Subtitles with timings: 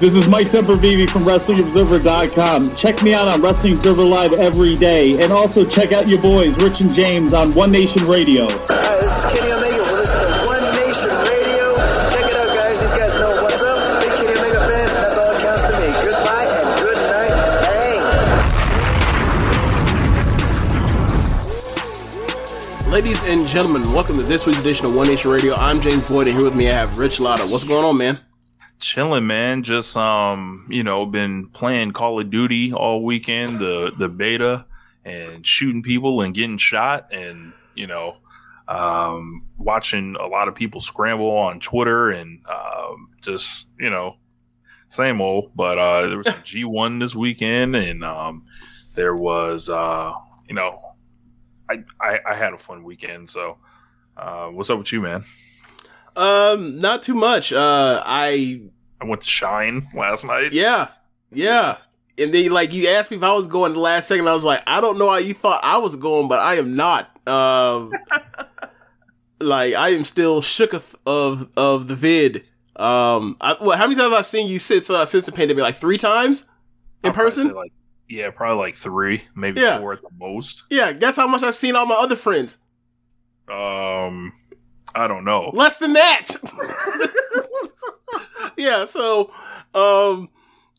[0.00, 2.76] This is Mike Sempervive from WrestlingObserver.com.
[2.76, 5.14] Check me out on Wrestling Observer Live every day.
[5.22, 8.48] And also check out your boys, Rich and James, on One Nation Radio.
[8.50, 9.86] Hi, this is Kenny Omega.
[9.86, 11.78] We're listening to One Nation Radio.
[12.10, 12.74] Check it out, guys.
[12.82, 13.78] These guys know what's up.
[14.02, 15.86] Big Kenny Omega fans, and that's all that counts to me.
[16.02, 17.32] Goodbye and good night.
[22.82, 22.92] Bang.
[22.92, 25.54] Ladies and gentlemen, welcome to this week's edition of One Nation Radio.
[25.54, 27.46] I'm James Boyd, and here with me I have Rich Latta.
[27.46, 28.18] What's going on, man?
[28.84, 29.62] Chilling man.
[29.62, 34.66] Just um you know been playing call of duty all weekend the the beta
[35.04, 38.18] and shooting people and getting shot and you know
[38.68, 44.16] um watching a lot of people scramble on twitter and um just you know
[44.88, 45.50] same old.
[45.56, 48.44] But uh there was G one this weekend and um
[48.94, 50.12] there was uh
[50.48, 50.78] you know
[51.70, 53.30] I, I i had a fun weekend.
[53.30, 53.56] So
[54.16, 55.24] uh what's up with you man?
[56.16, 57.52] Um, not too much.
[57.52, 58.62] Uh, I
[59.00, 60.52] I went to Shine last night.
[60.52, 60.88] yeah,
[61.30, 61.78] yeah.
[62.16, 64.44] And then like you asked me if I was going the last second, I was
[64.44, 67.10] like, I don't know how you thought I was going, but I am not.
[67.26, 67.92] Um,
[69.40, 72.44] like I am still shook of of, of the vid.
[72.76, 75.62] Um, I, well, how many times have I seen you since uh, since the pandemic?
[75.62, 76.46] Like three times
[77.02, 77.48] in I'll person.
[77.52, 77.72] Like,
[78.08, 79.78] yeah, probably like three, maybe Yeah.
[79.78, 80.64] four at the most.
[80.70, 82.58] yeah, guess how much I've seen all my other friends.
[83.48, 84.32] Um,
[84.94, 85.50] I don't know.
[85.52, 86.28] Less than that.
[88.56, 89.32] yeah, so
[89.74, 90.28] um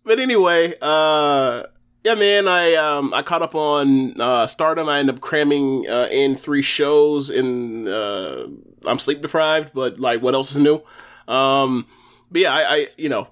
[0.04, 1.64] but anyway, uh
[2.04, 4.88] yeah man, I um I caught up on uh Stardom.
[4.90, 8.48] I ended up cramming uh in three shows and uh
[8.86, 10.82] I'm sleep deprived, but like what else is new?
[11.28, 11.88] Um
[12.32, 13.28] but yeah, I, I you know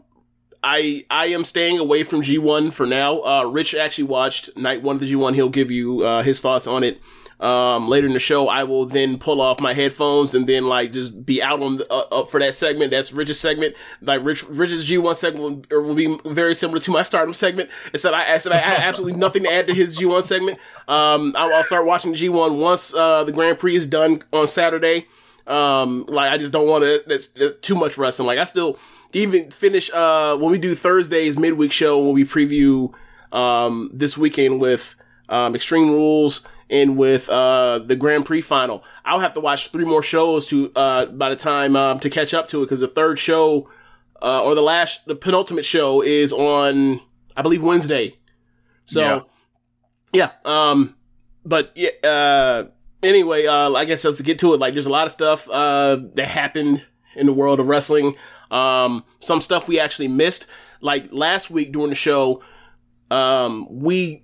[0.63, 3.21] I I am staying away from G1 for now.
[3.21, 5.35] Uh Rich actually watched night one of the G1.
[5.35, 6.99] He'll give you uh his thoughts on it
[7.43, 10.93] um, later in the show, I will then pull off my headphones and then like
[10.93, 12.91] just be out on the, uh, up for that segment.
[12.91, 13.75] That's Rich's segment.
[14.01, 17.69] Like Rich, Rich's G1 segment will, will be very similar to my Stardom segment.
[17.93, 20.57] Except I, I said I had absolutely nothing to add to his G1 segment.
[20.87, 25.07] Um, I'll, I'll start watching G1 once uh, the Grand Prix is done on Saturday.
[25.45, 27.03] Um, like I just don't want to.
[27.05, 28.27] That's, that's too much wrestling.
[28.27, 28.79] Like I still
[29.11, 32.91] even finish uh when we do Thursday's midweek show when we preview
[33.31, 34.95] um this weekend with
[35.27, 38.83] um Extreme Rules and with uh the Grand Prix final.
[39.05, 42.33] I'll have to watch three more shows to uh by the time um to catch
[42.33, 43.69] up to it because the third show
[44.21, 46.99] uh or the last the penultimate show is on
[47.37, 48.17] I believe Wednesday.
[48.85, 49.01] So
[50.11, 50.95] yeah, um
[51.45, 52.65] but yeah uh
[53.03, 54.59] anyway, uh I guess let's get to it.
[54.59, 56.83] Like there's a lot of stuff uh that happened
[57.15, 58.15] in the world of wrestling.
[58.49, 60.47] Um some stuff we actually missed.
[60.81, 62.41] Like last week during the show,
[63.11, 64.22] um we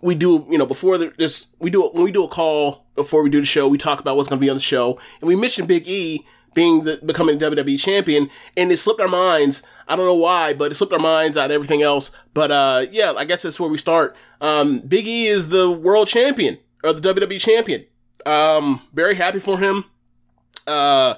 [0.00, 3.30] we do you know before this we do when we do a call before we
[3.30, 4.98] do the show we talk about what's going to be on the show.
[5.20, 9.62] And we mentioned Big E being the becoming WWE champion and it slipped our minds.
[9.86, 12.10] I don't know why but it slipped our minds out everything else.
[12.34, 14.16] But uh yeah I guess that's where we start.
[14.40, 17.86] Um Big E is the world champion or the WWE champion.
[18.26, 19.84] Um very happy for him.
[20.66, 21.14] Uh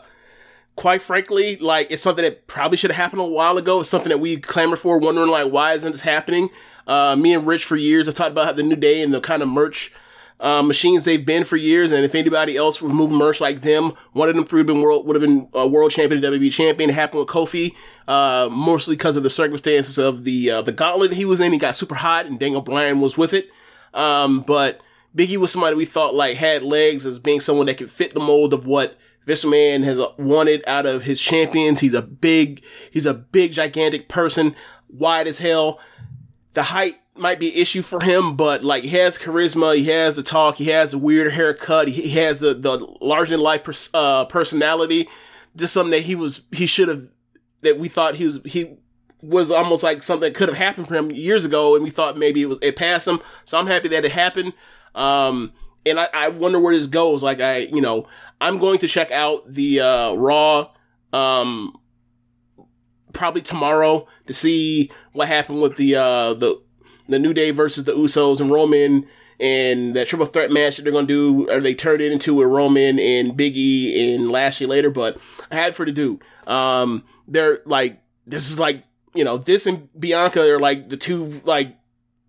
[0.76, 3.80] quite frankly, like it's something that probably should have happened a while ago.
[3.80, 6.50] It's something that we clamor for, wondering like why isn't this happening?
[6.86, 9.20] Uh, me and Rich for years have talked about how the New Day and the
[9.20, 9.92] kind of merch
[10.42, 11.92] uh, machines they've been for years.
[11.92, 14.76] And if anybody else would move merch like them, one of them three would have
[14.76, 16.90] been world would have been uh, world champion, a WWE champion.
[16.90, 17.74] It happened with Kofi,
[18.08, 21.52] uh, mostly because of the circumstances of the uh, the gauntlet he was in.
[21.52, 23.50] He got super hot, and Daniel Bryan was with it.
[23.94, 24.80] Um, but
[25.16, 28.20] Biggie was somebody we thought like had legs as being someone that could fit the
[28.20, 31.80] mold of what this man has wanted out of his champions.
[31.80, 34.56] He's a big, he's a big, gigantic person,
[34.88, 35.78] wide as hell.
[36.54, 40.16] The height might be an issue for him, but like he has charisma, he has
[40.16, 43.90] the talk, he has the weird haircut, he, has the the larger than life pers-
[43.94, 45.08] uh, personality.
[45.54, 47.08] Just something that he was, he should have,
[47.60, 48.78] that we thought he was, he
[49.22, 52.16] was almost like something that could have happened for him years ago, and we thought
[52.16, 53.20] maybe it was it passed him.
[53.44, 54.52] So I'm happy that it happened.
[54.94, 55.52] Um,
[55.84, 57.22] and I, I wonder where this goes.
[57.22, 58.06] Like I, you know,
[58.40, 60.70] I'm going to check out the uh, Raw,
[61.12, 61.76] um,
[63.12, 66.60] probably tomorrow to see what happened with the uh, the
[67.08, 69.06] the New Day versus the Usos and Roman
[69.40, 72.46] and that triple threat match that they're gonna do, or they turned it into a
[72.46, 74.90] Roman and Biggie and Lashley later.
[74.90, 75.18] But
[75.50, 76.22] I had for the dude.
[76.46, 78.82] Um, they're like this is like
[79.14, 81.76] you know this and Bianca are like the two like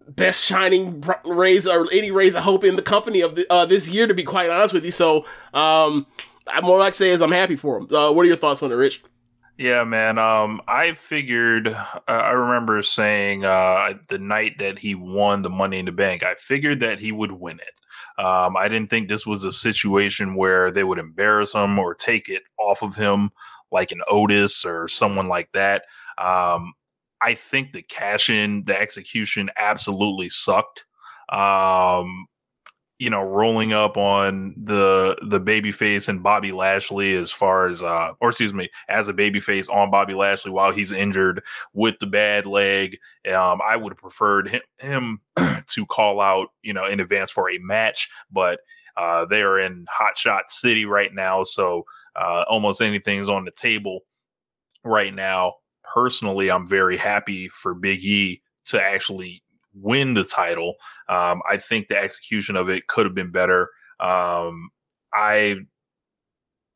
[0.08, 3.88] best shining rays or any rays I hope in the company of the, uh, this
[3.88, 4.08] year.
[4.08, 6.08] To be quite honest with you, so um,
[6.48, 7.96] I more like say is I'm happy for them.
[7.96, 9.04] Uh, what are your thoughts on it, Rich?
[9.58, 10.18] Yeah, man.
[10.18, 11.68] Um, I figured.
[11.68, 16.24] Uh, I remember saying uh, the night that he won the Money in the Bank,
[16.24, 18.24] I figured that he would win it.
[18.24, 22.30] Um, I didn't think this was a situation where they would embarrass him or take
[22.30, 23.30] it off of him,
[23.72, 25.84] like an Otis or someone like that.
[26.18, 26.74] Um,
[27.22, 30.86] I think the cash in, the execution, absolutely sucked.
[31.30, 32.26] Um,
[33.04, 38.14] you know, rolling up on the the babyface and Bobby Lashley as far as uh
[38.22, 42.46] or excuse me, as a babyface on Bobby Lashley while he's injured with the bad
[42.46, 42.98] leg.
[43.30, 45.20] Um, I would have preferred him, him
[45.68, 48.62] to call out, you know, in advance for a match, but
[48.96, 51.84] uh, they are in Hot Shot City right now, so
[52.16, 54.02] uh, almost anything's on the table
[54.86, 55.56] right now.
[55.94, 60.76] Personally, I'm very happy for Big E to actually win the title.
[61.10, 63.70] Um, I think the execution of it could have been better.
[64.00, 64.70] Um,
[65.14, 65.56] I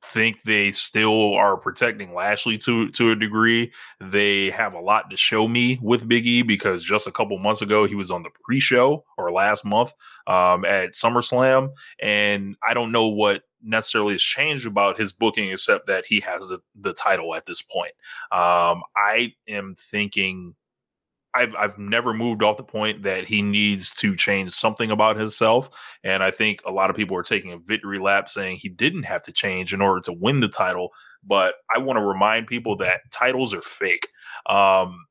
[0.04, 3.72] think they still are protecting Lashley to to a degree.
[4.00, 7.62] They have a lot to show me with Big E because just a couple months
[7.62, 9.94] ago he was on the pre-show or last month
[10.28, 15.88] um, at SummerSlam, and I don't know what necessarily has changed about his booking except
[15.88, 17.92] that he has the, the title at this point.
[18.32, 20.56] Um, I am thinking
[21.38, 25.70] I've I've never moved off the point that he needs to change something about himself,
[26.04, 29.04] and I think a lot of people are taking a victory lap saying he didn't
[29.04, 30.90] have to change in order to win the title.
[31.24, 34.08] But I want to remind people that titles are fake.
[34.48, 35.06] Um,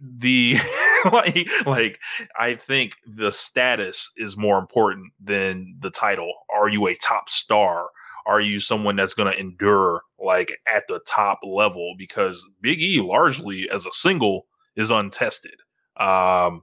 [0.00, 0.56] the
[1.12, 2.00] like like
[2.38, 6.32] I think the status is more important than the title.
[6.54, 7.90] Are you a top star?
[8.26, 11.94] Are you someone that's going to endure like at the top level?
[11.96, 15.56] Because Big E largely as a single is untested.
[15.98, 16.62] Um,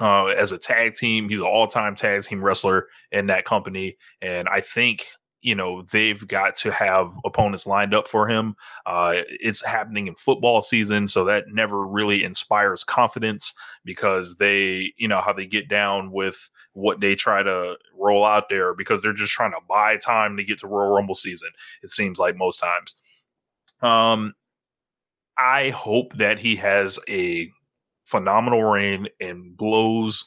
[0.00, 4.48] uh, as a tag team, he's an all-time tag team wrestler in that company, and
[4.48, 5.04] I think
[5.40, 8.56] you know they've got to have opponents lined up for him.
[8.86, 13.54] Uh, it's happening in football season, so that never really inspires confidence
[13.84, 18.48] because they, you know, how they get down with what they try to roll out
[18.48, 21.50] there because they're just trying to buy time to get to Royal Rumble season.
[21.82, 22.96] It seems like most times.
[23.80, 24.34] Um,
[25.36, 27.48] I hope that he has a
[28.04, 30.24] phenomenal reign and blows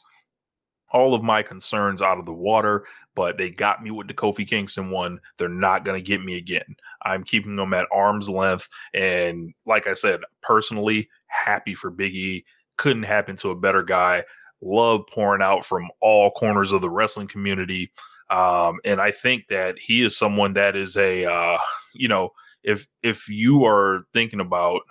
[0.92, 2.86] all of my concerns out of the water,
[3.16, 5.20] but they got me with the Kofi Kingston one.
[5.38, 6.76] They're not going to get me again.
[7.04, 8.70] I'm keeping them at arm's length.
[8.94, 12.46] And like I said, personally, happy for Big E.
[12.78, 14.24] Couldn't happen to a better guy.
[14.62, 17.92] Love pouring out from all corners of the wrestling community.
[18.30, 21.58] Um, and I think that he is someone that is a, uh,
[21.96, 22.32] you know,
[22.64, 24.82] if if you are thinking about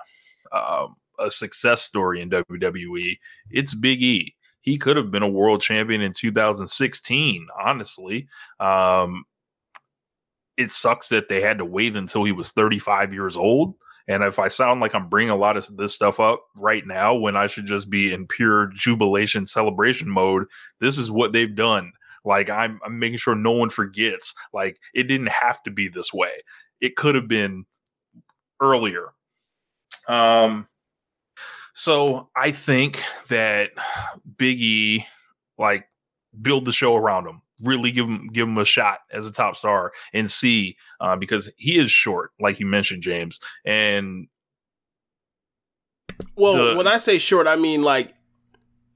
[0.53, 3.19] um, a success story in WWE,
[3.51, 4.35] it's Big E.
[4.61, 8.27] He could have been a world champion in 2016, honestly.
[8.59, 9.25] Um,
[10.57, 13.75] it sucks that they had to wait until he was 35 years old.
[14.09, 17.15] And if I sound like I'm bringing a lot of this stuff up right now
[17.15, 20.47] when I should just be in pure jubilation celebration mode,
[20.81, 21.93] this is what they've done.
[22.25, 24.35] Like I'm, I'm making sure no one forgets.
[24.53, 26.41] Like it didn't have to be this way.
[26.81, 27.67] It could have been
[28.61, 29.13] earlier.
[30.09, 30.67] Um,
[31.79, 33.71] so I think that
[34.37, 35.05] Biggie,
[35.59, 35.87] like,
[36.41, 37.43] build the show around him.
[37.63, 41.53] Really give him give him a shot as a top star and see uh, because
[41.57, 43.41] he is short, like you mentioned, James.
[43.65, 44.29] And
[46.37, 48.15] Well, The- when I say short, I mean like,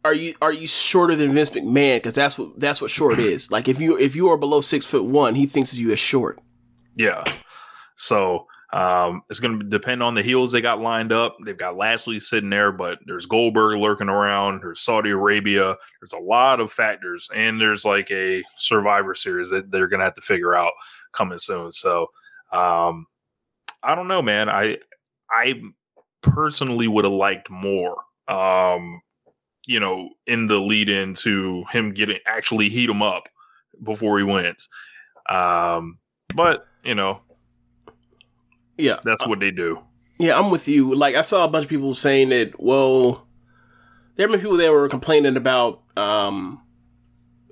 [0.05, 1.97] are you are you shorter than Vince McMahon?
[1.99, 3.51] Because that's what that's what short is.
[3.51, 5.99] Like if you if you are below six foot one, he thinks of you as
[5.99, 6.39] short.
[6.95, 7.25] yeah,
[7.97, 11.37] so um, it's going to depend on the heels they got lined up.
[11.45, 14.61] They've got Lashley sitting there, but there's Goldberg lurking around.
[14.61, 15.77] There's Saudi Arabia.
[16.01, 20.05] There's a lot of factors, and there's like a Survivor Series that they're going to
[20.05, 20.73] have to figure out
[21.13, 21.73] coming soon.
[21.73, 22.11] So
[22.53, 23.07] um,
[23.83, 24.49] I don't know, man.
[24.49, 24.79] I
[25.31, 25.61] I
[26.23, 27.97] personally would have liked more.
[28.29, 29.01] Um,
[29.67, 33.29] you know, in the lead in to him getting actually heat him up
[33.83, 34.69] before he wins.
[35.29, 35.99] Um,
[36.35, 37.21] but you know,
[38.81, 39.83] Yeah, that's what they do.
[40.19, 40.95] Yeah, I'm with you.
[40.95, 42.61] Like I saw a bunch of people saying that.
[42.61, 43.27] Well,
[44.17, 46.61] there have been people that were complaining about um,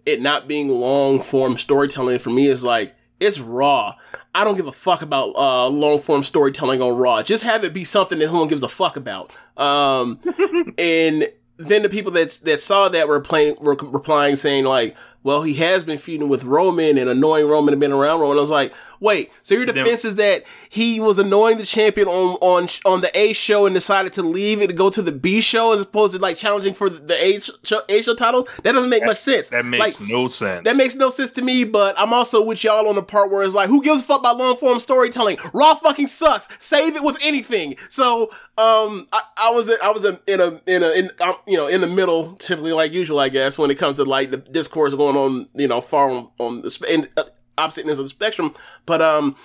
[0.04, 2.18] it not being long form storytelling.
[2.18, 3.94] For me, is like it's raw.
[4.35, 7.23] I don't give a fuck about uh, long form storytelling on Raw.
[7.23, 9.32] Just have it be something that no one gives a fuck about.
[9.56, 10.20] Um,
[10.78, 14.97] and then the people that that saw that were playing were replying saying like,
[15.28, 18.40] "Well, he has been feuding with Roman and annoying Roman and been around Roman." I
[18.40, 22.68] was like, "Wait, so your defense is that he was annoying the champion on on
[22.85, 25.73] on the A show and decided to leave it to go to the B show
[25.73, 28.49] as opposed to like challenging for the A show, A show title?
[28.62, 29.50] That doesn't make much sense.
[29.50, 30.64] That makes Like, no sense.
[30.64, 33.42] that makes no sense to me, but I'm also with y'all on the part where
[33.42, 35.37] it's like, who gives a fuck about long form storytelling?
[35.52, 36.49] Raw fucking sucks.
[36.58, 37.76] Save it with anything.
[37.88, 41.66] So, um, I, I was I was in a in a in um, you know
[41.68, 44.94] in the middle, typically like usual, I guess, when it comes to like the discourse
[44.94, 47.25] going on, you know, far on, on the sp- uh,
[47.56, 48.54] opposite ends of the spectrum.
[48.87, 49.37] But um,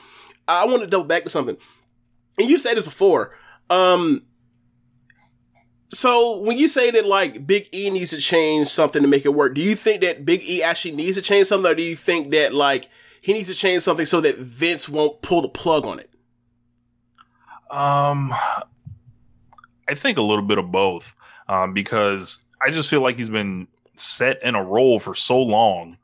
[0.48, 1.58] I want to double back to something,
[2.38, 3.36] and you said this before.
[3.70, 4.24] Um,
[5.90, 9.34] so when you say that like Big E needs to change something to make it
[9.34, 11.96] work, do you think that Big E actually needs to change something, or do you
[11.96, 12.90] think that like
[13.22, 16.10] he needs to change something so that Vince won't pull the plug on it?
[17.72, 18.34] Um,
[19.88, 21.16] I think a little bit of both,
[21.48, 25.98] um, because I just feel like he's been set in a role for so long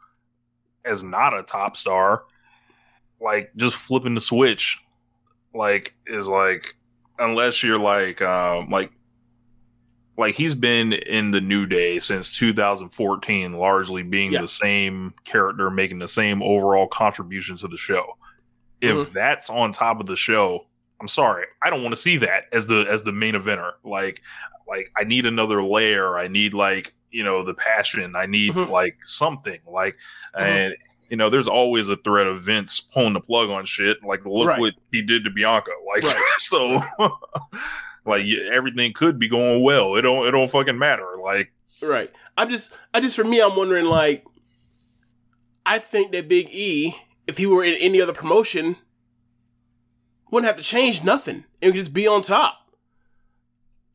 [0.86, 2.24] as not a top star.
[3.22, 4.80] Like just flipping the switch,
[5.54, 6.76] like is like
[7.18, 8.92] unless you're like um like
[10.18, 14.42] like he's been in the new day since 2014 largely being Yeah.
[14.42, 18.18] the same character making the same overall contribution to the show
[18.82, 19.12] if Mhm.
[19.12, 20.66] that's on top of the show
[21.02, 24.22] i'm sorry i don't want to see that as the as the main eventer like
[24.68, 28.70] like i need another layer i need like you know the passion i need Mhm.
[28.70, 29.96] like something like
[30.38, 30.42] Mhm.
[30.42, 30.76] and
[31.10, 34.48] you know there's always a threat of vince pulling the plug on shit like look
[34.50, 34.60] Right.
[34.60, 36.24] what he did to bianca like Right.
[36.38, 36.82] so
[38.06, 41.52] like everything could be going well it don't it don't fucking matter like
[41.82, 42.12] Right.
[42.38, 44.26] I'm just, I just for me, I'm wondering like,
[45.66, 46.94] I think that Big E,
[47.26, 48.76] if he were in any other promotion,
[50.30, 51.46] wouldn't have to change nothing.
[51.62, 52.69] It would just be on top.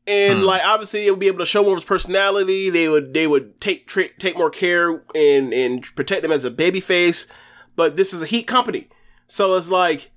[0.07, 0.45] And Hmm.
[0.45, 2.69] like obviously, it would be able to show more of his personality.
[2.69, 6.51] They would they would take tra- take more care and and protect him as a
[6.51, 7.27] baby face.
[7.75, 8.87] But this is a heat company,
[9.27, 10.11] so it's like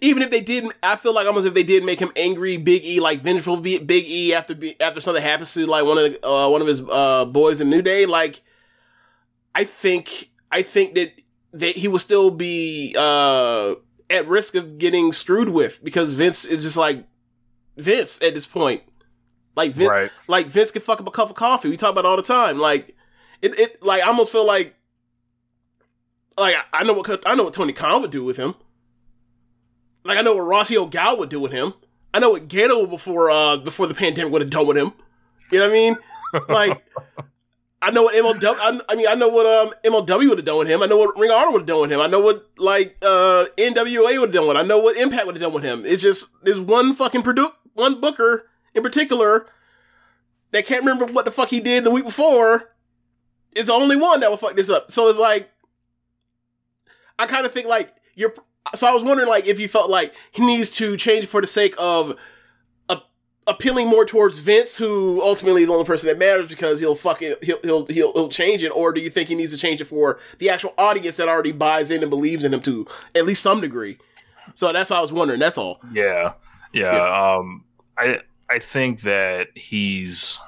[0.00, 2.84] even if they didn't, I feel like almost if they did make him angry, Big
[2.84, 6.26] E, like vengeful V- Big E after after something happens to like one of the,
[6.26, 8.42] uh, one of his uh, boys in New Day, like
[9.54, 11.12] I think I think that
[11.52, 13.74] that he will still be uh,
[14.08, 17.04] at risk of getting screwed with because Vince is just like
[17.76, 18.82] Vince at this point.
[19.54, 21.68] Like Vince, right like Vince can fuck up a cup of coffee.
[21.68, 22.58] We talk about it all the time.
[22.58, 22.96] Like
[23.42, 24.74] it, it like I almost feel like
[26.38, 28.54] like I- know what I know what Tony Khan would do with him.
[30.04, 31.74] Like I know what Rossy Ogawa would do with him.
[32.14, 34.92] I know what Gedo before uh before the pandemic would have done with him.
[35.50, 35.96] You know what I mean?
[36.48, 36.84] Like
[37.82, 38.56] I know what MLW.
[38.58, 40.82] I, I mean, I know what um MLW would have done with him.
[40.82, 42.00] I know what Ring of Honor would have done with him.
[42.00, 44.56] I know what like uh NWA would have done with.
[44.56, 44.62] him.
[44.62, 45.82] I know what Impact would have done with him.
[45.84, 49.46] It's just there's one fucking produ- one booker in particular
[50.50, 52.74] that can't remember what the fuck he did the week before.
[53.54, 54.90] is the only one that will fuck this up.
[54.90, 55.50] So it's like
[57.18, 58.34] I kind of think like you're.
[58.74, 61.46] So I was wondering like if you felt like he needs to change for the
[61.46, 62.16] sake of
[63.46, 67.34] appealing more towards Vince, who ultimately is the only person that matters because he'll fucking
[67.42, 69.86] he'll he'll he'll, he'll change it, or do you think he needs to change it
[69.86, 73.42] for the actual audience that already buys in and believes in him to at least
[73.42, 73.98] some degree?
[74.54, 75.40] So that's what I was wondering.
[75.40, 75.80] That's all.
[75.92, 76.34] Yeah,
[76.72, 77.34] yeah.
[77.36, 77.64] Um,
[77.98, 80.38] I I think that he's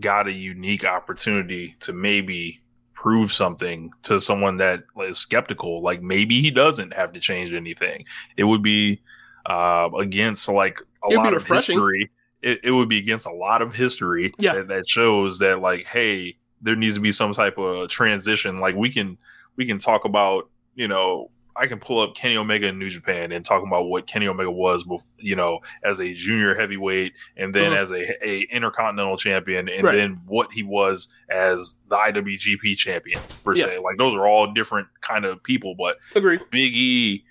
[0.00, 2.60] got a unique opportunity to maybe
[2.94, 5.80] prove something to someone that is skeptical.
[5.80, 8.04] Like maybe he doesn't have to change anything.
[8.36, 9.00] It would be
[9.46, 12.10] uh, against like a It'd lot of history.
[12.42, 14.54] It, it would be against a lot of history Yeah.
[14.54, 18.58] that, that shows that like, hey, there needs to be some type of transition.
[18.60, 19.16] Like we can
[19.56, 23.32] we can talk about you know I can pull up Kenny Omega in New Japan
[23.32, 24.84] and talk about what Kenny Omega was,
[25.18, 27.76] you know, as a junior heavyweight, and then Mhm.
[27.76, 29.96] as a, a intercontinental champion, and Right.
[29.96, 33.64] then what he was as the IWGP champion per Yeah.
[33.66, 33.78] se.
[33.78, 36.38] Like those are all different kind of people, but Agree.
[36.50, 37.24] Big E,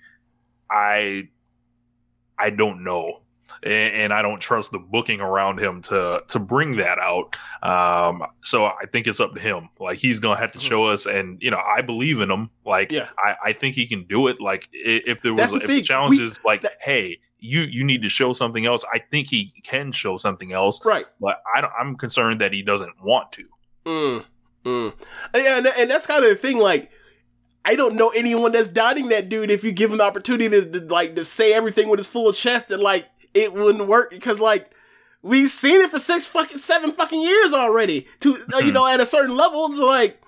[0.70, 1.28] I
[2.38, 3.22] I don't know.
[3.62, 7.36] And, and I don't trust the booking around him to to bring that out.
[7.62, 9.68] Um, so I think it's up to him.
[9.80, 12.50] Like he's gonna have to show us, and you know I believe in him.
[12.64, 13.08] Like Yeah.
[13.18, 14.40] I, I think he can do it.
[14.40, 18.02] Like if there was the if the challenge is like, that- hey, you you need
[18.02, 18.84] to show something else.
[18.92, 21.06] I think he can show something else, Right.
[21.20, 23.44] but I don't, I'm concerned that he doesn't want to.
[23.86, 24.24] Mm,
[24.64, 24.92] mm.
[25.34, 26.58] Yeah, and, and that's kind of the thing.
[26.58, 26.90] Like,
[27.64, 29.50] I don't know anyone that's doubting that dude.
[29.50, 32.32] If you give him the opportunity to, to, like to say everything with his full
[32.32, 34.70] chest, and like it wouldn't work because like
[35.22, 38.06] we've seen it for six fucking seven fucking years already.
[38.20, 40.20] To uh, you know, at a certain level, it's like,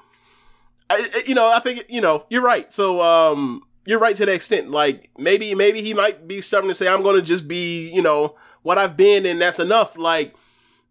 [0.88, 2.72] I, you know, I think you know you're right.
[2.72, 6.74] So um, you're right to the extent like maybe maybe he might be starting to
[6.74, 9.96] say I'm going to just be you know what I've been and that's enough.
[9.96, 10.34] Like,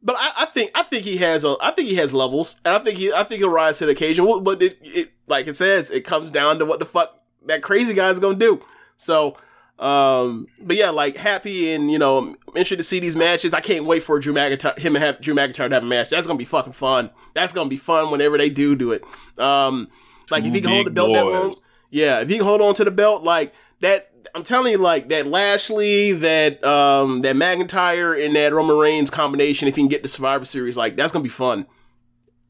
[0.01, 2.73] but I, I think I think he has a I think he has levels and
[2.73, 4.25] I think he I think he'll rise to the occasion.
[4.43, 7.93] But it, it like it says it comes down to what the fuck that crazy
[7.93, 8.65] guy's going to do.
[8.97, 9.37] So.
[9.79, 13.53] Um, but yeah, like happy and you know, I'm interested to see these matches.
[13.53, 16.09] I can't wait for Drew McIntyre, him and have Drew McIntyre to have a match.
[16.09, 17.09] That's gonna be fucking fun.
[17.33, 19.03] That's gonna be fun whenever they do do it.
[19.39, 19.87] Um,
[20.29, 21.55] like if he can hold the belt that long,
[21.91, 25.07] yeah, if he can hold on to the belt like that, I'm telling you, like
[25.09, 29.69] that Lashley, that um, that McIntyre, and that Roman Reigns combination.
[29.69, 31.65] If he can get the Survivor Series, like that's gonna be fun.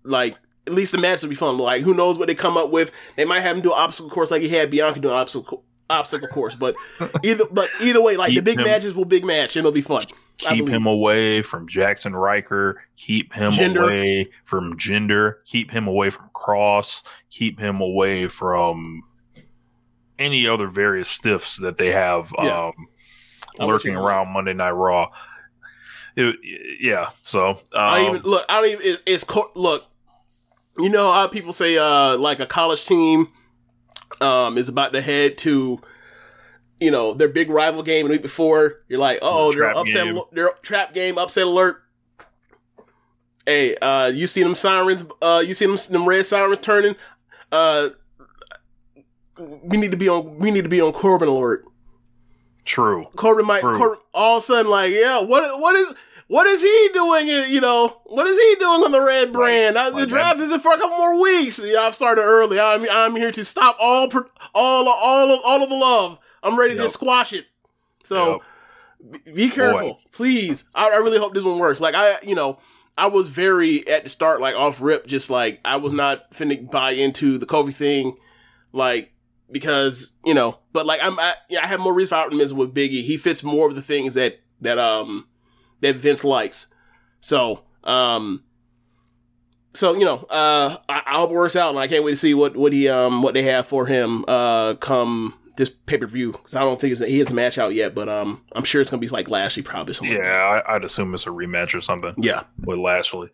[0.03, 1.59] Like at least the match will be fun.
[1.59, 2.91] Like who knows what they come up with?
[3.15, 5.63] They might have him do an obstacle course like he had Bianca do an obstacle
[5.89, 6.55] obstacle course.
[6.55, 6.75] But
[7.24, 9.81] either but either way, like the big him- matches will big match and it'll be
[9.81, 10.01] fun.
[10.38, 12.81] Keep him away from Jaxson Ryker.
[12.96, 13.84] Keep him Jinder.
[13.84, 15.43] away from Jinder.
[15.46, 17.03] Keep him away from Kross.
[17.29, 19.01] Keep him away from
[20.17, 22.67] any other various stiffs that they have Yeah.
[22.67, 22.88] um,
[23.67, 25.08] lurking around Monday Night Raw.
[26.15, 26.38] It-
[26.79, 28.46] yeah, so I um, even look.
[28.50, 28.86] I don't even.
[28.93, 29.84] It, it's look.
[30.77, 33.27] You know how people say uh like a college team
[34.22, 35.80] um is about to head to
[36.80, 38.82] you know their big rival game the week before.
[38.88, 40.06] You're like, oh, The they're trap upset.
[40.06, 40.20] game.
[40.32, 41.18] They're trap game.
[41.18, 41.84] Upset alert.
[43.46, 45.04] Hey, uh, you see them sirens?
[45.22, 46.96] Uh, you see them them red sirens turning?
[47.51, 47.89] Uh,
[49.63, 50.38] we need to be on.
[50.39, 51.66] We need to be on Corbin alert.
[52.66, 53.08] true.
[53.16, 53.75] Corbin might True.
[53.78, 55.94] Corbin, all of a sudden like yeah what what is
[56.29, 59.75] what is he doing in- you know what is he doing on the red brand?
[59.77, 61.59] Uh, the like draft that- isn't for a couple more weeks.
[61.63, 62.59] Yeah I've started early.
[62.59, 64.09] I'm I'm here to stop all
[64.55, 66.17] all all of all of the love.
[66.41, 67.45] I'm ready to squash it.
[68.03, 68.41] So
[69.25, 69.95] be- be careful Boy.
[70.12, 70.65] please.
[70.74, 71.81] I, I really hope this one works.
[71.81, 72.59] Like I you know
[72.98, 76.69] I was very at the start like off rip just like I was not finna
[76.69, 78.17] buy into the Kofi thing
[78.71, 79.13] like
[79.51, 82.73] because you know, but like I'm, I, yeah, I have more reason for optimism with
[82.75, 83.04] Biggie.
[83.04, 85.27] He fits more of the things that that um
[85.82, 86.68] that Vince likes.
[87.22, 88.44] So um,
[89.74, 92.18] so you know, uh, I, I hope it works out, and I can't wait to
[92.18, 96.06] see what what he um what they have for him uh come this pay per
[96.08, 98.63] view because I don't think it's, he has a match out yet, but um I'm
[98.63, 100.15] sure it's gonna be like Lashley probably something.
[100.18, 102.13] Yeah, I, I'd assume it's a rematch or something.
[102.18, 103.30] yeah, with Lashley.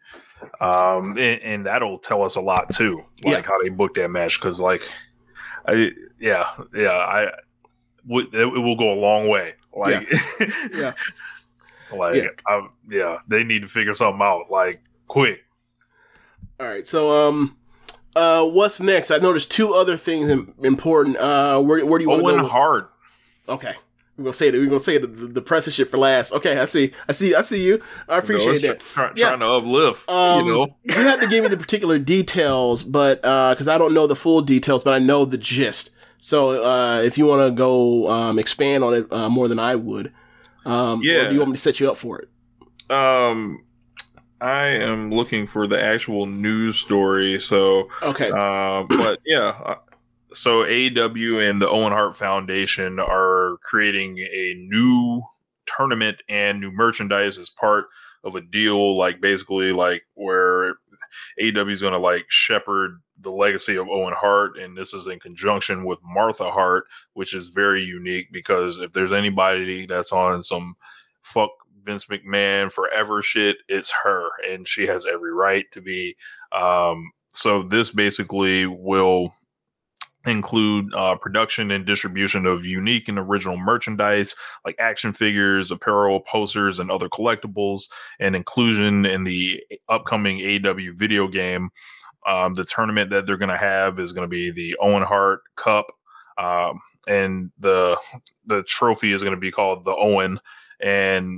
[0.60, 3.50] Um, and, and that'll tell us a lot too, like Yeah.
[3.50, 4.40] how they booked that match.
[4.40, 4.82] Because, like,
[5.66, 7.32] I yeah, yeah, I
[8.08, 9.54] w- it, it will go a long way.
[9.74, 10.12] Like,
[10.74, 10.94] Yeah.
[11.93, 12.28] like, Yeah.
[12.48, 15.43] I, yeah, they need to figure something out, like, quick.
[16.60, 17.58] All right, so um.
[18.17, 19.12] Uh, what's next?
[19.12, 20.30] I know there's two other things
[20.63, 21.17] important.
[21.17, 22.48] Uh, where, where do you want to go?
[22.48, 22.89] Hart.
[23.50, 23.74] Okay.
[24.17, 26.32] We're gonna say that we're gonna say the, the, the press shit for last.
[26.32, 26.93] Okay, I see.
[27.10, 27.36] I see.
[27.36, 27.82] I see you.
[28.08, 28.80] I appreciate you know, that.
[28.80, 29.28] try- Yeah.
[29.36, 30.78] Trying to uplift, Um, you know.
[30.86, 34.41] you have to give me the particular details, but because I don't know the full
[34.41, 35.89] details, but I know the gist.
[36.21, 39.76] So uh, if you want to go um, expand on it uh, more than I
[39.76, 40.13] would,
[40.65, 41.28] um, or Yeah.
[41.28, 42.30] do you want me to set you up for it?
[42.91, 43.63] Um,
[44.41, 48.30] I am looking for the actual news story, so Okay.
[48.30, 49.75] Uh, but yeah, uh,
[50.34, 55.21] so AEW and the Owen Hart Foundation are creating a new
[55.65, 57.86] tournament and new merchandise as part
[58.23, 60.75] of a deal, like basically like where
[61.39, 65.19] AEW is going to like shepherd the legacy of Owen Hart, and this is in
[65.19, 70.75] conjunction with Martha Hart, which is very unique because if there's anybody that's on some
[71.21, 71.51] fuck
[71.84, 76.15] Vince McMahon forever shit, it's her, and she has every right to be.
[76.51, 79.34] Um, so this basically will
[80.26, 84.36] include uh, production and distribution of unique and original merchandise
[84.66, 91.28] like action figures, apparel, posters, and other collectibles, and inclusion in the upcoming AW video
[91.28, 91.70] game.
[92.28, 95.42] Um, the tournament that they're going to have is going to be the Owen Hart
[95.56, 95.86] Cup,
[96.38, 97.98] um, and the
[98.46, 100.40] the trophy is going to be called the Owen,
[100.80, 101.36] and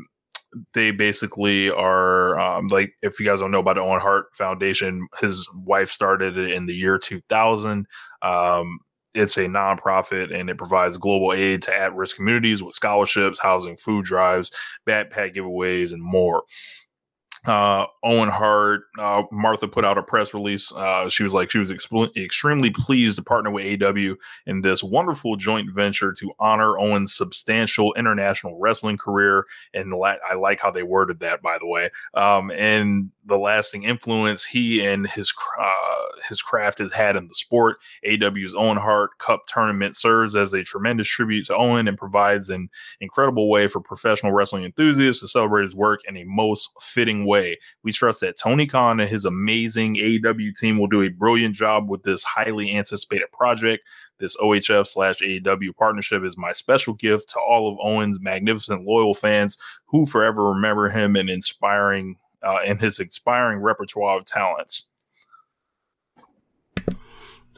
[0.73, 5.07] they basically are um, like if you guys don't know about the Owen Hart Foundation,
[5.19, 7.85] his wife started it in the year 2000.
[8.21, 8.79] Um,
[9.13, 14.05] it's a nonprofit and it provides global aid to at-risk communities with scholarships, housing, food
[14.05, 14.51] drives,
[14.87, 16.43] backpack giveaways, and more.
[17.45, 20.71] Uh, Owen Hart, uh, Martha put out a press release.
[20.71, 24.83] Uh, she was like, she was expl- extremely pleased to partner with AW in this
[24.83, 30.71] wonderful joint venture to honor Owen's substantial international wrestling career and la- I like how
[30.71, 31.89] they worded that, by the way.
[32.13, 37.35] Um, and the lasting influence he and his uh, his craft has had in the
[37.35, 37.77] sport.
[38.05, 42.69] AW's Owen Hart Cup tournament serves as a tremendous tribute to Owen and provides an
[42.99, 47.57] incredible way for professional wrestling enthusiasts to celebrate his work in a most fitting way.
[47.83, 51.89] We trust that Tony Khan and his amazing AW team will do a brilliant job
[51.89, 53.87] with this highly anticipated project.
[54.19, 59.13] This OHF slash AEW partnership is my special gift to all of Owen's magnificent loyal
[59.13, 64.89] fans who forever remember him and inspiring uh, and his inspiring repertoire of talents.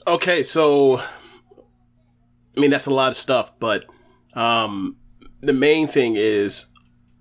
[0.08, 3.86] Okay, so I mean that's a lot of stuff, but
[4.34, 4.98] um,
[5.42, 6.68] the main thing is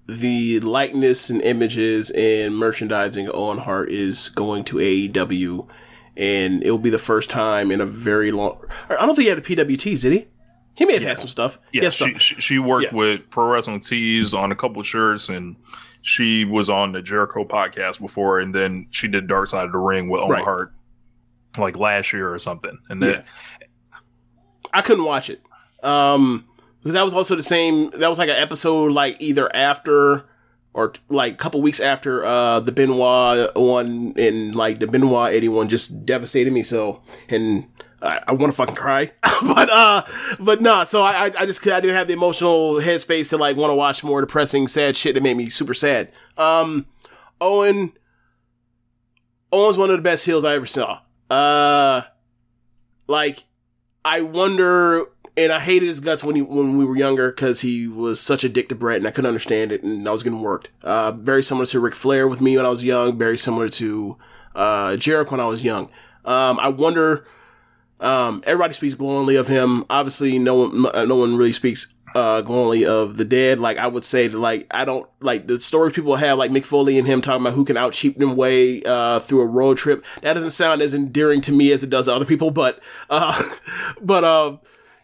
[0.07, 5.69] the likeness and images and merchandising Owen Hart is going to AEW,
[6.17, 8.59] and it will be the first time in a very long.
[8.89, 10.27] I don't think he had a PWTs, did he?
[10.75, 11.59] He may have had some stuff.
[11.73, 12.23] Yeah, she, stuff.
[12.23, 12.95] she, she worked Yeah.
[12.95, 15.57] with Pro Wrestling Tees on a couple shirts, and
[16.09, 19.79] she was on the Jericho podcast before, and then she did Dark Side of the
[19.79, 20.45] Ring with Owen Right.
[20.45, 20.73] Hart
[21.59, 22.79] like last year or something.
[22.89, 23.25] And then
[24.73, 25.43] I couldn't watch it.
[25.83, 26.47] Um,
[26.81, 27.91] because that was also the same.
[27.91, 30.25] That was like an episode, like either after
[30.73, 35.49] or like a couple weeks after uh the Benoit one and like the Benoit eighty
[35.49, 36.63] one just devastated me.
[36.63, 37.67] So and
[38.01, 39.11] I, I want to fucking cry,
[39.43, 40.03] but uh,
[40.39, 40.85] but no.
[40.85, 43.75] So I I- I just I didn't have the emotional headspace to like want to
[43.75, 46.13] watch more depressing, sad shit that made me super sad.
[46.37, 46.87] Um,
[47.41, 47.93] Owen.
[49.53, 51.01] Owen's one of the best heels I ever saw.
[51.31, 52.03] Uh,
[53.07, 53.45] like
[54.05, 55.07] I wonder,
[55.37, 58.45] and I hated his guts when he when we were younger because he was such
[58.45, 60.71] a dick to Bret, and I couldn't understand it, and I was getting worked.
[60.83, 63.17] Uh, very similar to Ric Flair with me when I was young.
[63.19, 64.17] Very similar to
[64.55, 65.91] uh, Jericho when I was young.
[66.25, 67.27] Um, I wonder.
[68.01, 69.85] Um, everybody speaks glowingly of him.
[69.91, 73.59] Obviously, no one no one really speaks uh glowingly of the dead.
[73.59, 76.65] Like I would say that like I don't like the stories people have like Mick
[76.65, 79.79] Foley and him talking about who can out cheap them way uh through a road
[79.79, 80.05] trip.
[80.23, 82.81] That doesn't sound as endearing to me as it does to other people, but
[83.11, 83.43] uh
[84.01, 84.57] but uh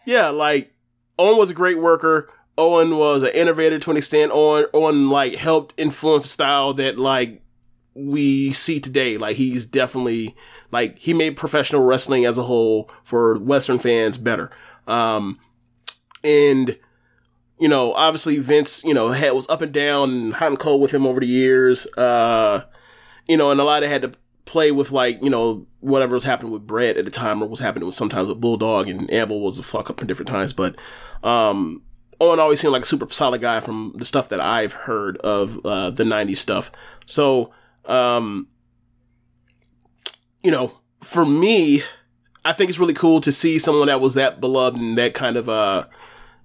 [0.05, 0.73] yeah, like
[1.17, 2.29] Owen was a great worker.
[2.57, 4.31] Owen was an innovator to an extent.
[4.33, 7.41] Owen Owen like helped influence the style that like
[7.95, 9.17] we see today.
[9.17, 10.35] Like he's definitely
[10.71, 14.51] like he made professional wrestling as a whole for Western fans better.
[14.85, 15.39] Um,
[16.23, 16.77] and
[17.57, 20.81] you know, obviously Vince, you know, had was up and down and hot and cold
[20.81, 21.87] with him over the years.
[21.97, 22.65] Uh,
[23.27, 24.11] you know, and a lot of had to
[24.43, 27.59] play with like you know whatever was happening with Bret at the time or was
[27.59, 30.75] happening with sometimes with Bulldog and Anvil was a fuck up in different times, but
[31.23, 31.81] um.
[32.21, 35.59] Owen always seemed like a super solid guy from the stuff that I've heard of
[35.65, 36.71] uh, the '90s stuff.
[37.05, 37.51] So,
[37.87, 38.47] um,
[40.43, 41.83] you know, for me,
[42.43, 45.37] I think it's really cool to see someone that was that beloved and that kind
[45.37, 45.85] of uh,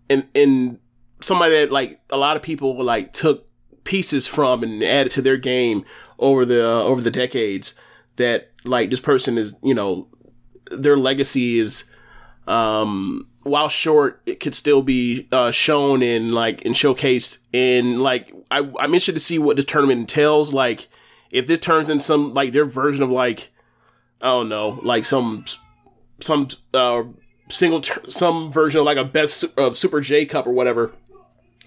[0.08, 0.78] and and
[1.20, 3.46] somebody that like a lot of people were like took
[3.84, 5.84] pieces from and added to their game
[6.18, 7.74] over the uh, over the decades.
[8.16, 10.08] That like this person is, you know,
[10.70, 11.90] their legacy is
[12.46, 18.32] um while short it could still be uh shown and like and showcased and like
[18.50, 20.88] I, i'm interested to see what the tournament entails like
[21.32, 23.50] if this turns in some like their version of like
[24.20, 25.44] i don't know like some
[26.20, 27.02] some uh
[27.48, 30.92] single tur some version of like a best of super j cup or whatever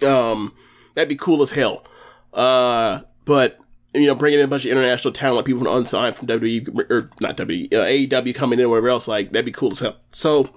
[0.06, 0.52] um
[0.94, 1.84] that'd be cool as hell
[2.32, 3.58] uh but
[3.94, 6.90] you know, bringing in a bunch of international talent, like people from unsigned from WWE
[6.90, 9.96] or not WWE, uh, AEW coming in, whatever else, like that'd be cool as hell.
[10.10, 10.50] So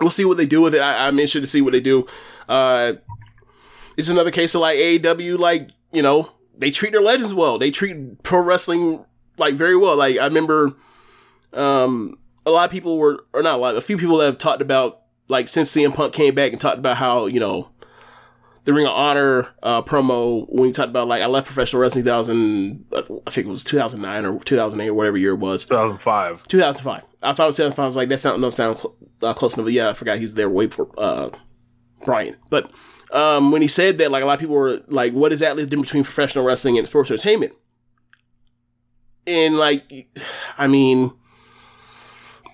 [0.00, 0.80] we'll see what they do with it.
[0.80, 2.06] I, I'm interested to see what they do.
[2.48, 2.94] Uh,
[3.96, 7.58] it's another case of like AEW, like you know, they treat their legends well.
[7.58, 9.04] They treat pro wrestling
[9.38, 9.96] like very well.
[9.96, 10.74] Like I remember,
[11.52, 14.62] um, a lot of people were, or not a lot, a few people have talked
[14.62, 17.70] about like since CM Punk came back and talked about how you know
[18.66, 22.04] the Ring of Honor uh, promo when he talked about like I left professional wrestling
[22.04, 25.64] 2000, I think it was 2009 or 2008 or whatever year it was.
[25.64, 26.48] 2005.
[26.48, 27.02] 2005.
[27.22, 27.82] I thought it was 2005.
[27.82, 29.66] I was like, that sound, no sound cl- uh, close enough.
[29.66, 31.30] But yeah, I forgot he's there wait for uh,
[32.04, 32.36] Brian.
[32.50, 32.72] But
[33.12, 35.56] um, when he said that, like a lot of people were like, what is that
[35.56, 37.52] the difference between professional wrestling and sports entertainment?
[39.26, 40.08] And like,
[40.56, 41.12] I mean,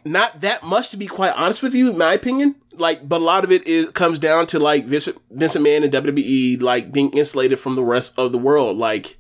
[0.04, 2.56] not that much to be quite honest with you, in my opinion.
[2.72, 5.92] Like, but a lot of it is comes down to like Vince, Vincent McMahon and
[5.92, 8.78] WWE like being insulated from the rest of the world.
[8.78, 9.18] Like,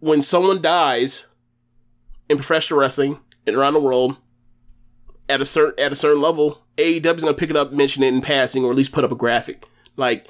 [0.00, 1.26] when someone dies
[2.28, 4.16] in professional wrestling and around the world
[5.28, 8.20] at a certain at a certain level, AEW's gonna pick it up, mention it in
[8.20, 9.66] passing, or at least put up a graphic.
[9.96, 10.26] Like,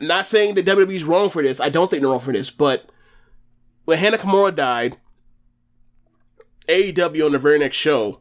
[0.00, 1.60] not saying that WWE's wrong for this.
[1.60, 2.88] I don't think they're wrong for this, but
[3.84, 4.98] when Hana Kimura died,
[6.68, 8.20] AEW on the very next show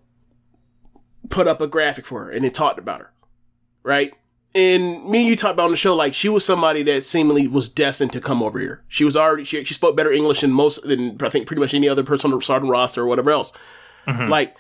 [1.30, 3.14] put up a graphic for her and they talked about her,
[3.84, 4.14] right?
[4.56, 7.48] and me and you talked about on the show, like she was somebody that seemingly
[7.48, 8.84] was destined to come over here.
[8.88, 11.74] She was already she, she spoke better English than most than I think pretty much
[11.74, 13.52] any other person on the Stardom roster or whatever else.
[14.08, 14.30] Mm-hmm.
[14.30, 14.56] Like,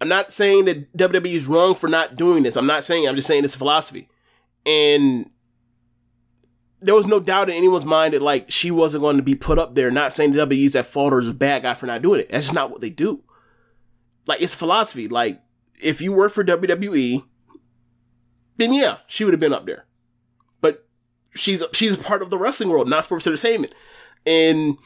[0.00, 2.56] I'm not saying that WWE is wrong for not doing this.
[2.56, 3.06] I'm not saying.
[3.06, 4.08] I'm just saying it's a philosophy,
[4.64, 5.30] and
[6.80, 9.58] there was no doubt in anyone's mind that like she wasn't going to be put
[9.58, 9.90] up there.
[9.90, 12.30] Not saying WWE is at fault or is a bad guy for not doing it.
[12.30, 13.22] That's just not what they do.
[14.26, 15.08] Like it's philosophy.
[15.08, 15.40] Like
[15.82, 17.24] if you work for WWE,
[18.56, 19.86] then yeah, she would have been up there.
[20.60, 20.86] But
[21.34, 23.74] she's she's a part of the wrestling world, not sports entertainment,
[24.24, 24.78] and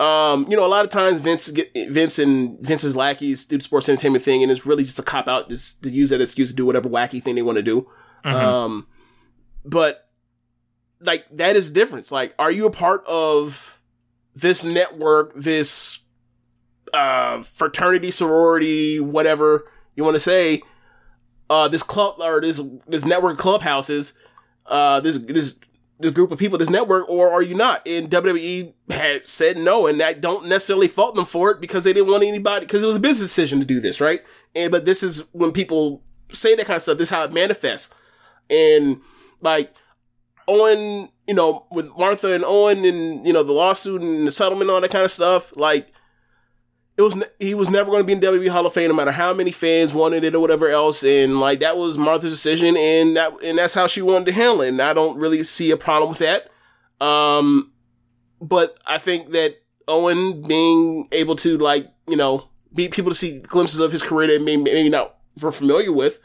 [0.00, 3.62] um, you know, a lot of times Vince, get, Vince and Vince's lackeys do the
[3.62, 6.50] sports entertainment thing, and it's really just a cop out, just to use that excuse
[6.50, 7.86] to do whatever wacky thing they want to do.
[8.24, 8.86] Um,
[9.62, 10.08] but
[11.00, 12.10] like that is the difference.
[12.10, 13.78] Like, are you a part of
[14.34, 16.00] this network, this
[16.94, 20.62] uh fraternity, sorority, whatever you want to say?
[21.50, 24.14] Uh, this club or this this network of clubhouses,
[24.66, 25.58] uh, this this
[26.00, 27.86] this group of people, this network, or are you not?
[27.86, 31.92] And WWE had said no, and I don't necessarily fault them for it because they
[31.92, 34.22] didn't want anybody because it was a business decision to do this, right?
[34.54, 36.98] And but this is when people say that kind of stuff.
[36.98, 37.94] This is how it manifests,
[38.48, 39.00] and
[39.42, 39.74] like
[40.48, 44.70] Owen, you know, with Martha and Owen, and you know the lawsuit and the settlement,
[44.70, 45.92] all that kind of stuff, like.
[47.00, 49.10] It was he was never going to be in WWE Hall of Fame, no matter
[49.10, 53.16] how many fans wanted it or whatever else, and like that was Martha's decision, and
[53.16, 54.68] that and that's how she wanted to handle it.
[54.68, 56.50] And I don't really see a problem with that.
[57.02, 57.72] Um,
[58.38, 59.54] but I think that
[59.88, 64.26] Owen being able to like you know be people to see glimpses of his career
[64.26, 66.20] that maybe, maybe not were familiar with,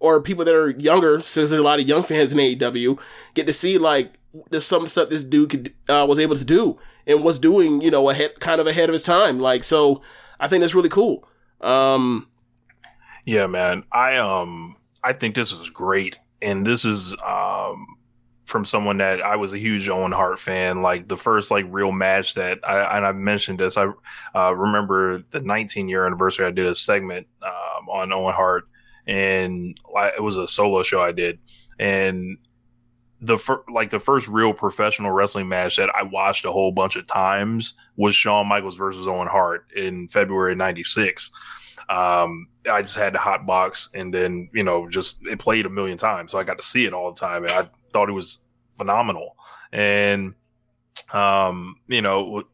[0.00, 2.98] or people that are younger, since there's a lot of young fans in AEW,
[3.34, 4.14] get to see like
[4.50, 7.90] there's some stuff this dude could uh, was able to do and was doing you
[7.90, 9.38] know ahead kind of ahead of his time.
[9.38, 10.02] Like so,
[10.40, 11.28] I think that's really cool.
[11.60, 12.28] Um,
[13.24, 13.84] Yeah, man.
[13.92, 16.18] I um I think this is great.
[16.42, 17.86] And this is um
[18.46, 20.82] from someone that I was a huge Owen Hart fan.
[20.82, 23.76] Like the first like real match that I and I've mentioned this.
[23.76, 23.88] I
[24.34, 26.46] uh, remember the 19 year anniversary.
[26.46, 28.64] I did a segment um, on Owen Hart,
[29.06, 31.38] and I, it was a solo show I did,
[31.78, 32.38] and
[33.24, 36.96] the fir- like the first real professional wrestling match that I watched a whole bunch
[36.96, 41.30] of times was Shawn Michaels versus Owen Hart in February '96.
[41.88, 45.70] Um, I just had the hot box, and then you know, just it played a
[45.70, 48.12] million times, so I got to see it all the time, and I thought it
[48.12, 49.36] was phenomenal.
[49.72, 50.34] And
[51.12, 52.44] um, you know,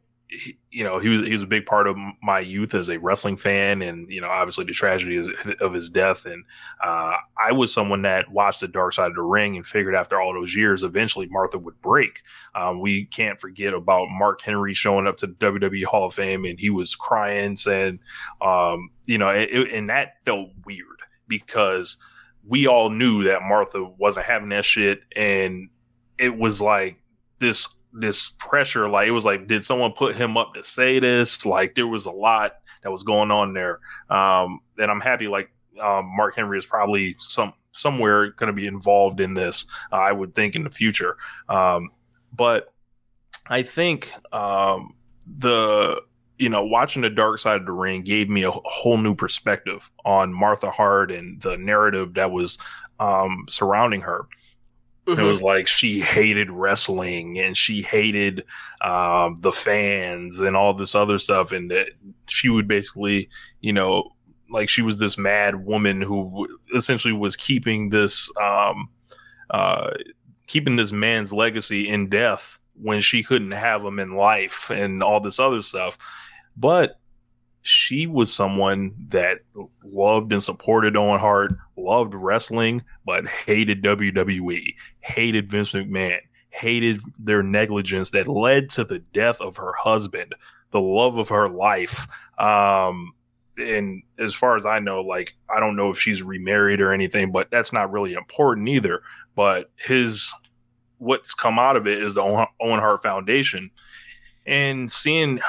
[0.70, 3.36] you know, he was he was a big part of my youth as a wrestling
[3.36, 5.16] fan, and you know, obviously the tragedy
[5.60, 6.24] of, his death.
[6.24, 6.44] And
[6.82, 10.20] uh, I was someone that watched the Dark Side of the Ring and figured after
[10.20, 12.20] all those years, eventually Martha would break.
[12.54, 16.44] Um, we can't forget about Mark Henry showing up to the WWE Hall of Fame,
[16.44, 17.98] and he was crying, saying,
[18.40, 20.86] um, you know, it, it- and that felt weird
[21.26, 21.98] because
[22.46, 25.68] we all knew that Martha wasn't having that shit, and
[26.18, 26.98] it was like
[27.40, 31.44] this this pressure like it was like did someone put him up to say this?
[31.44, 33.80] Like there was a lot that was going on there.
[34.08, 35.50] Um and i'm happy like
[35.80, 40.12] um, mark henry is probably some somewhere going to be involved in this uh, i
[40.12, 41.16] would think in the future.
[41.48, 41.90] Um
[42.32, 42.72] but
[43.48, 44.94] i think um
[45.26, 46.00] the
[46.38, 49.90] you know watching the dark side of the ring gave me a whole new perspective
[50.04, 52.58] on martha hart and the narrative that was
[52.98, 54.26] um surrounding her
[55.06, 58.44] it was like she hated wrestling and she hated
[58.80, 61.88] um, the fans and all this other stuff, and that
[62.28, 63.28] she would basically,
[63.60, 64.10] you know,
[64.50, 68.88] like she was this mad woman who essentially was keeping this, um,
[69.50, 69.90] uh,
[70.46, 75.20] keeping this man's legacy in death when she couldn't have him in life and all
[75.20, 75.98] this other stuff.
[76.56, 76.98] But
[77.62, 79.40] she was someone that
[79.84, 86.20] loved and supported Owen Hart, loved wrestling, but hated WWE, hated Vince McMahon,
[86.50, 90.34] hated their negligence that led to the death of her husband,
[90.70, 92.06] the love of her life.
[92.38, 93.12] Um,
[93.58, 97.30] and as far as I know, like I don't know if she's remarried or anything,
[97.30, 99.02] but that's not really important either.
[99.34, 100.32] But his
[100.96, 103.70] what's come out of it is the Owen Hart Foundation
[104.46, 105.40] and seeing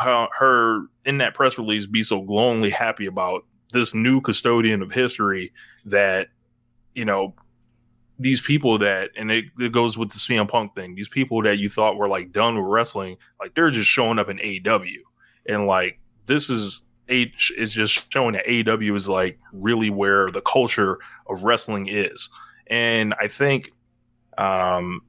[0.00, 5.52] her, in that press release be so glowingly happy about this new custodian of history
[5.84, 6.28] that
[6.94, 7.34] you know
[8.18, 11.58] these people that and it, it goes with the CM Punk thing these people that
[11.58, 14.98] you thought were like done with wrestling like they're just showing up in AEW
[15.46, 20.40] and like this is H is just showing that AEW is like really where the
[20.40, 22.30] culture of wrestling is.
[22.68, 23.72] And I think
[24.38, 25.00] um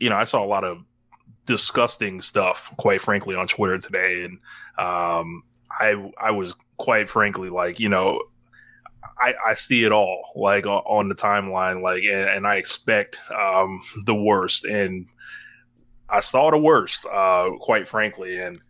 [0.00, 0.78] you know I saw a lot of
[1.46, 4.38] disgusting stuff, quite frankly, on Twitter today, and
[4.78, 8.20] um, I I was quite frankly like, you know,
[9.18, 13.80] I, I see it all like on, the timeline, like, and, and I expect um,
[14.06, 15.06] the worst, and
[16.08, 18.60] I saw the worst, uh, quite frankly, and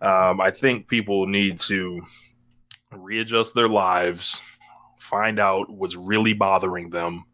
[0.00, 2.02] um, I think people need to
[2.92, 4.40] readjust their lives,
[4.98, 7.24] find out what's really bothering them,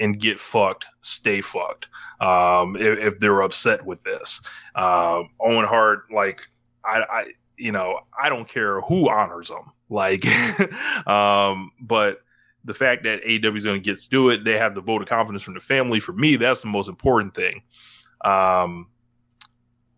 [0.00, 1.88] and get fucked, stay fucked.
[2.20, 4.40] Um, if, if they're upset with this,
[4.74, 6.42] uh, Owen Hart, like
[6.84, 7.24] I, I,
[7.56, 10.24] you know, I don't care who honors them, like,
[11.06, 12.20] um, but
[12.64, 15.02] the fact that AEW is going to get to do it, they have the vote
[15.02, 16.00] of confidence from the family.
[16.00, 17.62] For me, that's the most important thing.
[18.24, 18.88] Um,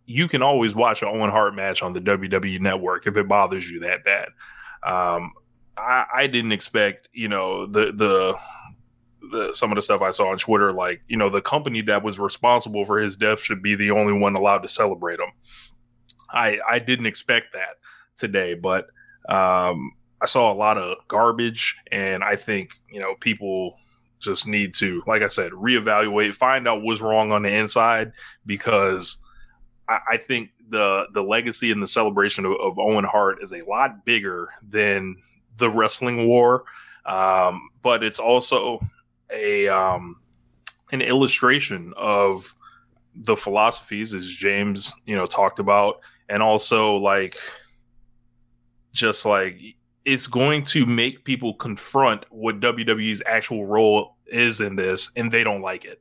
[0.06, 3.70] you can always watch an Owen Hart match on the WWE Network if it bothers
[3.70, 4.28] you that bad.
[4.82, 5.32] Um,
[5.76, 8.36] I, I didn't expect, you know, the the
[9.30, 12.02] the, some of the stuff I saw on Twitter, like you know, the company that
[12.02, 15.30] was responsible for his death should be the only one allowed to celebrate him.
[16.30, 17.76] I I didn't expect that
[18.16, 18.87] today, but
[19.28, 23.76] um, I saw a lot of garbage, and I think you know people
[24.20, 28.12] just need to, like I said, reevaluate, find out what's wrong on the inside,
[28.44, 29.18] because
[29.88, 33.64] I, I think the the legacy and the celebration of, of Owen Hart is a
[33.68, 35.16] lot bigger than
[35.56, 36.64] the wrestling war.
[37.06, 38.80] Um, but it's also
[39.33, 40.16] a um,
[40.93, 42.55] an illustration of
[43.14, 47.37] the philosophies as James, you know, talked about, and also like
[48.93, 49.61] just like
[50.05, 55.45] it's going to make people confront what WWE's actual role is in this, and they
[55.45, 56.01] don't like it.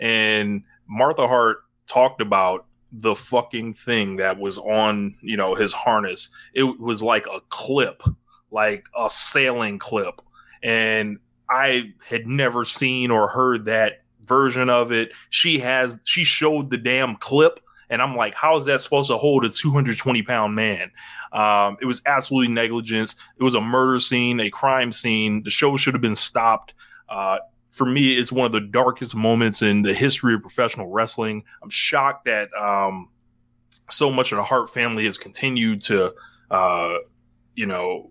[0.00, 6.28] And Martha Hart talked about the fucking thing that was on, you know, his harness.
[6.52, 8.02] It was like a clip,
[8.50, 10.20] like a sailing clip.
[10.62, 11.18] And
[11.52, 15.12] I had never seen or heard that version of it.
[15.30, 17.60] She has she showed the damn clip,
[17.90, 20.90] and I'm like, how is that supposed to hold a 220 pound man?
[21.32, 23.16] Um, it was absolutely negligence.
[23.38, 25.42] It was a murder scene, a crime scene.
[25.42, 26.74] The show should have been stopped.
[27.08, 27.38] Uh,
[27.70, 31.42] for me, it's one of the darkest moments in the history of professional wrestling.
[31.62, 33.08] I'm shocked that um,
[33.90, 36.14] so much of the Hart family has continued to,
[36.50, 36.96] uh,
[37.54, 38.10] you know,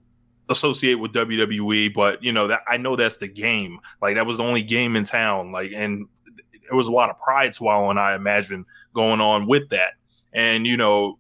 [0.50, 3.80] associate with WWE, but you know that I know that's the game.
[4.02, 5.52] Like that was the only game in town.
[5.52, 6.08] Like, and
[6.68, 9.94] there was a lot of pride swallowing, I imagine, going on with that.
[10.34, 11.18] And you know,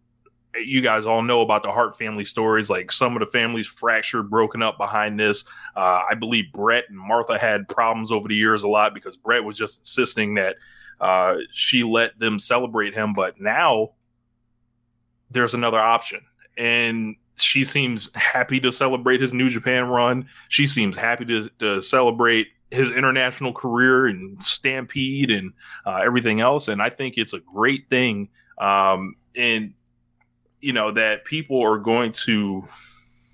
[0.55, 2.69] you guys all know about the Hart family stories.
[2.69, 5.45] Like some of the families fractured, broken up behind this.
[5.75, 9.43] Uh, I believe Bret and Martha had problems over the years a lot because Bret
[9.43, 10.57] was just insisting that
[10.99, 13.13] uh, she let them celebrate him.
[13.13, 13.91] But now
[15.29, 16.21] there's another option,
[16.57, 20.27] and she seems happy to celebrate his New Japan run.
[20.49, 25.53] She seems happy to, to celebrate his international career and Stampede and
[25.85, 26.67] uh, everything else.
[26.67, 28.29] And I think it's a great thing.
[28.57, 29.73] Um, and,
[30.61, 32.63] you know, that people are going to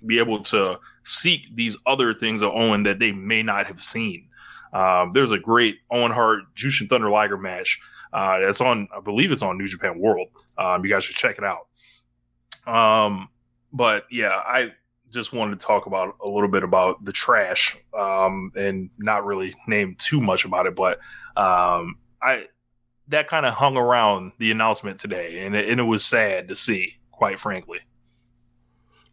[0.06, 4.28] be able to seek these other things of Owen that they may not have seen.
[4.72, 7.80] Um, there's a great Owen Hart Jushin Thunder Liger match.
[8.12, 10.28] Uh, that's on, I believe it's on New Japan World.
[10.56, 11.66] Um, you guys should check it out.
[12.66, 13.28] Um,
[13.72, 14.72] but yeah, I
[15.12, 19.54] just wanted to talk about a little bit about the trash um, and not really
[19.66, 20.98] name too much about it, but
[21.36, 22.46] um, I
[23.08, 26.56] that kind of hung around the announcement today, and it, and it was sad to
[26.56, 27.80] see, quite frankly.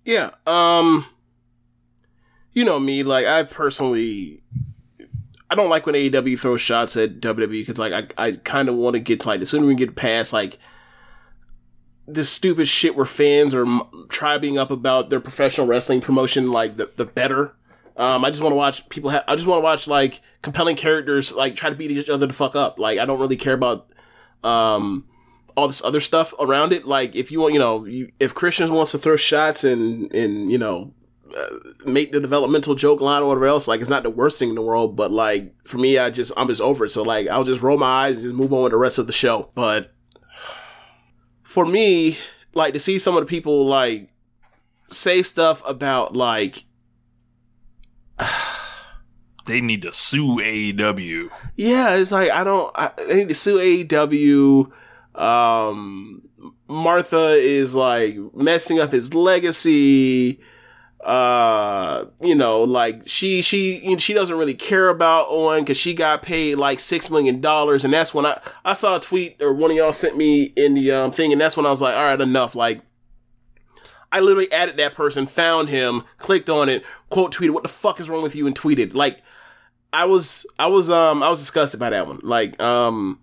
[0.04, 1.06] Yeah, um,
[2.52, 4.44] you know me, like I personally,
[5.50, 8.76] I don't like when AEW throws shots at WWE because like I, I kind of
[8.76, 10.60] want to get to like the sooner we get past like
[12.08, 13.66] this stupid shit where fans are
[14.10, 17.56] tribing up about their professional wrestling promotion, like the, the better.
[17.98, 19.10] Um, I just want to watch people.
[19.10, 22.28] Ha- I just want to watch like compelling characters like try to beat each other
[22.28, 22.78] to fuck up.
[22.78, 23.90] Like I don't really care about
[24.44, 25.06] um,
[25.56, 26.86] all this other stuff around it.
[26.86, 30.52] Like if you want, you know, you, if Christian wants to throw shots and and
[30.52, 30.94] you know
[31.36, 31.48] uh,
[31.86, 34.56] make the developmental joke line or whatever else, like it's not the worst thing in
[34.56, 34.98] the world.
[34.98, 36.90] But like for me, I just I'm just over it.
[36.90, 39.08] So like I'll just roll my eyes and just move on with the rest of
[39.08, 39.50] the show.
[39.56, 39.95] But
[41.56, 42.18] for me,
[42.54, 44.10] like to see some of the people like
[44.90, 46.66] say stuff about like
[49.46, 51.30] they need to sue AEW.
[51.56, 52.74] Yeah, it's like I don't.
[52.76, 54.70] I, they need to sue AEW.
[55.18, 56.24] Um,
[56.68, 60.42] Martha is like messing up his legacy
[61.06, 65.78] uh you know like she she you know, she doesn't really care about Owen because
[65.78, 69.42] she got paid like six million dollars and that's when I I saw a tweet
[69.42, 71.82] or one of y'all sent me in the um thing and that's when I was
[71.82, 72.82] like all right enough like
[74.12, 78.00] I literally added that person found him clicked on it quote tweeted what the fuck
[78.00, 78.48] is wrong with you?
[78.48, 78.94] and tweeted.
[78.94, 79.22] Like
[79.94, 82.20] I was I was um I was disgusted by that one.
[82.24, 83.20] Like um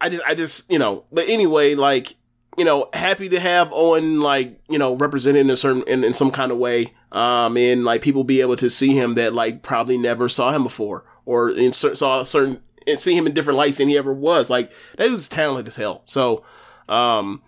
[0.00, 2.14] I just I just you know but anyway like
[2.56, 6.14] you know, happy to have Owen like you know represented in a certain in, in
[6.14, 9.62] some kind of way, um, and like people be able to see him that like
[9.62, 13.32] probably never saw him before or in cer- saw a certain and see him in
[13.32, 14.50] different lights than he ever was.
[14.50, 16.02] Like that was talented as hell.
[16.04, 16.44] So,
[16.88, 17.42] um,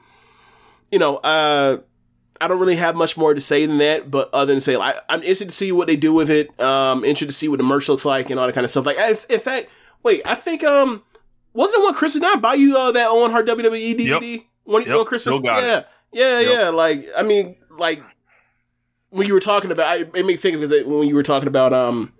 [0.90, 1.78] you know, uh,
[2.40, 4.96] I don't really have much more to say than that, but other than say, like,
[5.08, 6.58] I'm interested to see what they do with it.
[6.60, 8.86] Um, interested to see what the merch looks like and all that kind of stuff.
[8.86, 9.68] Like, I, in fact,
[10.02, 11.02] wait, I think um,
[11.54, 12.22] wasn't it one Christmas?
[12.22, 14.42] Did I buy you uh, that Owen Hart WWE DVD Yep.
[14.66, 15.40] One, Yep, one Christmas?
[15.42, 16.52] yeah, yeah, Yep.
[16.52, 16.68] yeah.
[16.68, 18.02] Like, I mean, like
[19.10, 21.48] when you were talking about, I, it made me think because when you were talking
[21.48, 22.12] about um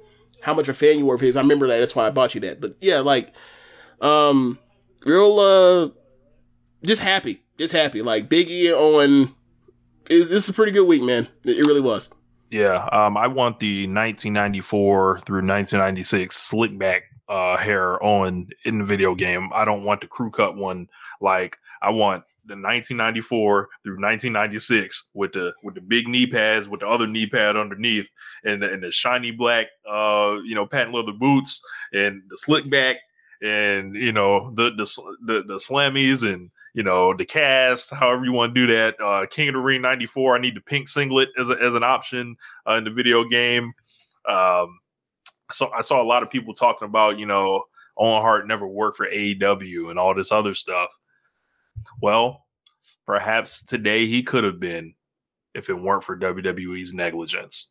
[0.43, 1.37] how much a fan you were of his.
[1.37, 1.79] I remember that.
[1.79, 2.61] That's why I bought you that.
[2.61, 3.35] But yeah, like
[4.01, 4.59] um,
[5.05, 5.89] real uh,
[6.85, 8.01] just happy, just happy.
[8.03, 9.35] Like Biggie Owen.
[10.09, 11.27] It, this is a pretty good week, man.
[11.45, 12.11] It, it really was.
[12.51, 18.85] Yeah, um, I want the 1994 through 1996 slick back uh, hair on in the
[18.85, 19.49] video game.
[19.53, 20.87] I don't want the crew cut one.
[21.21, 26.81] Like I want the 1994 through 1996 with the with the big knee pads with
[26.81, 28.11] the other knee pad underneath
[28.45, 31.61] and the, and the shiny black uh you know patent leather boots
[31.93, 32.97] and the slick back
[33.43, 34.85] and you know the the
[35.25, 39.01] the, the slammies and you know the cast however you want to do that.
[39.01, 41.83] Uh king of the ring 94 i need the pink singlet as, a, as an
[41.83, 42.37] option
[42.69, 43.73] uh, in the video game.
[44.29, 44.79] Um
[45.51, 47.65] so i saw a lot of people talking about you know
[47.97, 50.99] owen hart never worked for aew and all this other stuff
[52.01, 52.47] well
[53.07, 54.95] perhaps today he could have been
[55.55, 57.71] if it weren't for wwe's negligence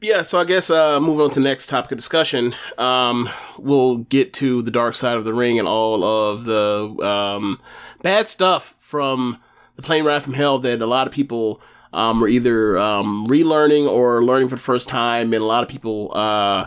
[0.00, 4.32] Yeah, so I guess uh, moving on to next topic of discussion, um, we'll get
[4.34, 7.60] to the dark side of the ring and all of the um,
[8.02, 9.38] bad stuff from
[9.76, 11.60] the plane ride from hell that a lot of people
[11.92, 15.68] um, were either um, relearning or learning for the first time, and a lot of
[15.68, 16.66] people uh,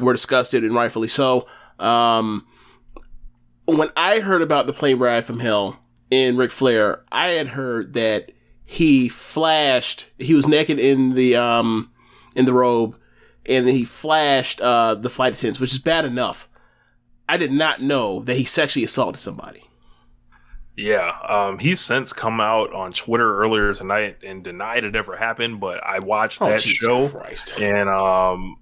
[0.00, 1.46] were disgusted and rightfully so.
[1.78, 2.46] Um,
[3.66, 5.78] when I heard about the plane ride from hell
[6.10, 8.32] in Ric Flair, I had heard that
[8.64, 10.10] he flashed.
[10.18, 11.90] He was naked in the um
[12.34, 12.96] in the robe,
[13.46, 16.48] and then he flashed uh the flight attendants, which is bad enough.
[17.28, 19.64] I did not know that he sexually assaulted somebody.
[20.76, 25.60] Yeah, um, he's since come out on Twitter earlier tonight and denied it ever happened.
[25.60, 27.58] But I watched Oh, that Jesus show, Christ.
[27.60, 28.56] and um,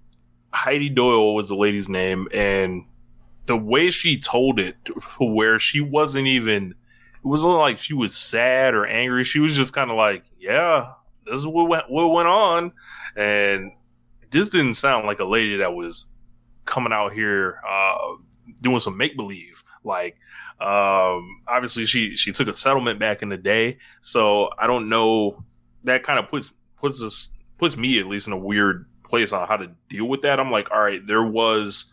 [0.53, 2.85] Heidi Doyle was the lady's name, and
[3.47, 4.77] the way she told it,
[5.19, 9.25] where she wasn't even, it wasn't like she was sad or angry.
[9.25, 10.93] She was just kind of like, "Yeah,
[11.27, 12.73] this is what went, what went on,"
[13.17, 13.73] and
[14.31, 16.09] this didn't sound like a lady that was
[16.65, 17.97] coming out here uh,
[18.63, 19.63] doing some make believe.
[19.85, 20.19] Like,
[20.61, 25.43] um, obviously, she she took a settlement back in the day, so I don't know.
[25.85, 29.47] That kind of puts puts us puts me at least in a weird place on
[29.47, 30.41] how to deal with that.
[30.41, 31.87] I'm like, all right, there was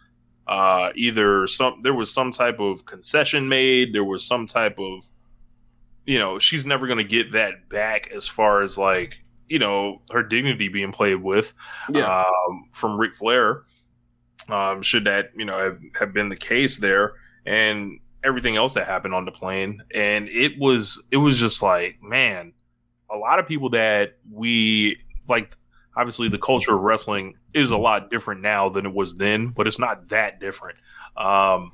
[0.47, 5.03] uh, either some there was some type of concession made, there was some type of
[6.05, 10.01] you know, she's never going to get that back as far as like, you know,
[10.11, 11.53] her dignity being played with
[11.89, 12.23] Yeah.
[12.23, 13.63] um, from Ric Flair.
[14.47, 18.87] Um, should that, you know, have, have been the case there and everything else that
[18.87, 19.81] happened on the plane.
[19.93, 22.53] And it was, it was just like, man,
[23.11, 25.53] a lot of people that we like,
[25.97, 29.65] obviously the culture of wrestling is a lot different now than it was then, but
[29.67, 30.77] it's not that different.
[31.17, 31.71] Um,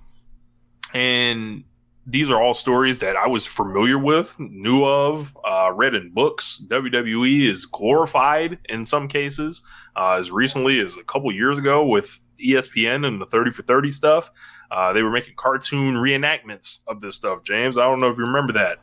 [0.94, 1.66] and
[2.06, 6.62] these are all stories that I was familiar with, knew of, uh, read in books.
[6.68, 9.62] WWE is glorified in some cases,
[9.96, 13.92] uh, as recently as a couple years ago with ESPN and the 30 for 30
[13.92, 14.32] stuff.
[14.72, 17.78] Uh, they were making cartoon reenactments of this stuff, James.
[17.78, 18.80] I don't know if you remember that.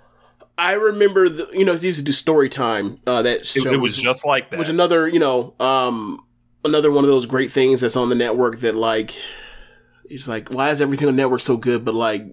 [0.61, 3.01] I remember the you know they used to do story time.
[3.07, 4.59] Uh, that It, show it was just like that.
[4.59, 6.23] Was another you know um
[6.67, 9.15] another one of those great things that's on the network that like
[10.05, 12.27] it's like why is everything on the network so good but like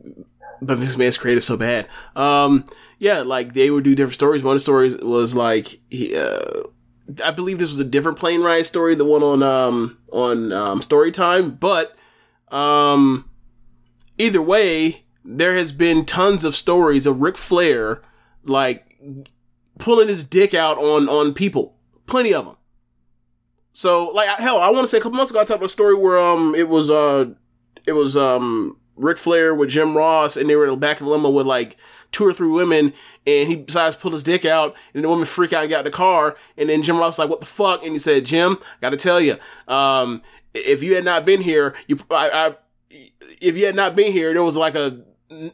[0.61, 2.65] but Vince McMahon's creative so bad um
[2.99, 6.63] yeah like they would do different stories one of the stories was like he uh
[7.23, 10.81] I believe this was a different plane ride story the one on um on um
[10.81, 11.95] story time but
[12.49, 13.29] um
[14.17, 18.01] either way there has been tons of stories of Ric Flair
[18.47, 18.99] like
[19.79, 21.75] pulling his dick out on on people.
[22.05, 22.57] Plenty of them
[23.77, 25.69] so like hell, I want to say a couple months ago I talked about a
[25.69, 27.25] story where um it was uh
[27.85, 31.05] it was um Ric Flair with Jim Ross and they were in the back of
[31.05, 31.77] a limo with like
[32.11, 32.91] two or three women
[33.27, 35.85] and he decides pull his dick out and the woman freak out and got in
[35.85, 37.83] the car and then Jim Ross was like what the fuck?
[37.83, 39.37] And he said Jim I got to tell you
[39.67, 40.23] um
[40.55, 42.55] if you had not been here you I, I
[43.39, 45.03] if you had not been here there was like a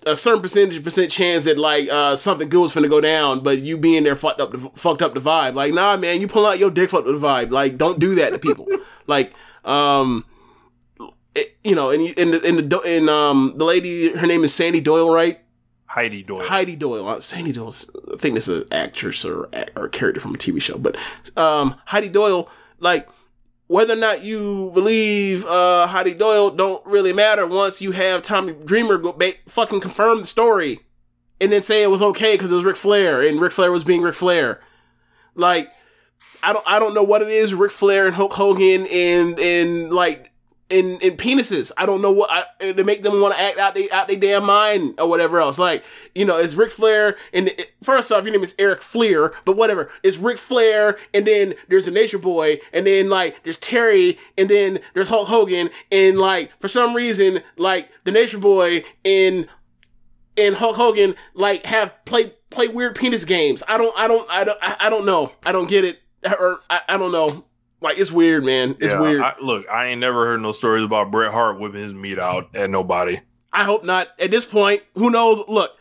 [0.06, 3.62] a certain percentage percent chance that like uh something good was finna go down, but
[3.62, 5.56] you being there fucked up the fucked up the vibe.
[5.56, 7.52] Like, nah, man, you pull out your dick fucked up the vibe.
[7.52, 8.68] Like, don't do that to people.
[9.08, 9.34] like,
[9.66, 10.26] um,
[11.34, 14.54] it, you know, and and the and the and um the lady, her name is
[14.54, 15.40] Sandy Doyle, right?
[15.88, 16.44] Heidi Doyle.
[16.44, 17.08] Heidi Doyle.
[17.08, 17.74] Uh, Sandy Doyle.
[18.12, 20.98] I think this is an actress or or a character from a TV show, but
[21.36, 22.48] um, Heidi Doyle,
[22.80, 23.08] like
[23.74, 27.48] whether or not you believe uh, Heidi Doyle, don't really matter.
[27.48, 30.82] Once you have Tommy Dreamer go ba- fucking confirm the story,
[31.42, 33.84] and then say it was okay because it was Ric Flair and Ric Flair was
[33.84, 34.62] being Ric Flair,
[35.34, 35.72] like.
[36.46, 39.94] I don't I don't know what it is, Ric Flair and Hulk Hogan and and
[39.94, 40.33] like
[40.70, 41.72] in in penises.
[41.78, 44.18] I don't know what I, to make them want to act out they out their
[44.18, 45.59] damn mind or whatever else.
[45.59, 45.84] Like
[46.16, 49.55] you know, it's Ric Flair and it, first off, your name is Eric Fleer, but
[49.55, 49.89] whatever.
[50.01, 54.49] It's Ric Flair and then there's a Nature Boy and then like there's Terry and
[54.49, 59.47] then there's Hulk Hogan and like for some reason like the Nature Boy and
[60.38, 63.64] and Hulk Hogan like have play play weird penis games.
[63.68, 65.32] I don't I don't I don't I don't know.
[65.45, 67.45] I don't get it or I, I don't know.
[67.84, 68.76] Like it's weird, man.
[68.80, 69.22] It's Yeah, weird.
[69.22, 72.50] I, look, I ain't never heard no stories about Bret Hart whipping his meat out
[72.56, 73.20] at nobody.
[73.52, 74.08] I hope not.
[74.18, 75.44] At this point, who knows?
[75.48, 75.72] Look,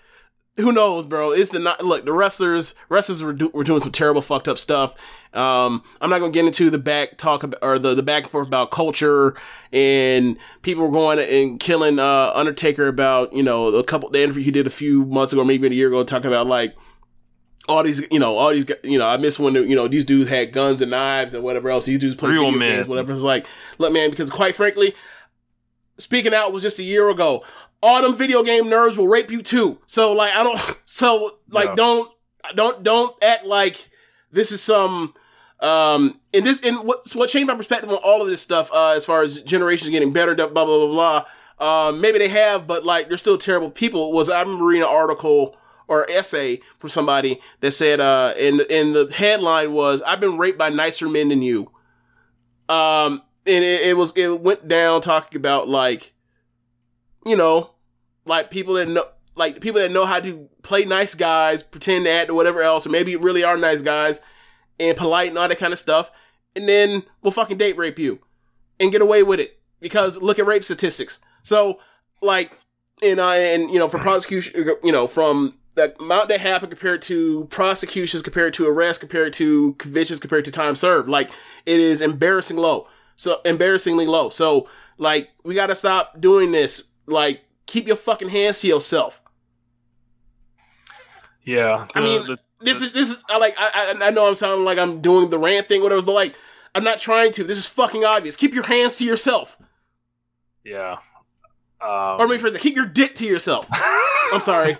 [0.56, 1.30] who knows, bro?
[1.30, 2.04] It's the not look.
[2.04, 4.94] The wrestlers, wrestlers were, do, were doing some terrible, fucked up stuff.
[5.32, 8.30] Um, I'm not gonna get into the back talk about, or the the back and
[8.30, 9.34] forth about culture
[9.72, 14.42] and people were going and killing uh Undertaker about you know a couple the interview
[14.42, 16.74] he did a few months ago, maybe a year ago, talking about like
[17.68, 20.28] all these, you know, all these, you know, I miss when, you know, these dudes
[20.28, 21.86] had guns and knives and whatever else.
[21.86, 22.76] These dudes play Real video men.
[22.76, 23.12] games, whatever.
[23.12, 23.46] It's like,
[23.78, 24.94] look, man, because quite frankly,
[25.98, 27.44] speaking out was just a year ago.
[27.82, 29.78] All them video game nerds will rape you too.
[29.86, 31.74] So like, I don't, so like, Yeah.
[31.76, 32.10] don't,
[32.54, 33.90] don't, don't act like
[34.32, 35.14] this is some,
[35.60, 38.90] um, and this, and what, what changed my perspective on all of this stuff, uh,
[38.90, 41.24] as far as generations getting better, blah, blah, blah, blah.
[41.88, 44.12] Um, maybe they have, but like, they're still terrible people.
[44.12, 45.56] Was I remember reading an article
[45.88, 50.58] or essay from somebody that said, uh, and, and the headline was, I've been raped
[50.58, 51.70] by nicer men than you.
[52.68, 56.12] Um, and it, it was, it went down talking about like,
[57.26, 57.74] you know,
[58.24, 62.10] like people that know, like people that know how to play nice guys, pretend to
[62.10, 64.20] act or whatever else, or maybe really are nice guys
[64.78, 66.10] and polite and all that kind of stuff,
[66.54, 68.20] and then will fucking date rape you
[68.78, 71.18] and get away with it because look at rape statistics.
[71.42, 71.78] So
[72.20, 72.56] like,
[73.02, 77.02] and I and you know for prosecution, you know from the amount that happened compared
[77.02, 81.30] to prosecutions, compared to arrests, compared to convictions, compared to time served, like
[81.66, 82.88] it is embarrassing low.
[83.16, 84.28] So embarrassingly low.
[84.30, 84.68] So
[84.98, 86.90] like we got to stop doing this.
[87.06, 89.22] Like keep your fucking hands to yourself.
[91.44, 94.64] Yeah, I mean, the- this is this is I like I I know I'm sounding
[94.64, 96.34] like I'm doing the rant thing, whatever, but like
[96.74, 97.44] I'm not trying to.
[97.44, 98.36] This is fucking obvious.
[98.36, 99.58] Keep your hands to yourself,
[100.64, 100.98] yeah.
[101.80, 103.68] Um, or maybe for keep your dick to yourself.
[104.32, 104.76] I'm sorry.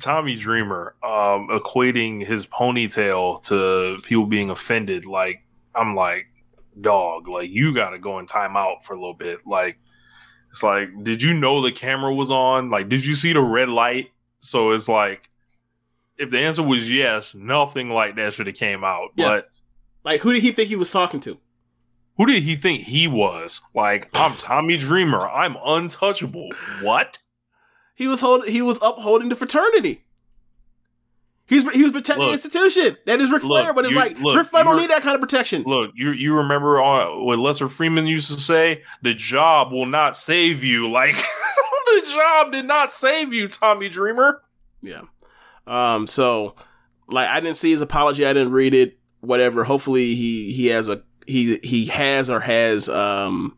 [0.00, 5.06] Tommy Dreamer um, equating his ponytail to people being offended.
[5.06, 5.44] Like
[5.74, 6.26] I'm like,
[6.80, 7.28] dog.
[7.28, 9.46] Like you got to go in timeout for a little bit.
[9.46, 9.78] Like
[10.50, 12.70] it's like, did you know the camera was on?
[12.70, 14.10] Like, did you see the red light?
[14.38, 15.30] So it's like,
[16.16, 19.10] if the answer was yes, nothing like that should have came out.
[19.16, 19.26] Yeah.
[19.26, 19.50] But
[20.04, 21.38] Like who did he think he was talking to?
[22.16, 23.60] who did he think he was?
[23.74, 25.28] Like, I'm Tommy Dreamer.
[25.28, 26.48] I'm untouchable.
[26.80, 27.18] What?
[27.94, 28.50] He was holding.
[28.52, 30.04] He was upholding the fraternity.
[31.46, 32.96] He's he was protecting the institution.
[33.04, 35.02] That is Ric Look, Flair, but it's you- like look, Ric Flair don't need that
[35.02, 35.62] kind of protection.
[35.66, 38.82] Look, you you remember uh, what Lester Freamon used to say?
[39.02, 40.90] The job will not save you.
[40.94, 44.42] Like the job did not save you, Tommy Dreamer.
[44.80, 45.02] Yeah.
[45.66, 46.06] Um.
[46.06, 46.54] So,
[47.08, 48.24] like, I didn't see his apology.
[48.24, 48.98] I didn't read it.
[49.20, 49.64] Whatever.
[49.64, 53.56] Hopefully, he he has a he he has or has um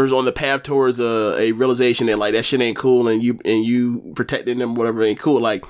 [0.00, 3.06] or is on the path towards a, a realization that like that shit ain't cool
[3.08, 5.40] and you and you protecting them whatever ain't cool.
[5.40, 5.64] Like,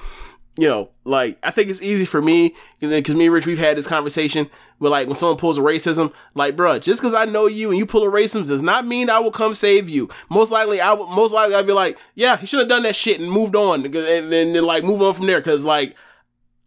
[0.56, 3.76] you know, like I think it's easy for me because me and Rich we've had
[3.76, 4.48] this conversation.
[4.78, 7.78] Where like when someone pulls a racism, like, bruh, just because I know you and
[7.78, 10.08] you pull a racism does not mean I will come save you.
[10.30, 11.06] Most likely, I will.
[11.08, 13.84] Most likely, I'd be like, yeah, he should have done that shit and moved on,
[13.84, 15.38] and then like move on from there.
[15.40, 15.94] Because like,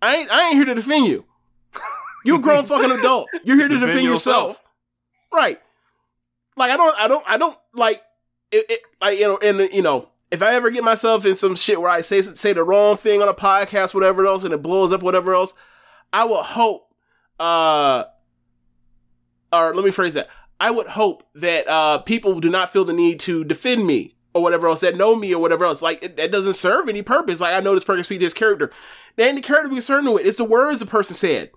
[0.01, 1.25] I ain't I ain't here to defend you.
[2.25, 3.27] You a grown fucking adult.
[3.43, 4.47] You're here to Defend defend, yourself.
[4.51, 4.67] yourself.
[5.33, 5.59] right?
[6.55, 8.01] Like I don't I don't I don't like
[8.51, 8.79] it, it.
[9.01, 11.89] Like you know, and you know, if I ever get myself in some shit where
[11.89, 15.01] I say say the wrong thing on a podcast, whatever else, and it blows up,
[15.01, 15.53] whatever else,
[16.11, 16.93] I would hope.
[17.39, 18.05] uh
[19.51, 20.29] Or let me phrase that.
[20.59, 24.41] I would hope that uh people do not feel the need to defend me or
[24.41, 25.81] whatever else that know me or whatever else.
[25.81, 27.41] Like it, that doesn't serve any purpose.
[27.41, 28.71] Like I know this person speak this character.
[29.15, 30.25] There ain't the character be concerned with.
[30.25, 31.51] It's the words the person said.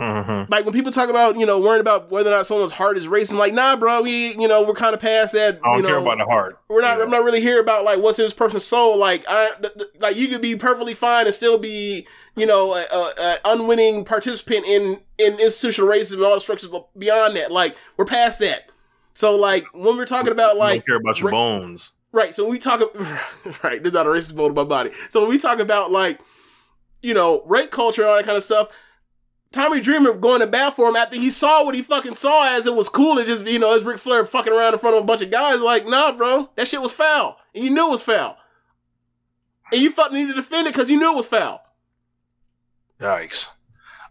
[0.00, 0.50] Mm-hmm.
[0.50, 3.06] Like when people talk about, you know, worrying about whether or not someone's heart is
[3.06, 5.60] racing, like, nah, bro, we, you know, we're kind of past that.
[5.62, 6.58] I don't you know, care about the heart.
[6.68, 6.96] We're not.
[6.98, 7.04] Yeah.
[7.04, 8.96] I'm not really here about like what's in this person's soul.
[8.96, 12.74] Like, I, th- th- like you could be perfectly fine and still be, you know,
[12.74, 16.70] a, a, a unwinning participant in in institutional racism and all the structures.
[16.70, 18.70] But beyond that, like, we're past that.
[19.14, 21.94] So, like, when we're talking about like, don't care about your ra- bones.
[22.12, 22.34] right.
[22.34, 22.80] So when we talk,
[23.62, 24.92] right, there's not a racist vote in my body.
[25.10, 26.20] So when we talk about like,
[27.02, 28.68] you know, rape culture and all that kind of stuff,
[29.52, 32.66] Tommy Dreamer going to bat for him after he saw what he fucking saw as
[32.66, 35.02] it was cool to just, you know, as Ric Flair fucking around in front of
[35.02, 35.60] a bunch of guys.
[35.60, 37.36] Like, nah, bro, that shit was foul.
[37.54, 38.36] And you knew it was foul.
[39.72, 41.62] And you fucking needed to defend it because you knew it was foul.
[43.00, 43.50] Yikes.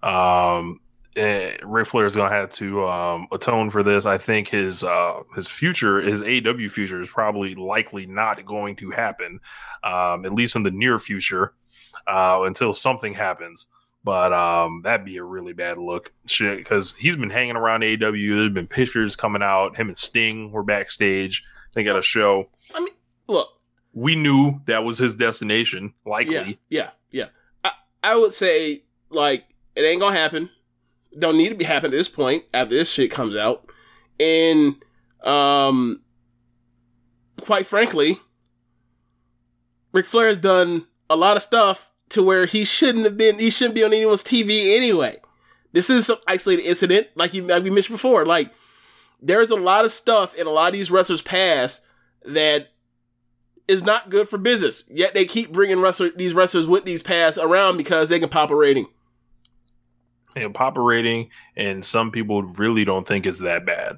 [0.04, 0.82] Um,
[1.16, 4.06] eh, Ric Flair is going to have to um, atone for this.
[4.06, 8.90] I think his uh, his future, his AEW future, is probably likely not going to
[8.90, 9.40] happen,
[9.84, 11.54] um, at least in the near future,
[12.08, 13.68] uh, until something happens.
[14.04, 18.36] But um, that'd be a really bad look, shit, because he's been hanging around AEW.
[18.38, 19.76] There's been pictures coming out.
[19.78, 21.44] Him and Sting were backstage.
[21.74, 22.50] They got a show.
[22.74, 22.94] I mean,
[23.28, 23.50] look,
[23.94, 26.34] We knew that was his destination, likely.
[26.34, 27.26] Yeah, yeah, yeah.
[27.64, 27.72] I,
[28.04, 29.44] I would say like
[29.76, 30.50] it ain't gonna happen.
[31.18, 33.70] Don't need to be happening at this point after this shit comes out.
[34.20, 34.76] And
[35.24, 36.02] um
[37.42, 38.18] quite frankly,
[39.92, 43.50] Ric Flair has done a lot of stuff to where he shouldn't have been he
[43.50, 45.20] shouldn't be on anyone's TV anyway.
[45.72, 48.26] This is some isolated incident, like you like we mentioned before.
[48.26, 48.52] Like
[49.22, 51.86] there's a lot of stuff in a lot of these wrestlers' past
[52.26, 52.70] that
[53.68, 54.84] is not good for business.
[54.90, 58.50] Yet they keep bringing wrestler, these wrestlers with these paths around because they can pop
[58.50, 58.88] a rating.
[60.36, 63.98] And pop a rating, and some people really don't think it's that bad.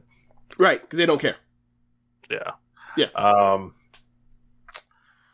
[0.58, 1.38] Right, because they don't care.
[2.30, 2.52] Yeah.
[2.98, 3.08] Yeah.
[3.16, 3.74] Um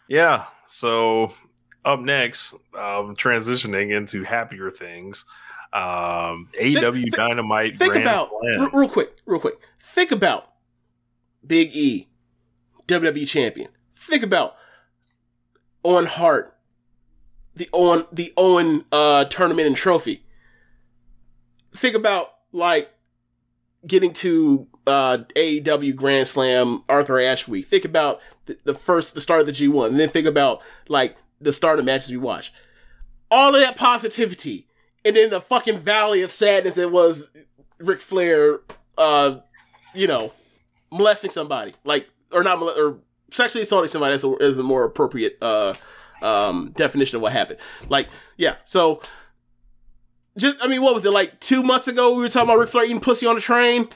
[0.08, 0.46] Yeah.
[0.68, 1.34] So
[1.88, 5.26] up next, um transitioning into happier things.
[5.74, 9.60] Um AEW Dynamite Think about re- real quick, real quick.
[9.80, 10.52] Think about
[11.46, 12.08] Big E,
[12.88, 13.70] WWE champion.
[13.94, 14.56] Think about
[15.84, 16.56] Owen Hart,
[17.56, 20.24] the Owen the Owen uh, tournament and trophy.
[21.72, 22.92] Think about like
[23.86, 27.66] getting to uh, AEW Grand Slam Arthur Ashe week.
[27.66, 30.62] Think about the, the first the start of the G one, and then think about
[30.88, 32.52] like the start of the matches we watched.
[33.30, 34.68] All of that positivity,
[35.04, 37.32] and then the fucking valley of sadness that was
[37.80, 38.62] Ric Flair,
[38.98, 39.40] uh,
[39.94, 40.34] you know,
[40.92, 42.98] molesting somebody, like or not mole- or
[43.32, 45.74] sexually assaulting somebody That's a, is a more appropriate uh,
[46.22, 47.60] um, definition of what happened.
[47.90, 48.08] Like,
[48.38, 49.02] yeah, so.
[50.38, 52.14] Just, I mean, what was it like two months ago?
[52.14, 53.90] We were talking about Ric Flair eating pussy on the train.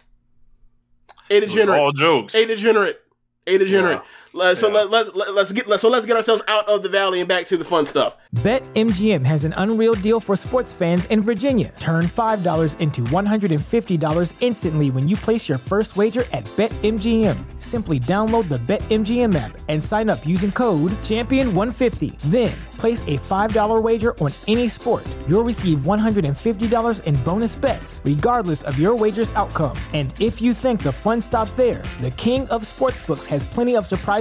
[1.29, 1.79] A degenerate.
[1.79, 2.33] all jokes.
[2.33, 2.99] A degenerate.
[3.45, 3.99] A degenerate.
[3.99, 4.73] Let- so Yeah.
[4.75, 7.27] let, let's let, let's get let, so let's get ourselves out of the valley and
[7.27, 8.15] back to the fun stuff.
[8.35, 11.73] BetMGM has an unreal deal for sports fans in Virginia.
[11.79, 17.59] Turn $5 into $150 instantly when you place your first wager at BetMGM.
[17.59, 22.17] Simply download the BetMGM app and sign up using code Champion150.
[22.31, 25.05] Then, place a $5 wager on any sport.
[25.27, 29.77] You'll receive $150 in bonus bets, regardless of your wager's outcome.
[29.93, 33.85] And if you think the fun stops there, the King of Sportsbooks has plenty of
[33.85, 34.20] surprises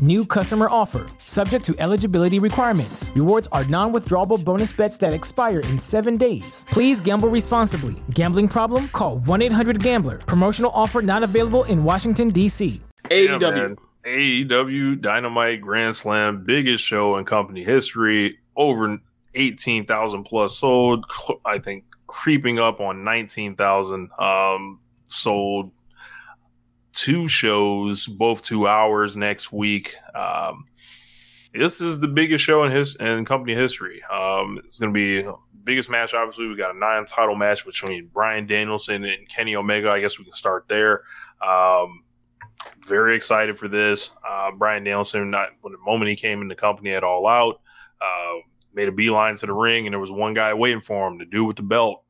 [0.00, 1.08] New customer offer.
[1.18, 3.10] Subject to eligibility requirements.
[3.16, 6.64] Rewards are non withdrawable bonus bets that expire in seven days.
[6.70, 7.96] Please gamble responsibly.
[8.10, 8.86] Gambling problem?
[8.88, 10.18] Call 1 800 Gambler.
[10.18, 12.80] Promotional offer not available in Washington, D.C.
[13.10, 13.54] Yeah, AEW.
[13.54, 13.76] man.
[14.04, 18.38] AEW Dynamite Grand Slam, biggest show in company history.
[18.54, 18.98] Over
[19.34, 21.06] 18,000 plus sold.
[21.44, 25.72] I think creeping up on 19,000 um, sold.
[26.98, 29.94] Two shows, both two hours next week.
[30.16, 30.64] Um,
[31.54, 34.02] this is the biggest show in his in company history.
[34.10, 35.30] Um, it's going to be
[35.62, 36.12] biggest match.
[36.12, 39.90] Obviously, we got a nine title match between Bryan Danielson and Kenny Omega.
[39.90, 41.02] I guess we can start there.
[41.40, 42.02] Um,
[42.84, 44.12] very excited for this.
[44.28, 47.60] Uh, Bryan Danielson, not when the moment he came in the company at All Out,
[48.00, 48.34] uh,
[48.74, 51.26] made a beeline to the ring, and there was one guy waiting for him, the
[51.26, 52.02] dude with the belt.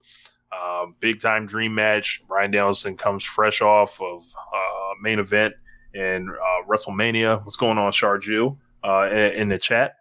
[0.59, 2.23] Uh, big time dream match.
[2.27, 4.23] Bryan Danielson comes fresh off of
[4.55, 5.55] uh, main event
[5.95, 7.45] in uh, WrestleMania.
[7.45, 8.57] What's going on, Sharju?
[8.83, 9.97] Uh, in, in the chat.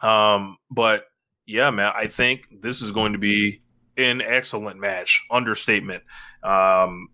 [0.00, 1.04] Um, but
[1.46, 3.62] yeah, man, I think this is going to be
[3.96, 5.24] an excellent match.
[5.30, 6.02] Understatement.
[6.42, 7.08] Um,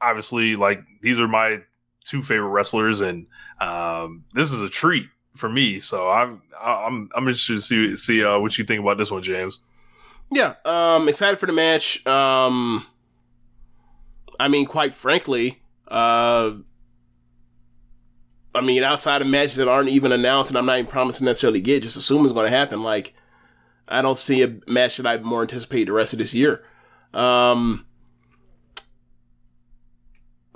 [0.00, 1.60] obviously, like these are my
[2.04, 3.26] two favorite wrestlers, and
[3.60, 5.80] um, this is a treat for me.
[5.80, 9.22] So I'm I'm I'm interested to see see uh, what you think about this one,
[9.22, 9.60] James.
[10.30, 12.04] Yeah, um, excited for the match.
[12.06, 12.86] Um,
[14.38, 16.52] I mean, quite frankly, uh,
[18.54, 21.60] I mean, outside of matches that aren't even announced and I'm not even promising necessarily
[21.60, 22.82] get, just assume it's going to happen.
[22.82, 23.14] Like,
[23.88, 26.64] I don't see a match that I more anticipate the rest of this year.
[27.14, 27.85] Um,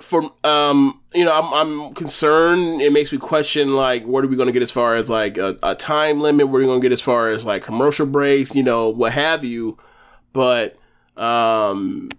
[0.01, 2.81] for um, you know, I'm I'm concerned.
[2.81, 5.37] It makes me question like, what are we going to get as far as like
[5.37, 6.47] a, a time limit?
[6.47, 8.55] What are we going to get as far as like commercial breaks?
[8.55, 9.77] You know, what have you?
[10.33, 10.77] But
[11.17, 12.09] um,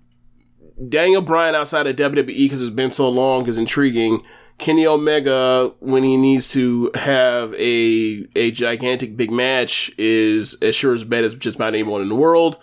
[0.89, 4.23] Daniel Bryan outside of WWE because it's been so long is intriguing.
[4.59, 10.95] Kenny Omega when he needs to have a a gigantic big match is as sure
[10.95, 12.59] as bet as just about anyone in the world.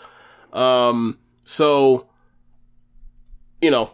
[0.54, 2.08] Um, so
[3.62, 3.92] you know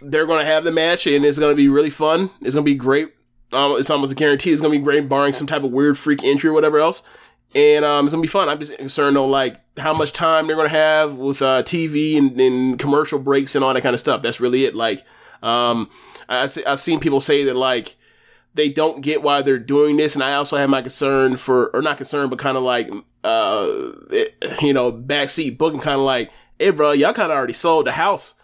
[0.00, 2.30] they're going to have the match and it's going to be really fun.
[2.40, 3.12] It's going to be great.
[3.52, 4.50] Um, it's almost a guarantee.
[4.50, 7.02] It's going to be great, barring some type of weird freak injury or whatever else.
[7.54, 8.48] And um, it's going to be fun.
[8.48, 12.18] I'm just concerned though, like how much time they're going to have with uh, TV
[12.18, 14.20] and, and commercial breaks and all that kind of stuff.
[14.20, 14.74] That's really it.
[14.74, 15.04] Like,
[15.42, 15.88] um,
[16.28, 17.94] I, I've seen people say that like
[18.56, 21.82] they don't get why they're doing this, and I also have my concern for, or
[21.82, 22.90] not concern, but kind of like,
[23.22, 23.66] uh,
[24.10, 27.86] it, you know, backseat booking, kind of like, hey, bro, y'all kind of already sold
[27.86, 28.34] the house,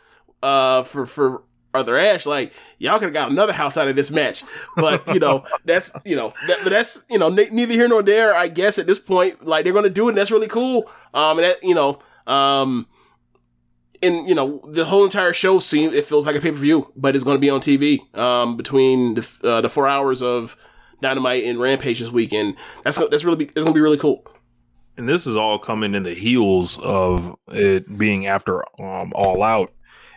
[0.42, 2.26] uh, for for Arthur Ashe.
[2.26, 4.44] Like, y'all could have got another house out of this match,
[4.76, 8.02] but you know, that's you know, that, but that's you know, ne- neither here nor
[8.02, 8.34] there.
[8.34, 10.90] I guess at this point, like they're gonna do it, and that's really cool.
[11.14, 12.86] Um, and that you know, um
[14.02, 16.92] and you know the whole entire show seems it feels like a pay per view,
[16.96, 20.56] but it's to be on TV um, between the uh, the four hours of
[21.00, 22.56] Dynamite and Rampage this weekend.
[22.84, 24.26] That's that's really be, it's to be really cool.
[24.96, 29.72] And this is all coming in the heels of it being after um, All Out,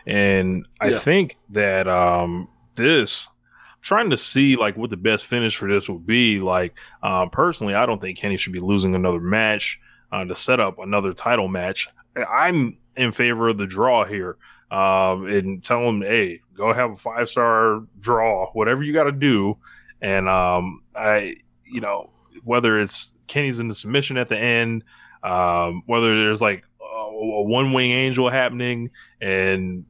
[0.06, 0.98] and I Yeah.
[0.98, 3.28] think that um, this.
[3.28, 6.40] I'm Trying to see like what the best finish for this would be.
[6.40, 9.80] Like uh, personally, I don't think Kenny should be losing another match
[10.10, 11.88] uh, to set up another title match.
[12.16, 14.38] I'm in favor of the draw here.
[14.68, 19.12] Um, and tell him, hey, go have a five star draw, whatever you got to
[19.12, 19.56] do.
[20.02, 22.10] And um, I, you know,
[22.44, 24.82] whether it's Kenny's in the submission at the end,
[25.22, 28.90] um, whether there's like a, a one wing angel happening,
[29.20, 29.84] and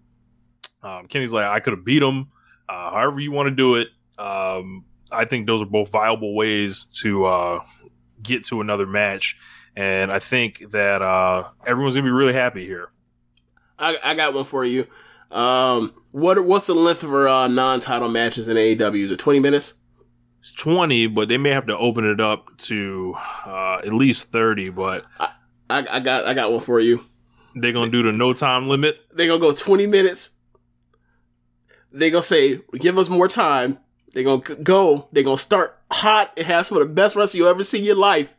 [0.82, 2.28] um, Kenny's like, I could have beat him.
[2.68, 3.88] Uh, however you want to do it.
[4.18, 7.60] Um, I think those are both viable ways to uh,
[8.22, 9.36] get to another match.
[9.76, 12.88] And I think that uh, everyone's gonna be really happy here.
[13.78, 14.86] I, I got one for you.
[15.30, 19.04] Um, what what's the length of our uh, non title matches in AEW?
[19.04, 19.74] Is it twenty minutes?
[20.38, 23.14] It's 20, but they may have to open it up to
[23.44, 24.68] uh, at least 30.
[24.70, 25.30] But I,
[25.68, 27.04] I got I got one for you.
[27.54, 28.98] they're gonna do the no time limit.
[29.12, 30.30] They're gonna go twenty minutes.
[31.92, 33.78] They gonna say, "Give us more time."
[34.12, 35.08] They gonna go.
[35.12, 37.84] They gonna start hot and have some of the best wrestling you'll ever see in
[37.84, 38.34] your life,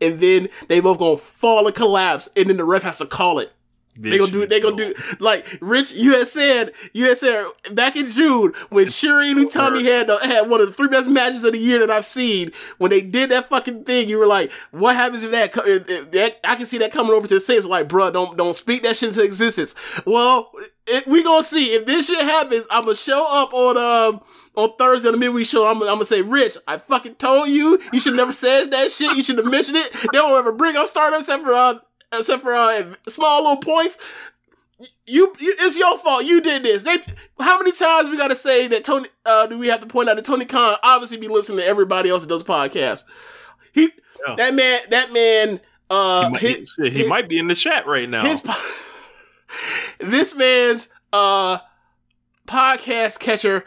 [0.00, 3.38] and then they both gonna fall and collapse, and then the ref has to call
[3.38, 3.52] it.
[3.98, 4.50] They gonna do it.
[4.50, 5.92] They gonna do like Rich.
[5.92, 6.72] You had said.
[6.92, 10.72] You had said back in June when Syuri and Utami had had one of the
[10.74, 12.52] three best matches of the year that I've seen.
[12.78, 16.10] When they did that fucking thing, you were like, "What happens if that?" if- if
[16.12, 17.64] that- I can see that coming over to the States.
[17.66, 19.74] Like, bruh, don't don't speak that shit into existence.
[20.04, 20.50] Well,
[20.86, 22.66] it, we gonna see if this shit happens.
[22.70, 24.20] I'm gonna show up on um
[24.56, 25.66] on Thursday on the midweek show.
[25.66, 27.78] I'm, I'm gonna say, Rich, I fucking told you.
[27.92, 29.16] You should never said that shit.
[29.16, 29.92] You should have mentioned it.
[29.92, 31.78] They don't ever bring up Stardom except for uh,
[32.12, 33.98] except for uh, small little points.
[35.06, 36.24] You, you, it's your fault.
[36.26, 36.82] You did this.
[36.82, 36.96] They,
[37.40, 39.08] how many times we got to say that Tony?
[39.24, 42.10] Uh, do we have to point out that Tony Khan obviously be listening to everybody
[42.10, 43.04] else that does podcasts?
[43.72, 43.88] He,
[44.28, 44.34] Yeah.
[44.36, 47.54] that man, that man, uh, He, might, his- he, he his- might be in the
[47.54, 48.22] chat right now.
[48.22, 48.42] his
[49.98, 51.58] this man's uh
[52.46, 53.64] podcast catcher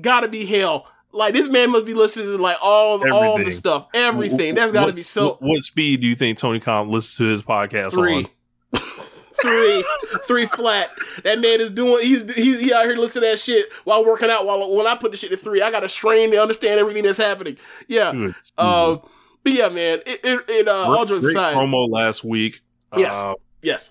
[0.00, 0.90] gotta be hell.
[1.18, 4.54] Like this man must be listening to like all all the stuff, everything.
[4.54, 7.24] That's got to be so What, what speed do you think Tony Khan listens to
[7.24, 8.14] his podcast three.
[8.14, 8.26] on?
[9.42, 9.84] three,
[10.28, 10.90] three flat.
[11.24, 12.04] That man is doing.
[12.04, 14.46] He's he's he out here listening to that shit while working out.
[14.46, 17.02] While when I put the shit to three, I got to strain to understand everything
[17.02, 17.56] that's happening.
[17.88, 18.12] Yeah.
[18.12, 18.96] Good Uh,
[19.42, 19.98] but yeah, man.
[20.06, 22.62] It it, it uh, all great, great promo last week.
[22.96, 23.16] Yes.
[23.16, 23.88] Uh, Yes.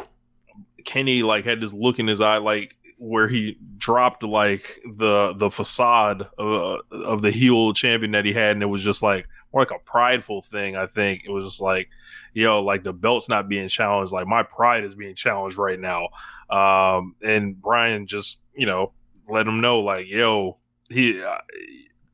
[0.86, 5.50] Kenny like had this look in his eye, like where he dropped like the the
[5.50, 9.28] facade of uh, of the heel champion that he had, and it was just like
[9.54, 10.76] more like a prideful thing.
[10.76, 11.90] I think it was just like,
[12.34, 14.12] yo, like the belt's not being challenged.
[14.12, 16.10] Like my pride is being challenged right now.
[16.50, 18.94] Um, and Bryan just you know
[19.30, 20.58] let him know like, yo,
[20.90, 21.38] he uh,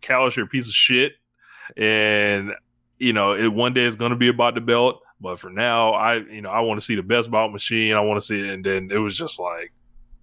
[0.01, 1.13] Callis, you're a piece of shit,
[1.77, 2.53] and
[2.99, 4.99] you know it one day it's gonna be about the belt.
[5.21, 7.93] But for now, I you know I want to see the best bout machine.
[7.93, 9.71] I want to see it, and then it was just like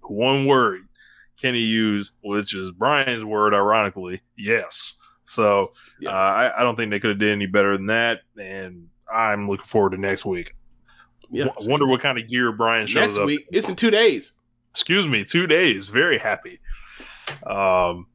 [0.09, 0.83] one word
[1.41, 4.97] Kenny used, which is Bryan's word, ironically, yes.
[5.25, 6.11] So Yeah.
[6.11, 9.49] uh, I, I don't think they could have did any better than that, and I'm
[9.49, 10.55] looking forward to next week.
[11.31, 11.47] Yeah.
[11.47, 13.27] I wonder what kind of gear Bryan shows Next up.
[13.27, 14.33] week, it's in two days.
[14.73, 15.89] Excuse me, two days.
[15.89, 16.61] Very happy.
[17.47, 18.07] Um,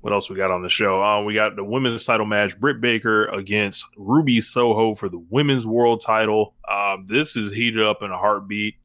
[0.00, 1.02] what else we got on the show?
[1.02, 5.66] Uh, we got the women's title match: Britt Baker against Ruby Soho for the women's
[5.66, 6.54] world title.
[6.70, 8.76] Um, this is heated up in a heartbeat.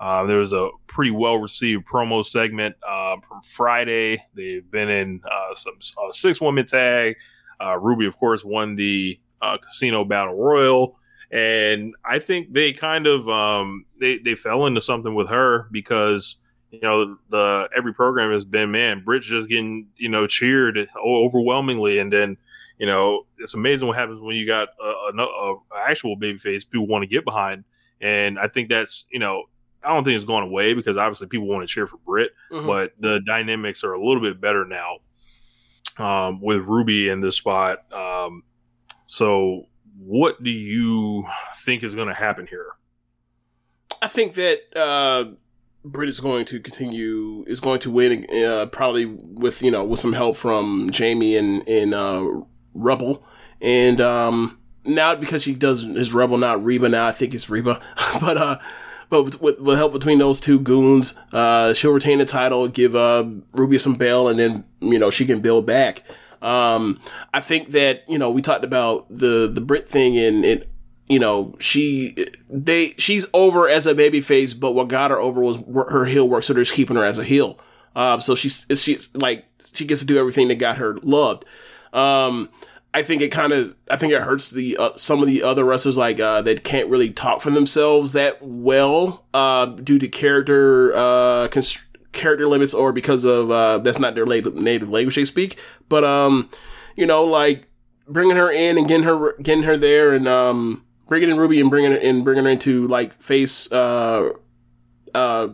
[0.00, 4.22] Uh, there was a pretty well received promo segment um, from Friday.
[4.34, 7.16] They've been in uh, some uh, six woman tag.
[7.60, 10.96] Uh, Ruby, of course, won the uh, Casino Battle Royal,
[11.32, 16.36] and I think they kind of um, they they fell into something with her because
[16.70, 21.98] you know the every program has been man, Britt's just getting you know cheered overwhelmingly,
[21.98, 22.36] and then
[22.78, 26.86] you know it's amazing what happens when you got a, a, a actual babyface people
[26.86, 27.64] want to get behind,
[28.00, 29.44] and I think that's you know
[29.88, 32.66] I don't think it's going away because obviously people want to cheer for Britt, Mhm.
[32.66, 34.98] but the dynamics are a little bit better now
[35.98, 37.90] um, with Ruby in this spot.
[37.92, 38.42] Um,
[39.06, 39.64] so,
[39.98, 41.24] what do you
[41.56, 42.66] think is going to happen here?
[44.00, 45.24] I think that uh,
[45.84, 49.98] Britt is going to continue is going to win uh, probably with you know with
[50.00, 52.24] some help from Jamie and and uh,
[52.74, 53.26] Rebel
[53.60, 57.80] and um, now because she does is Rebel not Reba now I think it's Reba
[58.20, 58.58] but uh
[59.10, 63.24] but with, with, help between those two goons uh, she'll retain the title give uh,
[63.52, 66.02] Ruby some bail and then you know she can build back.
[66.40, 67.00] Um,
[67.34, 70.68] I think that you know we talked about the the Britt thing and it
[71.08, 72.14] you know, she
[72.50, 75.56] they she's over as a baby face, but what got her over was
[75.88, 77.58] her heel work, so they're just keeping her as a heel.
[77.96, 81.44] Um, so she's she's like she gets to do everything that got her loved.
[81.92, 82.50] Um,
[82.94, 85.64] I think it kind of I think it hurts the uh, some of the other
[85.64, 90.92] wrestlers like uh, that can't really talk for themselves that well uh, due to character
[90.94, 91.48] uh,
[92.12, 95.58] character limits or because of uh, that's not their native language they speak.
[95.88, 96.48] But um,
[96.96, 97.68] you know, like
[98.08, 101.70] bringing her in and getting her getting her there and um bringing in Ruby and
[101.70, 104.30] bringing her and bringing her into like face uh
[105.14, 105.48] uh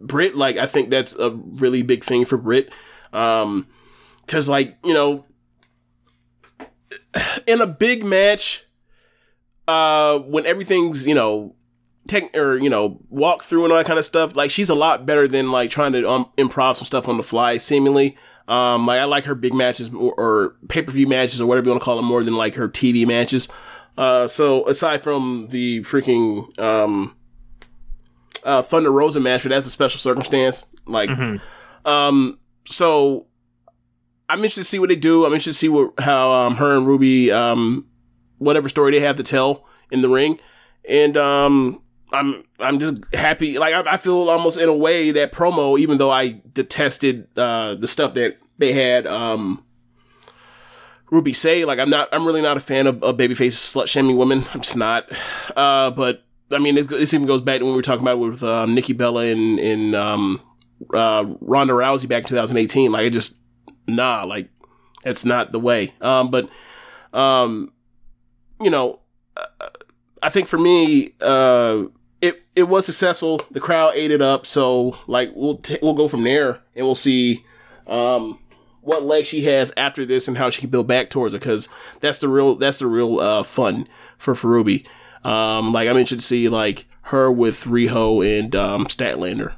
[0.00, 2.70] Britt like I think that's a really big thing for Britt
[3.12, 3.66] um
[4.26, 5.24] cuz like you know
[7.46, 8.64] in a big match
[9.68, 11.54] uh when everything's you know
[12.06, 14.74] tech or you know walk through and all that kind of stuff like she's a
[14.74, 18.16] lot better than like trying to um, improv some stuff on the fly seemingly.
[18.46, 21.82] Um like i like her big matches or, or pay-per-view matches or whatever you want
[21.82, 23.48] to call them more than like her tv matches.
[23.98, 27.16] Uh so aside from the freaking um
[28.44, 31.10] uh thunder rosa match but that's a special circumstance like
[31.84, 33.26] um so
[34.28, 36.76] i'm interested to see what they do i'm interested to see what how um her
[36.76, 37.86] and ruby um
[38.38, 40.38] whatever story they have to tell in the ring
[40.88, 43.58] and um I'm I'm just happy.
[43.58, 47.74] Like I, I feel almost in a way that promo, even though I detested uh,
[47.74, 49.64] the stuff that they had um,
[51.10, 51.64] Ruby say.
[51.64, 52.08] Like I'm not.
[52.12, 54.44] I'm really not a fan of, of babyface slut shaming women.
[54.54, 55.10] I'm just not.
[55.56, 58.18] Uh, but I mean, this, this even goes back to when we were talking about
[58.18, 60.40] with um, Nikki Bella and and um,
[60.94, 62.92] uh, Ronda Rousey back in 2018.
[62.92, 63.40] Like it just
[63.86, 64.24] nah.
[64.24, 64.48] Like
[65.04, 65.94] that's not the way.
[66.00, 66.48] Um, but
[67.12, 67.72] um,
[68.60, 69.00] you know.
[70.22, 71.84] I think for me, uh,
[72.20, 73.42] it it was successful.
[73.50, 74.46] The crowd ate it up.
[74.46, 77.44] So like we'll t- we'll go from there and we'll see
[77.86, 78.38] um,
[78.80, 81.40] what leg she has after this and how she can build back towards it.
[81.40, 81.68] Because
[82.00, 84.86] that's the real that's the real uh, fun for Ruby.
[85.22, 89.54] Um, like I'm interested to see like her with Riho and um, Statlander.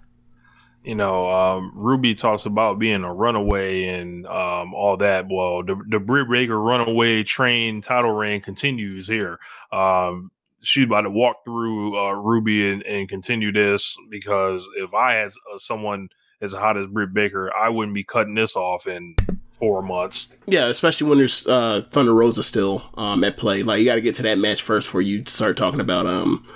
[0.89, 5.27] You know, um, Ruby talks about being a runaway and um, all that.
[5.31, 9.39] Well, the, the Britt Baker runaway train title reign continues here.
[9.71, 10.31] Um,
[10.63, 15.29] she's about to walk through uh, Ruby and, and continue this because if I had
[15.53, 16.09] uh, someone
[16.41, 19.15] as hot as Britt Baker, I wouldn't be cutting this off in
[19.59, 20.35] four months.
[20.47, 23.63] Yeah, especially when there's uh, Thunder Rosa still um, at play.
[23.63, 26.47] Like you got to get to that match first before you start talking about um,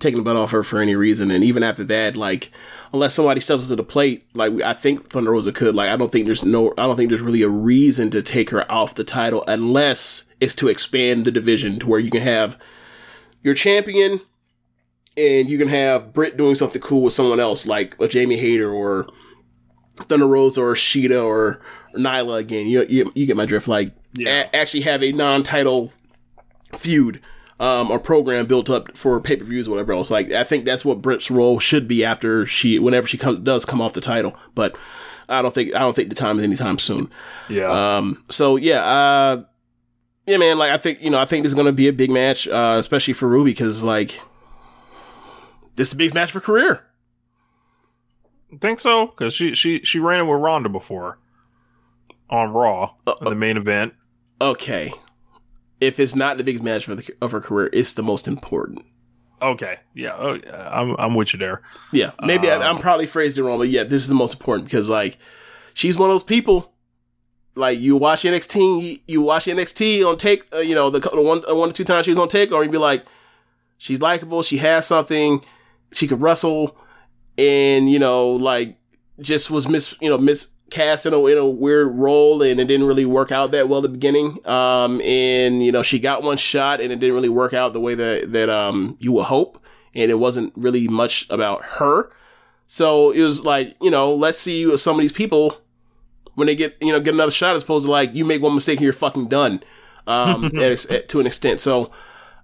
[0.00, 1.30] taking the butt off her for any reason.
[1.30, 2.50] And even after that, like
[2.92, 5.74] unless somebody steps to the plate, like I think Thunder Rosa could.
[5.74, 8.50] Like I don't think there's no, I don't think there's really a reason to take
[8.50, 12.58] her off the title unless it's to expand the division to where you can have
[13.42, 14.20] your champion
[15.16, 18.70] and you can have Britt doing something cool with someone else, like a Jamie Hayter
[18.70, 19.06] or
[19.96, 21.60] Thunder Rosa or Shida or
[21.94, 22.66] Nyla again.
[22.66, 23.68] You you, you get my drift.
[23.68, 25.92] Like a- actually have a non-title
[26.74, 27.20] feud
[27.60, 30.10] um, or program built up for pay per views or whatever else.
[30.10, 33.64] Like I think that's what Britt's role should be after she whenever she comes does
[33.66, 34.34] come off the title.
[34.54, 34.74] But
[35.28, 37.10] I don't think I don't think the time is anytime soon.
[37.48, 37.96] Yeah.
[37.98, 38.24] Um.
[38.30, 38.82] So yeah.
[38.82, 39.44] Uh.
[40.26, 40.58] Yeah, man.
[40.58, 42.76] Like I think you know I think this is gonna be a big match, uh,
[42.78, 44.20] especially for Ruby because like
[45.76, 46.86] this is a big match for career.
[48.58, 51.18] think so because she she she ran it with Ronda before
[52.30, 53.92] on Raw in the main event.
[54.40, 54.94] Okay.
[55.80, 58.84] If it's not the biggest match of, the, of her career, it's the most important.
[59.42, 61.62] Okay, yeah, oh, yeah, I'm I'm with you there.
[61.92, 64.66] Yeah, maybe I, I'm probably phrased it wrong, but yeah, this is the most important
[64.66, 65.16] because like
[65.72, 66.72] she's one of those people.
[67.54, 71.42] Like you watch NXT, you watch NXT on take, uh, you know, the, the one
[71.48, 73.04] uh, one or two times she was on take, or you'd be like,
[73.78, 75.42] she's likable, she has something,
[75.90, 76.76] she could wrestle,
[77.38, 78.76] and you know, like
[79.20, 80.18] just was mis you know
[80.70, 83.78] miscast in a in a weird role, and it didn't really work out that well
[83.80, 84.44] at the beginning.
[84.46, 87.80] Um, and you know, she got one shot, and it didn't really work out the
[87.80, 89.62] way that that um you would hope,
[89.94, 92.10] and it wasn't really much about her.
[92.66, 95.58] So it was like, you know, let's see some of these people
[96.34, 98.54] when they get, you know, get another shot as opposed to like, you make one
[98.54, 99.60] mistake and you're fucking done.
[100.06, 101.58] Um, at, at, to an extent.
[101.58, 101.90] So,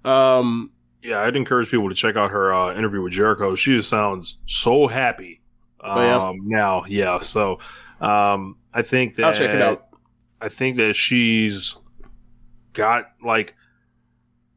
[0.04, 3.54] um, yeah, I'd encourage people to check out her uh, interview with Jericho.
[3.54, 5.40] She just sounds so happy.
[5.80, 6.32] Um, Oh, yeah?
[6.42, 7.20] now, yeah.
[7.20, 7.60] So,
[8.00, 9.86] um, I think that I'll check it out.
[10.40, 11.76] I think that she's
[12.72, 13.54] got like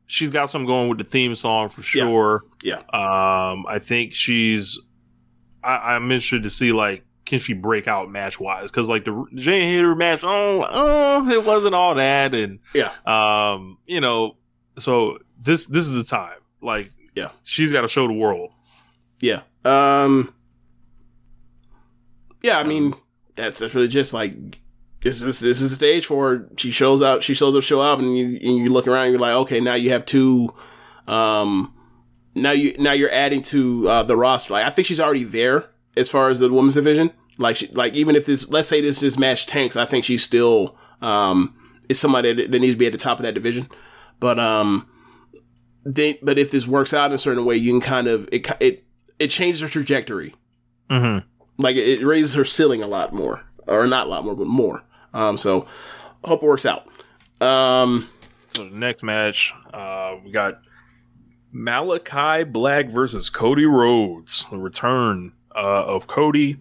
[0.07, 2.43] she's got something going with the theme song for sure.
[2.63, 2.79] Yeah.
[2.93, 4.79] Um, I think she's.
[5.63, 9.25] I, I'm interested to see like can she break out match wise because like the
[9.35, 12.91] Jamie Hayter match, oh, oh, it wasn't all that, and Yeah.
[13.05, 14.35] um, you know,
[14.77, 16.39] so this this is the time.
[16.61, 17.29] Like, Yeah.
[17.43, 18.51] she's got to show the world.
[19.21, 19.41] Yeah.
[19.63, 20.33] Um.
[22.41, 22.93] Yeah, I mean
[23.39, 24.59] that's that's really just like
[25.01, 26.47] this is this is the stage for.
[26.57, 27.21] She shows up.
[27.21, 27.63] She shows up.
[27.63, 29.05] Show up, and you and you look around.
[29.05, 30.53] and You're like, okay, now you have two.
[31.07, 31.73] Um.
[32.35, 34.53] Now you now you're adding to uh, the roster.
[34.53, 35.65] Like I think she's already there
[35.97, 37.11] as far as the women's division.
[37.37, 40.23] Like she, like even if this let's say this this match tanks, I think she's
[40.23, 41.55] still um
[41.87, 43.67] is somebody that, that needs to be at the top of that division.
[44.19, 44.87] But um
[45.85, 48.47] they, but if this works out in a certain way, you can kind of it
[48.59, 48.85] it
[49.17, 50.35] it changes her trajectory.
[50.89, 51.27] Mm-hmm.
[51.59, 54.81] Like it, raises her ceiling a lot more, or not a lot more, but more.
[55.13, 55.67] Um, so
[56.23, 56.87] hope it works out.
[57.45, 58.09] Um,
[58.47, 60.61] So next match, uh, we got
[61.51, 64.45] Malachi Black versus Cody Rhodes.
[64.49, 66.57] The return uh, of Cody.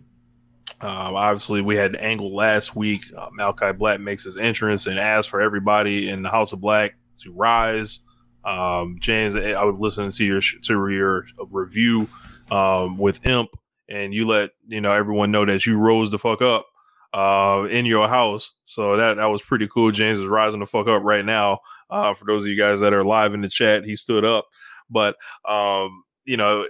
[0.80, 3.03] Um, obviously, we had angle last week.
[3.16, 6.94] Uh, Malachi Black makes his entrance and asks for everybody in the House of Black
[7.18, 8.01] to rise.
[8.44, 12.07] Um, James, I would listen to your to your review
[12.51, 13.49] um, with Imp,
[13.89, 16.66] and you let you know everyone know that you rose the fuck up
[17.12, 18.53] uh, in your house.
[18.64, 19.91] So that that was pretty cool.
[19.91, 21.61] James is rising the fuck up right now.
[21.91, 24.47] Uh, for those of you guys that are live in the chat, he stood up.
[24.91, 25.16] But
[25.49, 26.66] um, you know,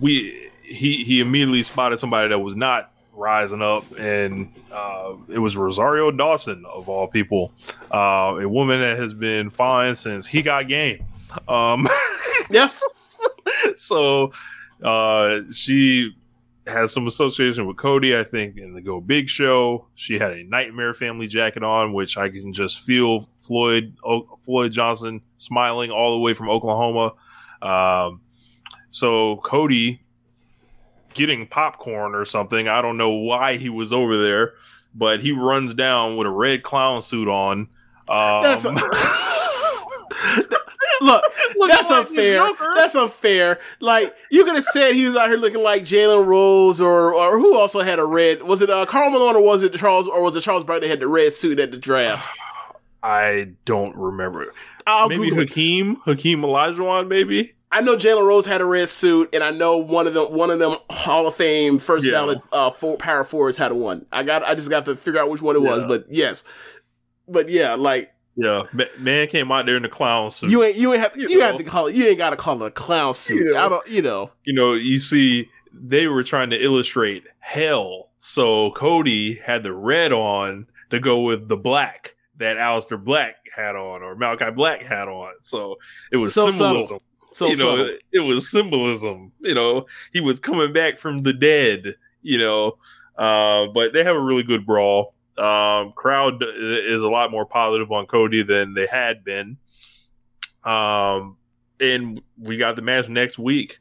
[0.00, 5.56] we he he immediately spotted somebody that was not rising up, and uh, it was
[5.56, 7.52] Rosario Dawson of all people,
[7.92, 11.04] uh, a woman that has been fine since he got game.
[11.48, 11.88] Um,
[12.50, 12.82] yes.
[13.76, 14.32] so
[14.82, 16.14] uh, she
[16.70, 19.86] has some association with Cody, I think, in the Go Big Show.
[19.94, 24.72] She had a Nightmare Family jacket on, which I can just feel Floyd o- Floyd
[24.72, 27.12] Johnson smiling all the way from Oklahoma.
[27.62, 28.22] Um,
[28.88, 30.02] so Cody
[31.14, 32.68] getting popcorn or something.
[32.68, 34.54] I don't know why he was over there,
[34.94, 37.68] but he runs down with a red clown suit on.
[38.08, 38.74] Um, That's a-
[41.02, 41.22] look,
[41.68, 42.48] that's unfair.
[42.76, 43.58] That's unfair.
[43.80, 47.38] Like you could have said he was out here looking like Jalen Rose or or
[47.38, 48.42] who also had a red.
[48.42, 50.90] Was it uh, Karl Malone or was it Charles or was it Charles Barkley that
[50.90, 52.26] had the red suit at the draft?
[53.02, 54.52] I don't remember.
[54.86, 55.48] I'll maybe Google it.
[55.48, 57.54] Hakeem, Hakeem Olajuwon, maybe.
[57.72, 60.50] I know Jalen Rose had a red suit, and I know one of them, one
[60.50, 62.12] of them Hall of Fame first Yeah.
[62.12, 64.06] ballot uh, four, power forwards had a one.
[64.10, 66.42] I got, I just got to figure out which one it was, but yes,
[67.28, 68.62] but yeah, like Yeah,
[68.98, 70.50] man came out there in the clown suit.
[70.50, 72.36] you ain't, you ain't have, You you, have to call it, you ain't got to
[72.36, 73.52] call it a clown suit.
[73.52, 73.64] Yeah.
[73.64, 78.10] I don't, you know, you know, you see, they were trying to illustrate hell.
[78.18, 83.76] So Cody had the red on to go with the black that Aleister Black had
[83.76, 85.32] on or Malachi Black had on.
[85.42, 85.76] So
[86.10, 86.82] it was So symbolism.
[86.82, 87.02] subtle.
[87.34, 89.32] so you know, it, it was symbolism.
[89.40, 91.94] You know, he was coming back from the dead.
[92.22, 92.78] You know,
[93.18, 95.14] uh, but they have a really good brawl.
[95.38, 99.56] Um, crowd is a lot more positive on Cody than they had been.
[100.64, 101.36] Um,
[101.80, 103.78] and we got the match next week.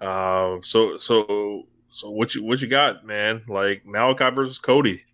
[0.00, 3.42] Um, so so so what you what you got, man?
[3.48, 5.04] Like Malachi versus Cody.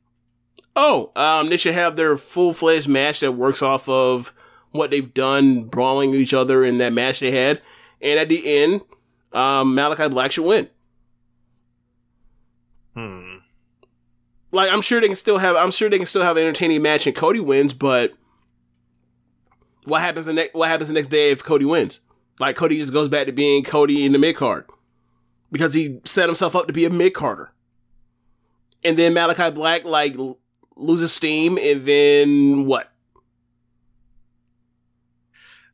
[0.76, 4.34] Oh, um, they should have their full fledged match that works off of
[4.72, 7.62] what they've done, brawling each other in that match they had,
[8.02, 8.82] and at the end,
[9.32, 10.68] um, Malachi Black should win.
[12.94, 13.36] Hmm.
[14.54, 16.82] Like I'm sure they can still have I'm sure they can still have an entertaining
[16.82, 18.14] match and Cody wins, but
[19.84, 22.00] what happens the next what happens the next day if Cody wins?
[22.38, 24.66] Like Cody just goes back to being Cody in the mid card.
[25.52, 27.52] Because he set himself up to be a mid carder.
[28.82, 30.16] And then Malachi Black like
[30.76, 32.90] loses steam and then what?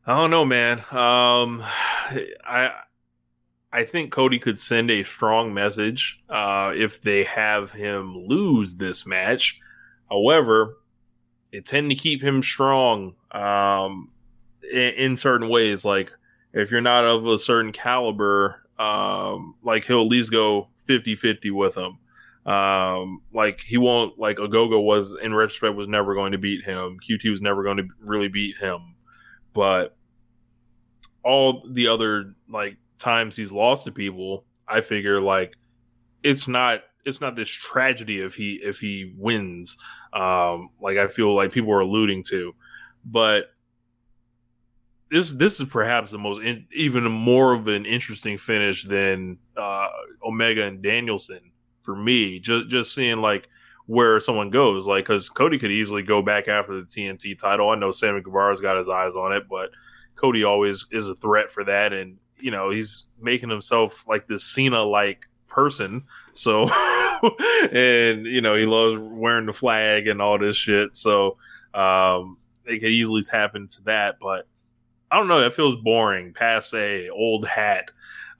[0.07, 0.81] I don't know, man.
[0.91, 1.63] Um,
[2.45, 2.73] I
[3.73, 9.07] I think Cody could send a strong message uh, if they have him lose this
[9.07, 9.61] match.
[10.11, 10.77] However,
[11.53, 14.11] they tend to keep him strong um,
[14.73, 15.85] in, in certain ways.
[15.85, 16.13] Like
[16.53, 21.77] if you're not of a certain caliber, Um, like he'll at least go 50-50 with
[21.77, 21.99] him.
[22.51, 26.99] Um, like he won't like Ogogo was in retrospect was never going to beat him.
[26.99, 28.95] QT was never going to really beat him,
[29.53, 29.95] but
[31.23, 35.57] all the other like times he's lost to people, I figure like
[36.23, 39.77] it's not it's not this tragedy if he if he wins.
[40.13, 42.55] Um, like I feel like people are alluding to,
[43.05, 43.47] but
[45.11, 49.89] this this is perhaps the most in, even more of an interesting finish than uh,
[50.25, 51.51] Omega and Danielson
[51.83, 52.39] for me.
[52.39, 53.49] Just just seeing like
[53.87, 57.71] where someone goes, like because Cody could easily go back after the TNT title.
[57.71, 59.71] I know Sammy Guevara's got his eyes on it, but
[60.15, 64.45] Cody always is a threat for that, and you know he's making himself like this
[64.45, 66.05] Cena like person.
[66.33, 66.71] So,
[67.73, 70.97] and you know he loves wearing the flag and all this shit.
[70.97, 71.37] So,
[71.75, 74.47] um, it could easily tap into that, but
[75.11, 75.41] I don't know.
[75.41, 77.91] That feels boring, passe, old hat.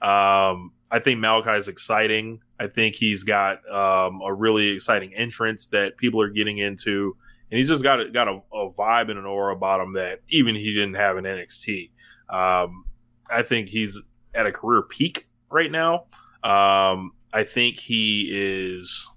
[0.01, 2.41] Um, I think Malachi is exciting.
[2.59, 7.15] I think he's got um, a really exciting entrance that people are getting into,
[7.49, 10.21] and he's just got a, got a, a vibe and an aura about him that
[10.29, 11.91] even he didn't have in NXT.
[12.29, 12.85] Um,
[13.31, 14.01] I think he's
[14.33, 16.05] at a career peak right now.
[16.43, 19.09] Um, I think he is,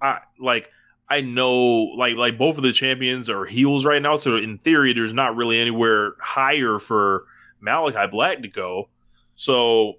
[0.00, 0.70] I like.
[1.08, 4.16] I know, like, like both of the champions are heels right now.
[4.16, 7.26] So in theory, there's not really anywhere higher for
[7.60, 8.88] Malachi Black to go.
[9.34, 9.96] So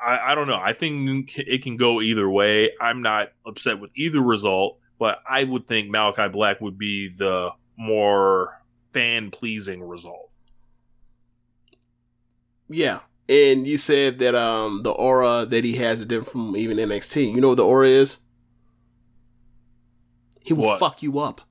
[0.00, 0.58] I, I don't know.
[0.60, 2.72] I think it can go either way.
[2.80, 7.50] I'm not upset with either result, but I would think Malachi Black would be the
[7.78, 8.60] more
[8.92, 10.29] fan pleasing result.
[12.70, 13.00] Yeah.
[13.28, 17.34] And you said that um the aura that he has is different from even NXT.
[17.34, 18.18] You know what the aura is?
[20.42, 20.80] He will What?
[20.80, 21.42] fuck you up.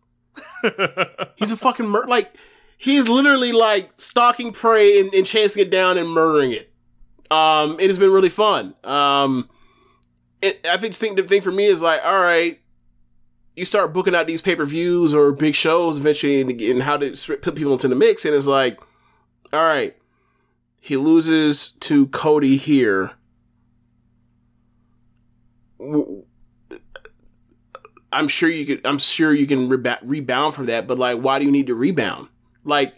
[1.36, 2.34] He's a fucking mur- like
[2.78, 6.72] he's literally like stalking prey and, and chasing it down and murdering it.
[7.30, 8.74] Um, it has been really fun.
[8.84, 9.50] Um,
[10.42, 12.60] it, I think the thing, the thing for me is like, all right,
[13.56, 16.98] you start booking out these pay per views or big shows eventually, and, and how
[16.98, 18.80] to put people into the mix, and it's like,
[19.54, 19.96] all right,
[20.80, 23.12] he loses to Cody here.
[28.12, 28.86] I'm sure you could.
[28.86, 31.76] I'm sure you can reba- rebound from that, but like, why do you need to
[31.76, 32.28] rebound?
[32.64, 32.96] Like,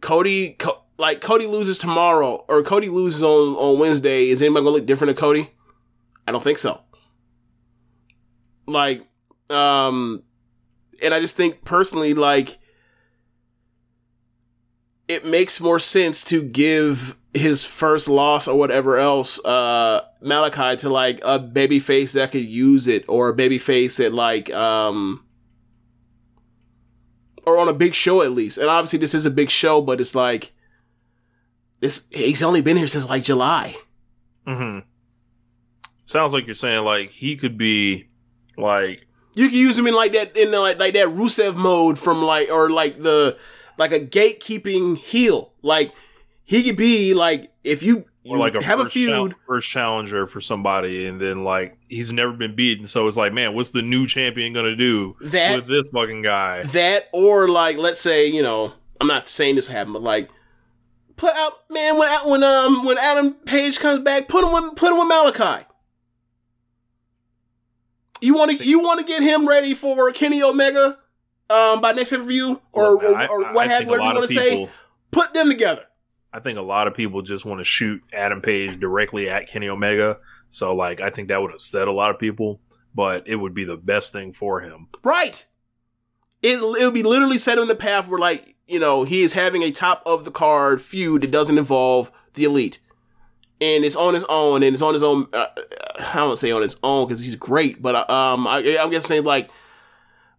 [0.00, 4.28] Cody, Co- like Cody loses tomorrow, or Cody loses on on Wednesday.
[4.28, 5.50] Is anybody gonna look different than Cody?
[6.26, 6.82] I don't think so.
[8.66, 9.06] Like,
[9.48, 10.22] um,
[11.02, 12.58] and I just think personally, like,
[15.08, 20.88] it makes more sense to give his first loss or whatever else, uh, Malachi to
[20.90, 25.24] like a baby face that could use it, or a baby face that like, um,
[27.46, 28.58] or on a big show at least.
[28.58, 30.52] And obviously, this is a big show, but it's like
[31.80, 32.06] this.
[32.10, 33.74] He's only been here since like July.
[34.46, 34.80] Mm-hmm.
[36.04, 38.08] Sounds like you're saying like he could be
[38.56, 41.98] like You can use him in like that in the, like like that Rusev mode
[41.98, 43.38] from like or like the
[43.78, 45.52] like a gatekeeping heel.
[45.62, 45.92] Like
[46.44, 49.34] he could be like if you you or like a have a feud.
[49.46, 53.54] first challenger for somebody, and then like he's never been beaten, so it's like, man,
[53.54, 56.62] what's the new champion gonna do That- with this fucking guy?
[56.64, 60.28] that or like let's say you know I'm not saying this happened, but like
[61.16, 64.90] put out man when when um when Adam Page comes back, put him with put
[64.92, 65.64] him with Malachi.
[68.20, 70.98] You want to you want to get him ready for Kenny Omega
[71.50, 74.14] um by next pay per view or, man, or, or I what have whatever you
[74.14, 74.68] want to say.
[75.10, 75.84] Put them together.
[76.32, 79.68] I think a lot of people just want to shoot Adam Page directly at Kenny
[79.68, 80.18] Omega.
[80.50, 82.60] So like I think that would upset a lot of people,
[82.94, 84.88] but it would be the best thing for him.
[85.02, 85.46] Right.
[86.42, 89.62] It, it'll be literally set on the path where, like, you know, he is having
[89.62, 92.78] a top of the card feud that doesn't involve the elite.
[93.60, 95.26] And it's on his own, and it's on his own.
[95.32, 95.46] Uh,
[95.98, 99.08] I don't say on his own because he's great, but uh, um, I, I'm just
[99.08, 99.50] saying like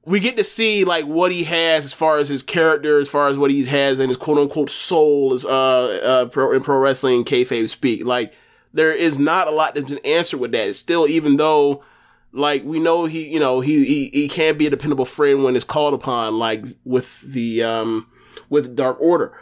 [0.10, 3.28] we get to see like what he has as far as his character, as far
[3.28, 6.80] as what he has and his quote unquote soul is uh, uh pro, in pro
[6.80, 8.04] wrestling kayfabe speak.
[8.04, 8.34] Like
[8.74, 10.68] there is not a lot that's been answered with that.
[10.68, 11.84] It's still even though
[12.32, 15.56] like we know he you know he he, he can be a dependable friend when
[15.56, 18.08] it's called upon like with the um
[18.50, 19.36] with dark order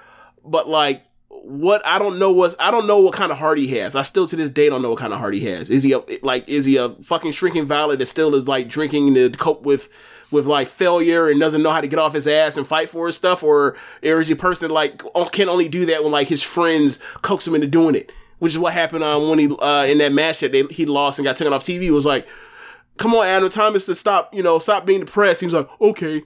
[0.45, 3.68] but like what i don't know was i don't know what kind of heart he
[3.68, 5.84] has i still to this day don't know what kind of heart he has is
[5.84, 9.30] he a like is he a fucking shrinking violet that still is like drinking to
[9.31, 9.89] cope with
[10.31, 13.07] with like failure and doesn't know how to get off his ass and fight for
[13.07, 15.01] his stuff or, or is he a person that like
[15.31, 18.59] can only do that when like his friends coax him into doing it which is
[18.59, 21.37] what happened um, when he uh, in that match that they, he lost and got
[21.37, 22.27] taken off tv it was like
[22.97, 25.41] come on, Adam, Thomas, to stop, you know, stop being depressed.
[25.41, 26.23] He's like, okay,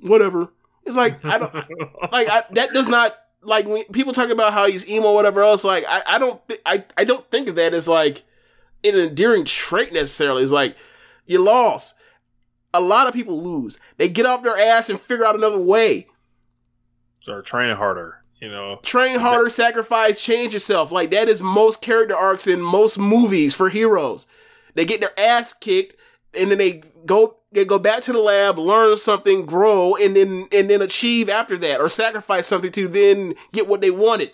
[0.00, 0.52] whatever.
[0.84, 1.54] It's like, I don't,
[2.12, 5.42] like, I, that does not, like when people talk about how he's emo, or whatever
[5.42, 5.64] else.
[5.64, 8.22] Like I, I don't, th- I, I don't think of that as like
[8.82, 10.42] an endearing trait necessarily.
[10.42, 10.76] It's like
[11.26, 11.94] you lost.
[12.74, 13.78] A lot of people lose.
[13.96, 16.08] They get off their ass and figure out another way.
[17.20, 18.20] Start training harder.
[18.40, 20.92] You know, Train harder, sacrifice, change yourself.
[20.92, 24.26] Like that is most character arcs in most movies for heroes.
[24.74, 25.94] They get their ass kicked
[26.36, 30.48] and then they go they go back to the lab, learn something, grow, and then
[30.52, 34.32] and then achieve after that, or sacrifice something to then get what they wanted,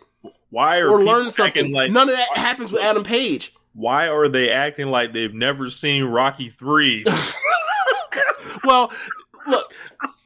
[0.48, 1.70] why are or people learn something.
[1.70, 3.52] like None of that happens with Adam Page.
[3.74, 7.04] why are they acting like they've never seen Rocky three?
[8.64, 8.92] Well,
[9.46, 9.72] look,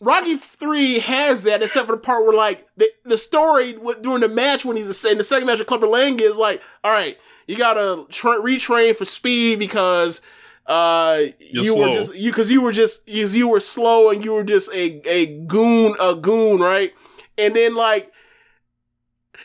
[0.01, 4.21] Rocky Three has that, except for the part where like the the story with, during
[4.21, 7.19] the match when he's in the second match with Clubber Lang is like, all right,
[7.47, 10.21] you gotta tra- retrain for speed because
[10.67, 14.25] uh You're you were just you because you were just because you were slow and
[14.25, 16.93] you were just a a goon a goon right?
[17.37, 18.11] And then like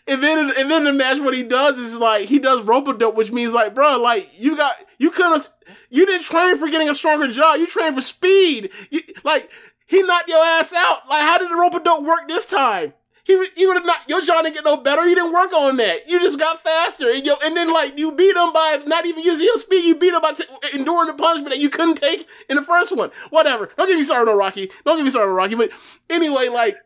[0.07, 2.94] and then and then the match what he does is like he does rope a
[2.94, 5.48] dope which means like bro like you got you could have
[5.90, 7.56] you didn't train for getting a stronger jaw.
[7.56, 8.70] You trained for speed.
[8.90, 9.50] You, like
[9.86, 11.10] he knocked your ass out.
[11.10, 12.94] Like how did the rope dope work this time?
[13.24, 15.08] He, he would have not your jaw didn't get no better.
[15.08, 16.10] You didn't work on that.
[16.10, 17.12] You just got faster.
[17.12, 19.86] And, yo, and then like you beat him by not even using your speed.
[19.86, 22.96] You beat him by t- enduring the punishment that you couldn't take in the first
[22.96, 23.12] one.
[23.30, 23.70] Whatever.
[23.78, 24.72] Don't get me started on Rocky.
[24.84, 25.56] Don't get me started on Rocky.
[25.56, 25.70] But
[26.10, 26.78] anyway like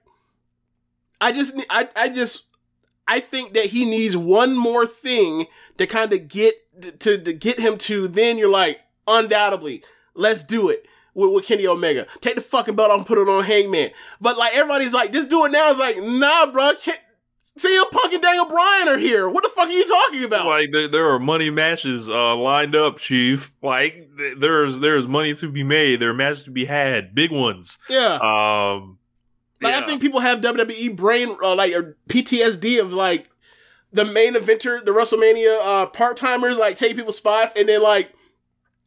[1.21, 2.43] I just I I just
[3.07, 5.45] I think that he needs one more thing
[5.77, 6.55] to kind of get
[6.91, 8.07] to to get him to.
[8.07, 9.83] Then you're like, undoubtedly,
[10.15, 12.05] let's do it with, with Kenny Omega.
[12.21, 13.91] Take the fucking belt off and put it on Hangman.
[14.21, 15.69] But like everybody's like, just do it now.
[15.71, 16.73] It's like, nah, bro.
[16.81, 16.95] Ken-
[17.55, 19.29] CM Punk and Daniel Bryan are here.
[19.29, 20.47] What the fuck are you talking about?
[20.47, 23.51] like there, there are money matches uh, lined up, Chief.
[23.61, 25.99] Like th- there's there's money to be made.
[25.99, 27.77] There are matches to be had, big ones.
[27.87, 28.15] yeah.
[28.15, 28.97] Um,
[29.61, 33.29] Like I think people have WWE brain uh, like or PTSD of like
[33.93, 38.13] the main eventer, the WrestleMania uh, part timers, like take people's spots, and then like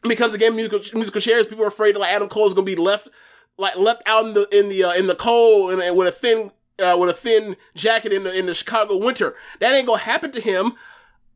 [0.03, 1.47] becomes a game of musical musical chairs.
[1.47, 3.09] People are afraid that like Adam Cole's gonna be left
[3.57, 6.13] like left out in the in the uh, in the cold and, and with a
[6.13, 9.35] thin uh, with a thin jacket in the in the Chicago winter.
[9.61, 10.73] That ain't gonna happen to him.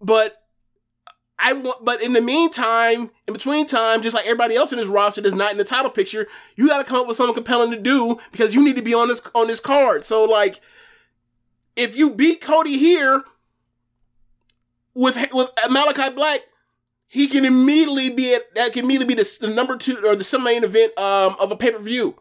[0.00, 0.42] But
[1.38, 4.88] I want, but in the meantime, in between time, just like everybody else in this
[4.88, 6.26] roster that's not in the title picture,
[6.56, 8.94] you got to come up with something compelling to do because you need to be
[8.94, 10.04] on this on this card.
[10.04, 10.60] So like,
[11.76, 13.24] if you beat Cody here
[14.94, 16.40] with with Malachi Black,
[17.08, 20.24] he can immediately be at that can immediately be the, the number two or the
[20.24, 22.16] semi main event um, of a pay per view.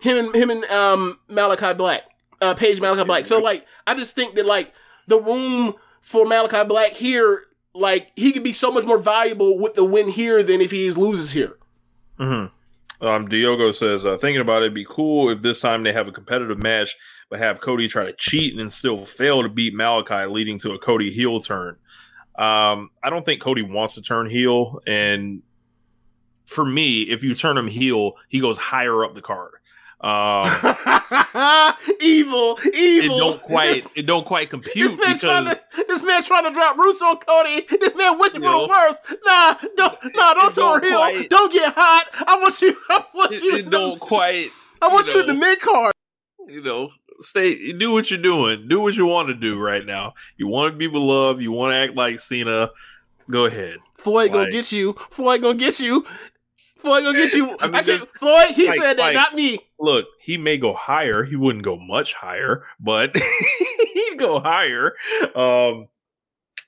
[0.00, 2.02] Him and him and um, Malachi Black,
[2.40, 3.26] uh, Page Malachi Black.
[3.26, 4.72] So like, I just think that like
[5.06, 7.44] the room for Malachi Black here,
[7.74, 10.90] like he could be so much more valuable with the win here than if he
[10.90, 11.56] loses here.
[12.18, 12.46] hmm
[13.00, 16.08] Um, Diogo says, uh, thinking about it, it'd be cool if this time they have
[16.08, 16.96] a competitive match,
[17.32, 20.78] but have Cody try to cheat and still fail to beat Malachi, leading to a
[20.78, 21.76] Cody heel turn.
[22.36, 25.42] Um, I don't think Cody wants to turn heel, and
[26.44, 29.52] for me, if you turn him heel, he goes higher up the card.
[30.02, 30.44] Um,
[32.02, 33.18] evil, it evil.
[33.18, 36.50] don't quite, it don't quite This compute man trying because to this man trying to
[36.50, 37.62] drop roots on Cody.
[37.80, 39.00] This man wishing for the worst.
[39.24, 40.98] Nah, don't nah, don't It don't turn heel.
[40.98, 42.04] quite- Don't get hot.
[42.28, 42.76] I want you.
[42.90, 43.56] I want it, you.
[43.56, 44.50] it don't quite.
[44.82, 45.92] I want you, you in the mid card.
[46.48, 46.90] you know,
[47.20, 48.66] stay do what you're doing.
[48.68, 50.14] Do what you want to do right now.
[50.36, 51.42] You want to be beloved.
[51.42, 52.70] You want to act like Cena.
[53.30, 53.76] Go ahead.
[53.96, 54.94] Floyd gonna get you.
[55.10, 56.04] Floyd gonna get you.
[56.78, 57.50] Floyd gonna get you.
[57.50, 57.86] I I, mean, can't.
[57.86, 59.58] just- Floyd, he like- said that, like- not me.
[59.78, 61.24] Look, he may go higher.
[61.24, 63.16] He wouldn't go much higher, but
[63.94, 64.92] he'd go higher.
[65.34, 65.88] Um,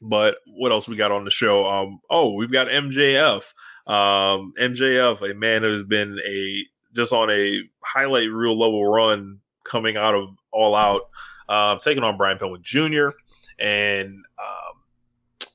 [0.02, 1.66] but what else we got on the show?
[1.66, 3.52] Um, oh, we've got MJF.
[3.86, 6.64] Um, MJF, a man who's been a
[6.94, 11.08] just on a highlight reel level run coming out of All Out,
[11.48, 13.16] um, taking on Brian Pillman Jr.
[13.58, 14.82] And um,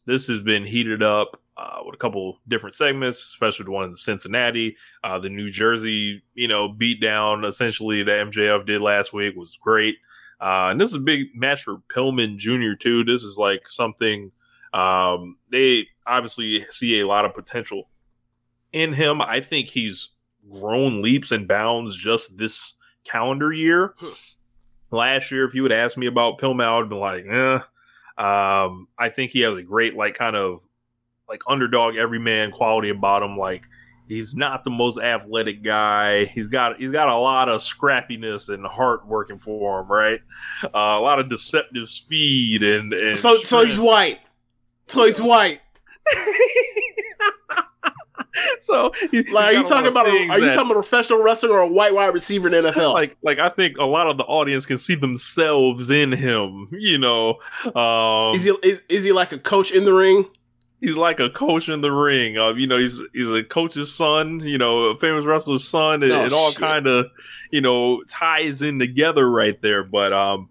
[0.05, 3.93] this has been heated up uh, with a couple different segments, especially the one in
[3.93, 4.77] Cincinnati.
[5.03, 9.57] Uh, the New Jersey, you know, beat down essentially that MJF did last week was
[9.57, 9.97] great.
[10.41, 12.75] Uh, and this is a big match for Pillman Jr.
[12.79, 13.03] too.
[13.03, 14.31] This is like something
[14.73, 17.89] um, they obviously see a lot of potential
[18.71, 19.21] in him.
[19.21, 20.09] I think he's
[20.51, 22.75] grown leaps and bounds just this
[23.09, 23.93] calendar year.
[24.91, 27.59] Last year, if you would ask me about Pillman, I would be like, eh.
[28.17, 30.61] Um, I think he has a great, like, kind of
[31.27, 33.37] like underdog everyman quality about him.
[33.37, 33.67] Like,
[34.09, 36.25] he's not the most athletic guy.
[36.25, 40.19] He's got he's got a lot of scrappiness and heart working for him, right?
[40.63, 44.19] Uh, a lot of deceptive speed and, and So, so he's white.
[44.87, 45.61] So he's white.
[48.59, 50.07] so he's, Like, are you talking about?
[50.07, 52.63] A, are you that- talking about a professional wrestler or a white wide receiver in
[52.63, 52.93] the NFL?
[52.93, 56.67] like like I think a lot of the audience can see themselves in him.
[56.71, 57.39] You know,
[57.75, 60.25] um, is he is, is he like a coach in the ring?
[60.81, 62.37] he's like a coach in the ring.
[62.37, 64.39] Uh, you know, he's he's a coach's son.
[64.39, 66.03] You know, a famous wrestler's son.
[66.03, 67.07] It, Oh, it all kind of
[67.51, 69.83] you know ties in together right there.
[69.83, 70.49] But um,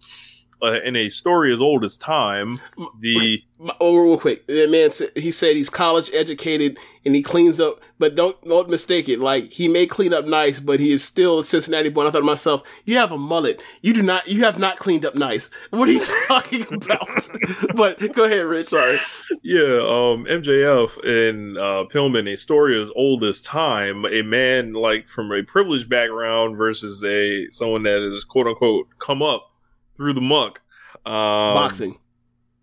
[0.63, 2.61] uh, in a story as old as time,
[3.01, 3.43] the
[3.81, 7.81] Oh, real quick, that man said he said he's college educated and he cleans up,
[7.99, 9.19] but don't don't mistake it.
[9.19, 12.03] Like he may clean up nice, but he is still a Cincinnati boy.
[12.03, 13.61] And I thought to myself, you have a mullet.
[13.83, 14.29] You do not.
[14.29, 15.51] You have not cleaned up nice.
[15.71, 17.29] What are you talking about?
[17.75, 18.69] but go ahead, Rich.
[18.69, 18.99] Sorry.
[19.43, 24.05] Yeah, um, MJF and uh, Pillman, a story as old as time.
[24.07, 29.21] A man like from a privileged background versus a someone that is quote unquote come
[29.21, 29.51] up
[29.99, 30.63] through the muck.
[31.05, 31.99] Um, Boxing.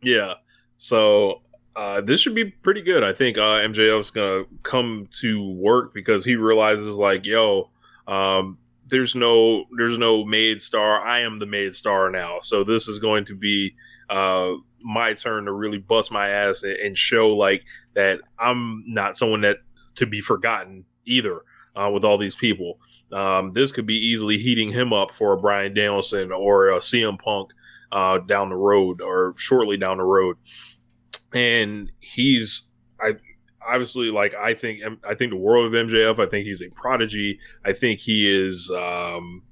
[0.01, 0.35] Yeah,
[0.77, 1.43] so
[1.75, 3.03] uh, this should be pretty good.
[3.03, 7.69] I think uh, MJF's gonna come to work because he realizes like, yo,
[8.07, 8.57] um,
[8.87, 11.01] there's no there's no made star.
[11.01, 12.39] I am the made star now.
[12.41, 13.75] So this is going to be
[14.09, 14.51] uh,
[14.81, 17.63] my turn to really bust my ass and, and show like
[17.95, 19.57] that I'm not someone that
[19.95, 21.41] to be forgotten either.
[21.75, 22.79] Uh, with all these people,
[23.11, 27.21] um, this could be easily heating him up for a Bryan Danielson or a CM
[27.21, 27.51] Punk
[27.91, 30.37] uh, down the road or shortly down the road.
[31.33, 32.69] And he's,
[32.99, 33.15] I
[33.67, 36.19] obviously like I think I think the world of MJF.
[36.19, 37.39] I think he's a prodigy.
[37.65, 38.69] I think he is.
[38.71, 39.43] Um,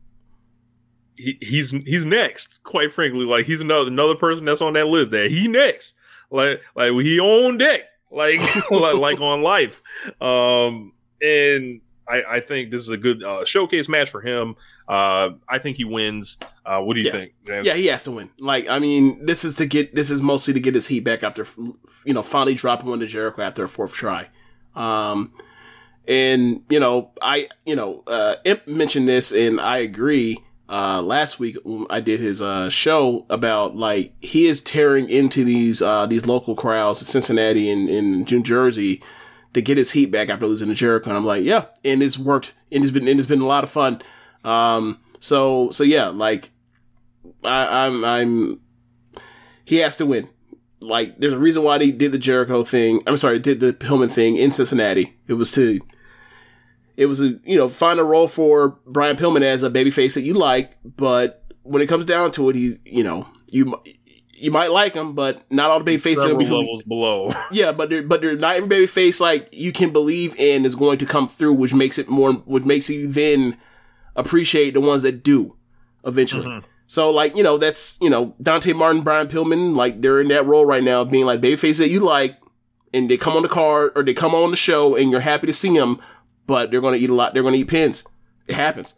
[1.15, 2.63] he, he's he's next.
[2.63, 5.11] Quite frankly, like he's another another person that's on that list.
[5.11, 5.95] That he next,
[6.31, 7.81] like like he on deck,
[8.11, 8.39] like
[8.71, 9.81] like, like on life.
[10.21, 14.55] Um, and I, I think this is a good uh, showcase match for him.
[14.87, 16.37] Uh, I think he wins.
[16.65, 17.11] Uh, what do you Yeah.
[17.11, 17.65] think, James?
[17.65, 18.29] Yeah, he has to win.
[18.39, 21.23] Like, I mean, this is to get this is mostly to get his heat back
[21.23, 21.45] after
[22.05, 24.27] you know finally dropping one to Jericho after a fourth try.
[24.75, 25.33] Um,
[26.07, 30.39] and you know, I you know, uh, Imp mentioned this, and I agree.
[30.69, 35.43] Uh, last week when I did his uh show about like he is tearing into
[35.43, 39.01] these uh these local crowds in Cincinnati and in New Jersey
[39.53, 41.09] to get his heat back after losing to Jericho.
[41.09, 43.63] And I'm like, yeah, and it's worked, and it's been and it's been a lot
[43.63, 44.01] of fun.
[44.43, 46.51] Um, so so yeah, like
[47.43, 48.59] I, I'm I'm
[49.65, 50.29] he has to win.
[50.81, 53.01] Like there's a reason why they did the Jericho thing.
[53.07, 55.15] I'm sorry, did the Pillman thing in Cincinnati.
[55.27, 55.79] It was to
[56.97, 60.21] it was a you know find a role for Brian Pillman as a babyface that
[60.21, 63.81] you like, but when it comes down to it, he you know you
[64.43, 67.33] you might like them, but not all the babyfaces are gonna be levels below.
[67.51, 70.75] yeah, but they're, but they're not every baby face like you can believe in is
[70.75, 73.57] going to come through, which makes it more, which makes you then
[74.17, 75.55] appreciate the ones that do
[76.05, 76.45] eventually.
[76.45, 76.67] Mm-hmm.
[76.87, 80.45] So like you know that's you know Dante Martin, Brian Pillman, like they're in that
[80.45, 82.37] role right now, being like baby face that you like,
[82.93, 85.47] and they come on the card or they come on the show, and you're happy
[85.47, 86.01] to see them,
[86.47, 87.33] but they're going to eat a lot.
[87.33, 88.03] They're going to eat pins.
[88.47, 88.93] It happens.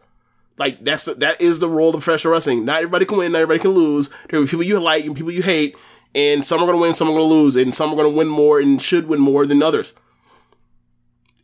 [0.57, 2.65] Like that's that is the role of professional wrestling.
[2.65, 4.09] Not everybody can win, not everybody can lose.
[4.29, 5.75] There are people you like and people you hate,
[6.13, 8.09] and some are going to win, some are going to lose, and some are going
[8.09, 9.93] to win more and should win more than others.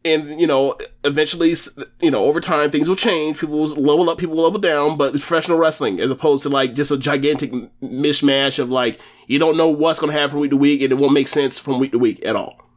[0.05, 1.53] And you know, eventually,
[1.99, 3.39] you know, over time things will change.
[3.39, 4.97] People will level up, people will level down.
[4.97, 7.51] But it's professional wrestling, as opposed to like just a gigantic
[7.81, 10.91] mishmash of like you don't know what's going to happen from week to week, and
[10.93, 12.70] it won't make sense from week to week at all.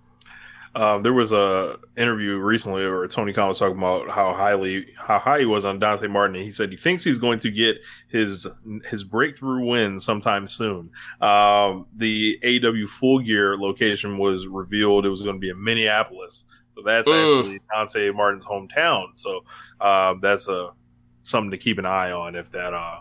[0.74, 5.20] Uh, there was a interview recently where Tony Khan was talking about how highly how
[5.20, 7.78] high he was on Dante Martin, and he said he thinks he's going to get
[8.08, 8.46] his
[8.84, 10.90] his breakthrough win sometime soon.
[11.20, 16.44] Um, the AEW Full Gear location was revealed; it was going to be in Minneapolis,
[16.74, 19.06] so that's actually Dante Martin's hometown.
[19.14, 19.44] So
[19.80, 20.70] uh, that's a
[21.22, 22.98] something to keep an eye on if that uh,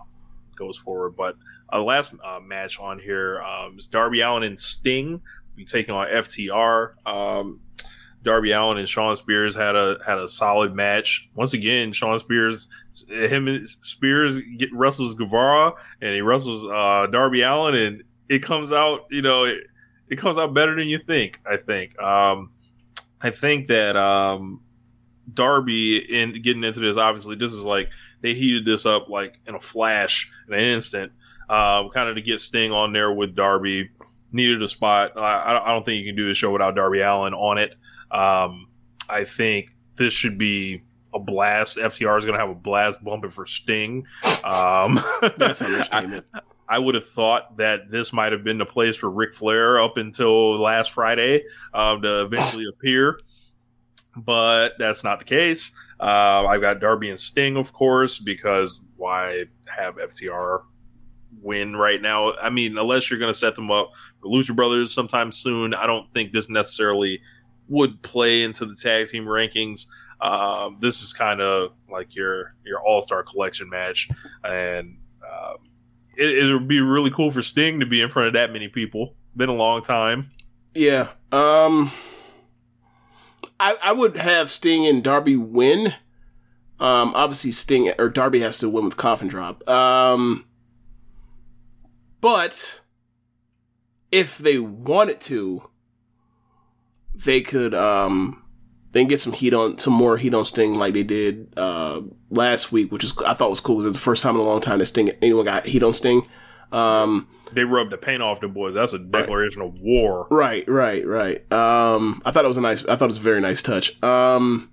[0.56, 1.16] goes forward.
[1.16, 1.38] But
[1.72, 5.22] uh, last uh, match on here um, is Darby Allin and Sting
[5.56, 6.94] be taking on FTR.
[7.08, 7.60] Um,
[8.24, 11.30] Darby Allin and Shawn Spears had a had a solid match.
[11.36, 12.70] Once again, Shawn Spears,
[13.08, 18.72] him and Spears get wrestles Guevara and he wrestles uh, Darby Allin, and it comes
[18.72, 19.66] out, you know, it,
[20.08, 21.40] it comes out better than you think.
[21.46, 22.02] I think.
[22.02, 22.52] Um,
[23.22, 24.62] I think that um,
[25.34, 27.90] Darby in getting into this, obviously, this is like
[28.22, 31.12] they heated this up like in a flash, in an instant,
[31.50, 33.92] um, kind of to get Sting on there with Darby
[34.34, 35.18] needed a spot.
[35.18, 37.76] I, I don't think you can do the show without Darby Allin on it.
[38.12, 38.68] Um,
[39.10, 40.84] I think this should be
[41.14, 41.78] a blast.
[41.78, 44.06] FTR is going to have a blast bumping for Sting.
[44.44, 45.00] Um,
[45.38, 46.26] That's understatement.
[46.34, 49.80] I, I would have thought that this might have been the place for Ric Flair
[49.80, 51.44] up until last Friday
[51.74, 53.20] um, to eventually appear,
[54.16, 55.72] but that's not the case.
[56.00, 60.64] Uh, I've got Darby and Sting, of course, because why have FTR
[61.42, 62.34] win right now.
[62.36, 63.92] I mean, unless you're going to set them up
[64.22, 67.22] for Lucha Brothers sometime soon, I don't think this necessarily
[67.68, 69.86] would play into the tag team rankings.
[70.22, 74.10] Um, this is kind of like your your All Star Collection match,
[74.44, 75.58] and um,
[76.18, 78.68] it, it would be really cool for Sting to be in front of that many
[78.68, 79.16] people.
[79.36, 80.30] Been a long time.
[80.76, 81.10] Yeah.
[81.32, 81.92] Um
[83.60, 85.94] I I would have Sting and Darby win.
[86.80, 89.68] Um obviously Sting or Darby has to win with coffin drop.
[89.68, 90.46] Um
[92.24, 92.80] but
[94.14, 95.70] if they wanted to
[97.14, 98.42] they could um
[98.94, 102.00] they can get some heat on some more heat on Sting like they did uh
[102.30, 104.46] last week, which is I thought was cool because it's the first time in a
[104.46, 106.26] long time that Sting anyone got heat on Sting.
[106.72, 108.74] Um They rubbed the paint off the boys.
[108.74, 110.26] That's a declaration of war.
[110.32, 111.52] Right, right, right.
[111.52, 112.86] Um, I thought it was a nice.
[112.86, 114.02] I thought it was a very nice touch.
[114.02, 114.72] Um,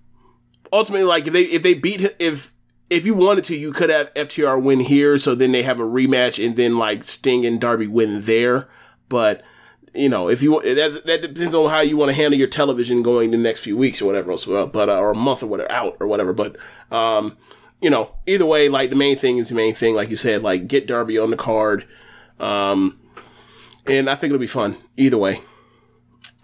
[0.73, 2.53] ultimately, like if they if they beat if
[2.91, 5.85] if you wanted to, you could have FTR win here, so then they have a
[5.85, 8.69] rematch, and then like Sting and Darby win there.
[9.09, 9.43] But
[9.95, 13.03] you know, if you that that depends on how you want to handle your television
[13.03, 15.71] going the next few weeks or whatever else, but uh, or a month or whatever
[15.71, 16.33] out or whatever.
[16.33, 16.57] But
[16.91, 17.37] um,
[17.81, 19.95] you know, either way, like the main thing is the main thing.
[19.95, 21.87] Like you said, like get Darby on the card.
[22.41, 22.99] Um,
[23.87, 25.41] and I think it'll be fun either way.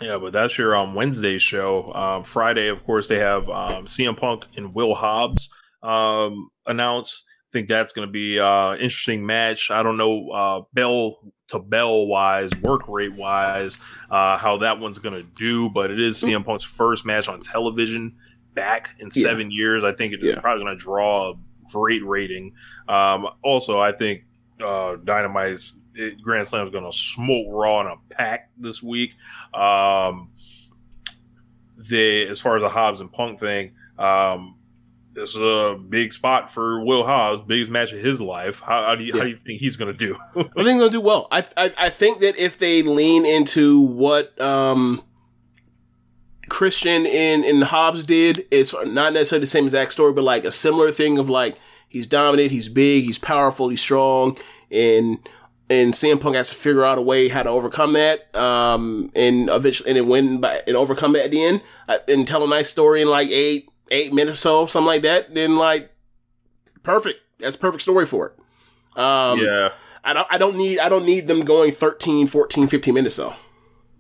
[0.01, 1.93] Yeah, but that's your um, Wednesday show.
[1.95, 5.49] Um, Friday, of course, they have um, CM Punk and Will Hobbs
[5.83, 7.25] um, announced.
[7.29, 9.71] I think that's going to be uh interesting match.
[9.71, 13.79] I don't know uh, bell to bell wise, work rate wise,
[14.11, 17.41] uh, how that one's going to do, but it is CM Punk's first match on
[17.41, 18.17] television
[18.55, 19.23] back in Yeah.
[19.23, 19.85] seven years.
[19.85, 20.41] I think it is Yeah.
[20.41, 21.35] probably going to draw a
[21.73, 22.53] great rating.
[22.89, 24.25] Um, also, I think
[24.61, 29.15] uh, Dynamite's it, Grand Slam is going to smoke Raw in a pack this week.
[29.55, 30.31] Um,
[31.77, 34.56] they, as far as the Hobbs and Punk thing, um,
[35.17, 38.61] this is a big spot for Will Hobbs, biggest match of his life.
[38.61, 40.15] How, how do you how do you think he's going to do?
[40.37, 41.27] I think they're gonna do well.
[41.31, 45.03] I, I I think that if they lean into what um
[46.51, 50.53] Christian and and Hobbs did, it's not necessarily the same exact story, but like a
[50.53, 51.57] similar thing of like
[51.89, 54.37] he's dominant, he's big, he's powerful, he's strong,
[54.71, 55.19] and
[55.71, 59.49] and CM Punk has to figure out a way how to overcome that, um, and
[59.49, 61.63] eventually and then win by and overcome it at the end,
[62.07, 65.35] and tell a nice story in like eight eight minutes or so, something like that.
[65.35, 65.91] Then like
[66.83, 68.99] perfect, that's a perfect story for it.
[68.99, 69.71] Um, yeah.
[70.05, 73.35] I don't I don't need I don't need them going 13, 14, 15 minutes though.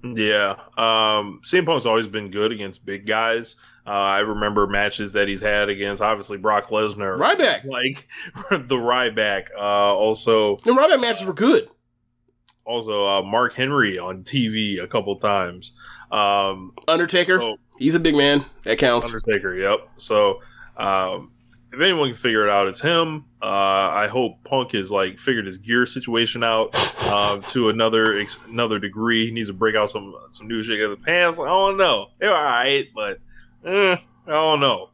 [0.05, 0.53] Yeah.
[0.79, 3.57] Um, CM Punk's always been good against big guys.
[3.87, 7.19] Uh, I remember matches that he's had against obviously Brock Lesnar.
[7.19, 7.65] Ryback.
[7.69, 8.07] Like
[8.69, 9.49] the Ryback.
[9.57, 9.61] Uh,
[9.95, 11.69] also, The Ryback matches were good.
[12.65, 15.73] also uh, Mark Henry on TV a couple times.
[16.13, 18.45] Um, Undertaker, so- he's a big man.
[18.65, 19.07] That counts.
[19.07, 19.89] Undertaker, yep.
[19.97, 20.41] So
[20.77, 21.33] um,
[21.73, 23.25] if anyone can figure it out, it's him.
[23.43, 26.75] Uh, I hope Punk has like figured his gear situation out
[27.09, 29.27] um, to another ex- another degree.
[29.27, 31.39] He needs to break out some some new shit in the pants.
[31.39, 32.09] I don't know.
[32.19, 33.19] They're all right, but
[33.65, 33.97] eh,
[34.27, 34.91] I don't know.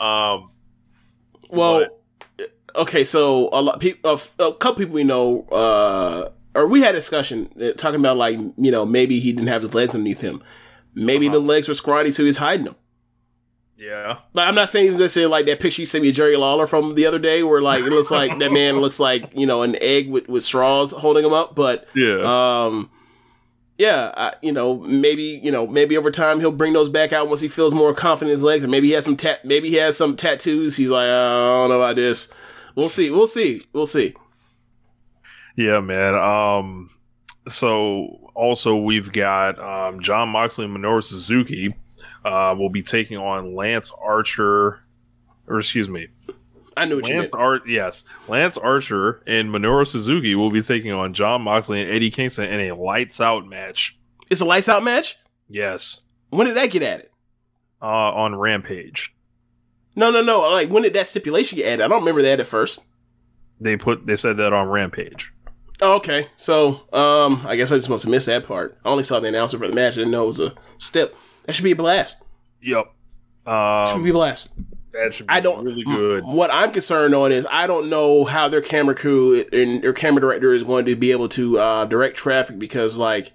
[0.00, 0.50] Um,
[1.50, 1.86] Well,
[2.76, 6.94] okay, so a lot people, a, a couple people we know, uh, or we had
[6.94, 10.20] a discussion uh, talking about like you know maybe he didn't have his legs underneath
[10.20, 10.42] him.
[10.94, 12.74] Maybe the legs were scrawny, so he's hiding them.
[13.76, 16.36] yeah, Like, I'm not saying he was necessarily like that picture you sent me Jerry
[16.36, 19.46] Lawler from the other day, where like it looks like that man looks like you
[19.46, 21.54] know an egg with, with straws holding him up.
[21.54, 22.90] But yeah, um,
[23.78, 27.28] yeah, I, you know maybe you know maybe over time he'll bring those back out
[27.28, 29.70] once he feels more confident in his legs, or maybe he has some tat, maybe
[29.70, 30.76] he has some tattoos.
[30.76, 32.32] He's like, I don't know about this.
[32.74, 33.10] We'll see.
[33.10, 33.60] We'll see.
[33.72, 34.14] We'll see.
[35.56, 36.14] yeah, man.
[36.14, 36.90] Um,
[37.48, 41.74] so also we've got um, Jon Moxley and Minoru Suzuki.
[42.24, 44.80] Uh, will be taking on Lance Archer,
[45.46, 46.08] or excuse me,
[46.76, 47.42] I knew what you Lance meant.
[47.42, 52.10] Ar- yes, Lance Archer and Minoru Suzuki will be taking on Jon Moxley and Eddie
[52.10, 53.98] Kingston in a lights out match.
[54.30, 55.16] It's a lights out match.
[55.48, 57.08] Yes, When did that get added?
[57.82, 59.14] uh, on Rampage.
[59.96, 60.40] No, no, no.
[60.50, 61.84] Like when did that stipulation get added?
[61.84, 62.84] I don't remember that at first.
[63.60, 65.32] They put they said that on Rampage.
[65.82, 66.28] Oh, okay.
[66.36, 68.78] So, um, I guess I just must have missed that part.
[68.84, 69.94] I only saw the announcement for the match.
[69.94, 71.14] I didn't know it was a step.
[71.44, 72.22] That should be a blast.
[72.62, 72.92] Yep.
[73.46, 74.50] Should Um, be a blast.
[74.92, 76.24] that should be I don't- really good.
[76.24, 80.20] What I'm concerned on is I don't know how their camera crew and their camera
[80.20, 83.32] director is going to be able to uh, direct traffic because like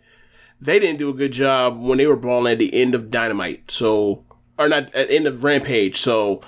[0.62, 3.72] they didn't do a good job when they were brawling at the end of Dynamite.
[3.72, 4.24] So
[4.60, 5.98] or not at the end of Rampage.
[5.98, 6.42] So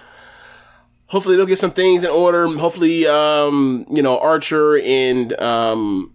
[1.08, 2.48] hopefully they'll get some things in order.
[2.48, 6.14] Hopefully, um, you know, Archer and um,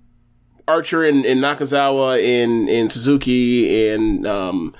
[0.68, 4.74] Archer and, and Nakazawa and, and Suzuki and um,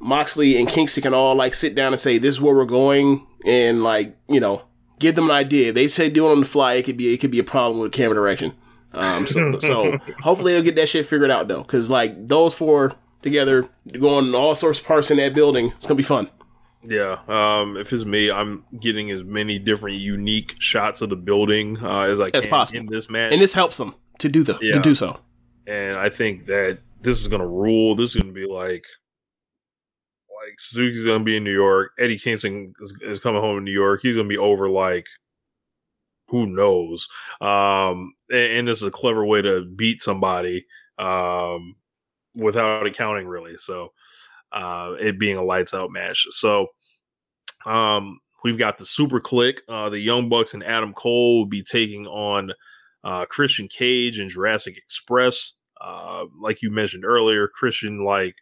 [0.00, 3.26] Moxley and Kingston can all like sit down and say, "This is where we're going,"
[3.46, 4.62] and like you know,
[4.98, 5.68] give them an idea.
[5.68, 7.44] If they say do it on the fly, it could be it could be a
[7.44, 8.52] problem with camera direction.
[8.92, 12.94] Um, so, so hopefully they'll get that shit figured out though, because like those four
[13.22, 15.72] together, going all sorts of parts in that building.
[15.76, 16.28] It's gonna be fun.
[16.84, 21.78] Yeah, um, if it's me, I'm getting as many different unique shots of the building
[21.82, 22.80] uh, as I As can possible.
[22.80, 23.32] in this match.
[23.32, 25.20] And this helps them to do the to do so.
[25.66, 27.94] and I think that this is gonna rule.
[27.94, 28.84] This is gonna be like,
[30.44, 31.92] like Suzuki's gonna be in New York.
[31.98, 34.00] Eddie Kingston is, is coming home in New York.
[34.02, 35.06] He's gonna be over like,
[36.28, 37.08] who knows?
[37.40, 40.66] Um, and, and this is a clever way to beat somebody
[40.98, 41.76] um,
[42.34, 43.56] without accounting really.
[43.58, 43.92] So,
[44.52, 46.26] uh, it being a lights out match.
[46.30, 46.68] So,
[47.64, 49.58] um, we've got the Super Kliq.
[49.68, 52.52] Uh, the Young Bucks and Adam Cole will be taking on
[53.04, 55.54] uh, Christian Cage and Jurassic Express.
[55.80, 58.36] Uh, like you mentioned earlier, Christian like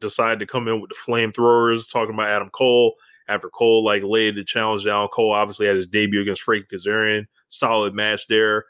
[0.00, 2.94] decided to come in with the flamethrowers, talking about Adam Cole.
[3.26, 7.24] After Cole like laid the challenge down, Cole obviously had his debut against Frankie Kazarian.
[7.48, 8.66] Solid match there.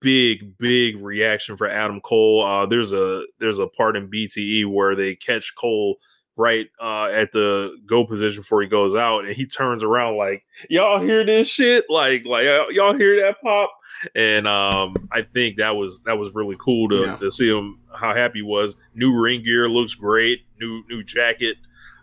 [0.00, 2.44] Big big reaction for Adam Cole.
[2.44, 5.96] Uh, there's a there's a part in BTE where they catch Cole
[6.36, 10.44] right uh, at the go position before he goes out, and he turns around like,
[10.68, 11.84] "Y'all hear this shit?
[11.88, 13.70] Like like y'all- hear that pop?"
[14.14, 17.16] and um, I think that was that was really cool to, Yeah.
[17.16, 18.76] to see him how happy he was.
[18.94, 20.40] New ring gear looks great.
[20.60, 21.56] New new jacket.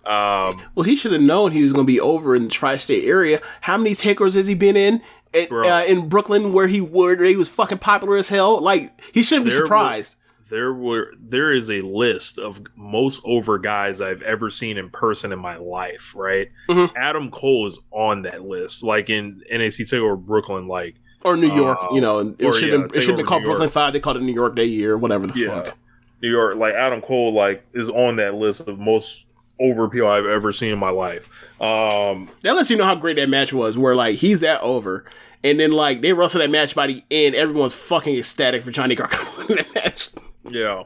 [0.05, 3.05] Um, Well, he should have known he was going to be over in the tri-state
[3.07, 3.39] area.
[3.61, 5.01] How many takeovers has he been in?
[5.33, 8.59] At, uh, in Brooklyn, where he would, he was fucking popular as hell.
[8.59, 10.15] Like he shouldn't be surprised.
[10.51, 15.31] There were there is a list of most over guys I've ever seen in person
[15.31, 16.13] in my life.
[16.15, 16.91] Right, Mhm.
[16.95, 18.83] Adam Cole is on that list.
[18.83, 22.77] Like in NXT Takeover Brooklyn, like or New York, uh, you know, it shouldn't yeah,
[22.79, 23.93] have, it shouldn't have called Brooklyn Five.
[23.93, 25.63] They called it New York Day Year, whatever the Yeah.
[25.63, 25.77] fuck.
[26.21, 29.25] New York, like Adam Cole, like is on that list of most
[29.59, 31.29] over people I've ever seen in my life.
[31.61, 33.77] Um, That lets you know how great that match was.
[33.77, 35.05] Where like he's that over,
[35.43, 38.95] and then like they wrestle that match by the end, everyone's fucking ecstatic for Johnny
[38.95, 40.09] Gargano in that match.
[40.49, 40.83] Yeah.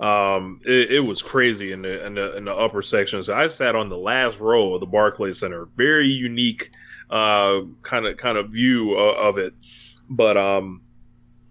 [0.00, 3.28] Um, it, it was crazy in the, in the in the upper sections.
[3.28, 5.68] I sat on the last row of the Barclays Center.
[5.76, 6.70] Very unique,
[7.10, 9.54] uh, kind of kind of view of, of it.
[10.10, 10.82] But um,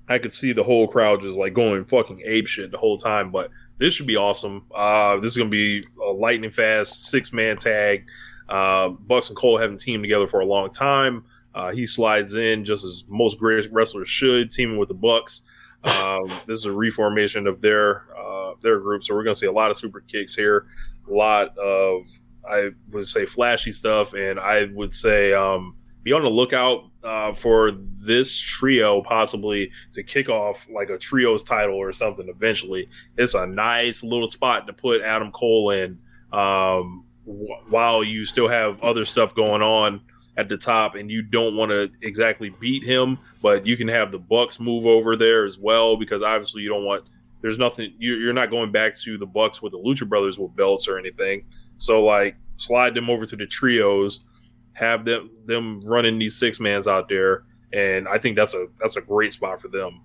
[0.10, 3.32] I could see the whole crowd just like going fucking ape shit the whole time.
[3.32, 4.66] But this should be awesome.
[4.76, 8.06] Uh, this is gonna be a lightning fast six man tag.
[8.50, 11.24] Uh, Bucks and Cole haven't teamed together for a long time.
[11.56, 15.44] Uh, he slides in just as most great wrestlers should, teaming with the Bucks.
[15.84, 19.48] Um, this is a reformation of their uh, their group, so we're going to see
[19.48, 20.68] a lot of super kicks here,
[21.10, 22.04] a lot of
[22.50, 27.34] I would say flashy stuff, and I would say um, be on the lookout uh,
[27.34, 32.90] for this trio possibly to kick off like a trios title or something eventually.
[33.18, 36.00] It's a nice little spot to put Adam Cole in
[36.32, 40.02] um, wh- while you still have other stuff going on
[40.38, 44.12] at the top and you don't want to exactly beat him but you can have
[44.12, 47.04] the bucks move over there as well because obviously you don't want
[47.42, 50.56] there's nothing you- you're not going back to the bucks with the lucha brothers with
[50.56, 51.46] belts or anything
[51.78, 54.26] so like slide them over to the trios
[54.74, 57.44] have them them running these six mans out there
[57.74, 60.02] and i think that's a that's a great spot for them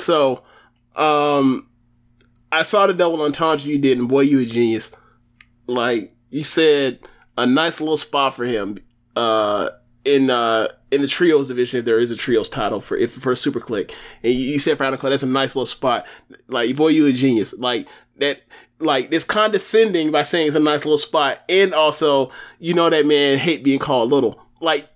[0.00, 0.42] So,
[0.96, 1.68] um,
[2.50, 4.90] I saw the double entendre you did, and boy, you a genius.
[5.66, 7.00] Like you said,
[7.36, 8.78] a nice little spot for him.
[9.16, 9.70] Uh,
[10.04, 13.30] in uh in the trios division, if there is a trios title for if for
[13.30, 16.06] the Super Kliq, and you, you said for Cole, that's a nice little spot.
[16.48, 17.54] Like boy, you a genius.
[17.54, 18.42] Like that.
[18.78, 23.06] Like this condescending by saying it's a nice little spot, and also you know that
[23.06, 24.44] man hate being called little.
[24.60, 24.88] Like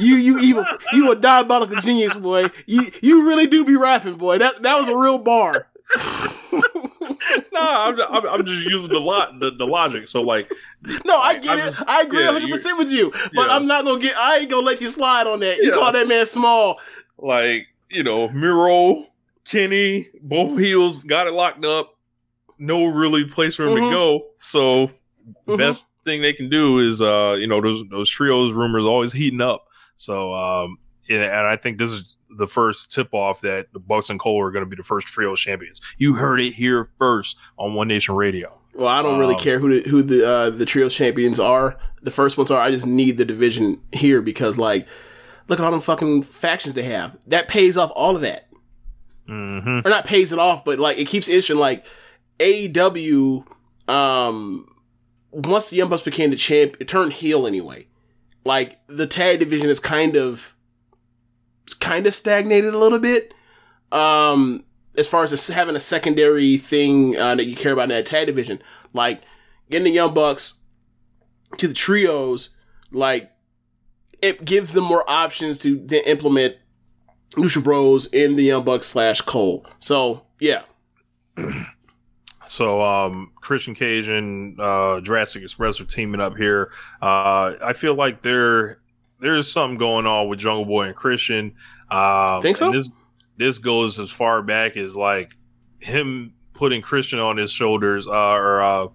[0.00, 2.46] you you evil you a diabolical genius, boy.
[2.66, 4.38] You you really do be rapping, boy.
[4.38, 5.68] That that was a real bar.
[7.52, 10.50] no I'm, I'm, I'm just using the lot the, the logic so like
[11.04, 11.74] No, I get I'm- it.
[11.86, 13.10] I agree yeah, 100 percent with you.
[13.34, 13.56] But yeah.
[13.56, 14.16] I'm not gonna get.
[14.16, 15.56] I ain't gonna let you slide on that.
[15.58, 15.74] You Yeah.
[15.74, 16.80] call that man small.
[17.18, 19.06] like you know Miro,
[19.46, 21.94] Kenny, both heels got it locked up.
[22.58, 23.88] No really place for him Mhm.
[23.88, 24.26] to go.
[24.38, 24.90] So
[25.48, 25.58] Mhm.
[25.58, 29.40] best thing they can do is uh you know those those trios rumors always heating
[29.40, 29.66] up.
[29.96, 30.78] So um
[31.08, 34.40] and, and I think this is the first tip off that the Bucks and Cole
[34.42, 35.80] are going to be the first trio champions.
[35.98, 38.52] You heard it here first on One Nation Radio.
[38.74, 41.76] Well, I don't really Um, care who the, who the uh, the trio champions are.
[42.02, 42.60] The first ones are.
[42.60, 44.86] I just need the division here because like,
[45.48, 47.16] look at all them fucking factions they have.
[47.28, 48.48] That pays off all of that.
[49.28, 49.86] Mm-hmm.
[49.86, 51.56] or not pays it off, but like it keeps interesting.
[51.56, 51.86] Like
[52.40, 53.46] AEW,
[53.88, 54.66] um,
[55.30, 57.86] once the Young Bucks became the champ, it turned heel anyway.
[58.44, 60.53] Like the tag division is kind of,
[61.80, 63.34] kind of stagnated a little bit.
[63.92, 64.64] Um,
[64.96, 68.26] as far as having a secondary thing uh, that you care about in that tag
[68.26, 68.62] division,
[68.92, 69.22] like
[69.70, 70.60] getting the Young Bucks
[71.56, 72.50] to the trios,
[72.90, 73.30] like
[74.22, 76.56] it gives them more options to then implement
[77.32, 79.66] Lucha Bros in the Young Bucks slash Cole.
[79.78, 80.62] So yeah,
[82.46, 86.70] So um, Christian Cage and uh, Jurassic Express are teaming up here.
[87.00, 88.80] Uh, I feel like there
[89.24, 91.54] there's something going on with Jungle Boy and Christian.
[91.90, 92.70] Um, Think so?
[92.70, 92.90] This
[93.36, 95.36] this goes as far back as like
[95.80, 98.86] him putting Christian on his shoulders, uh, or uh,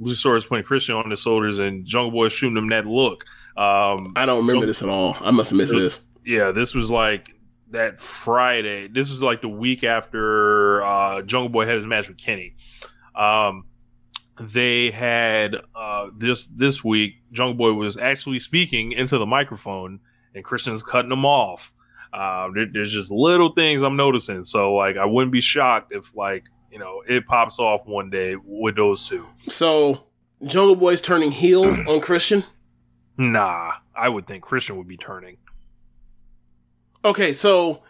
[0.00, 3.24] Luchasaurus putting Christian on his shoulders, and Jungle Boy shooting him that look.
[3.56, 5.16] Um, I don't remember Jungle- this at all.
[5.20, 6.04] I must have missed this.
[6.24, 7.30] yeah, this was like
[7.70, 8.88] that Friday.
[8.88, 12.54] This was like the week after uh, Jungle Boy had his match with Kenny.
[13.14, 13.64] Um,
[14.40, 17.16] they had uh, this this week.
[17.32, 20.00] Jungle Boy was actually speaking into the microphone,
[20.34, 21.74] and Christian's cutting him off.
[22.12, 24.44] Uh, there- there's just little things I'm noticing.
[24.44, 28.36] So like, I wouldn't be shocked if like you know it pops off one day
[28.42, 29.26] with those two.
[29.48, 30.04] So
[30.44, 32.44] Jungle Boy's turning heel on Christian.
[33.18, 35.36] Nah, I would think Christian would be turning.
[37.04, 37.82] Okay, so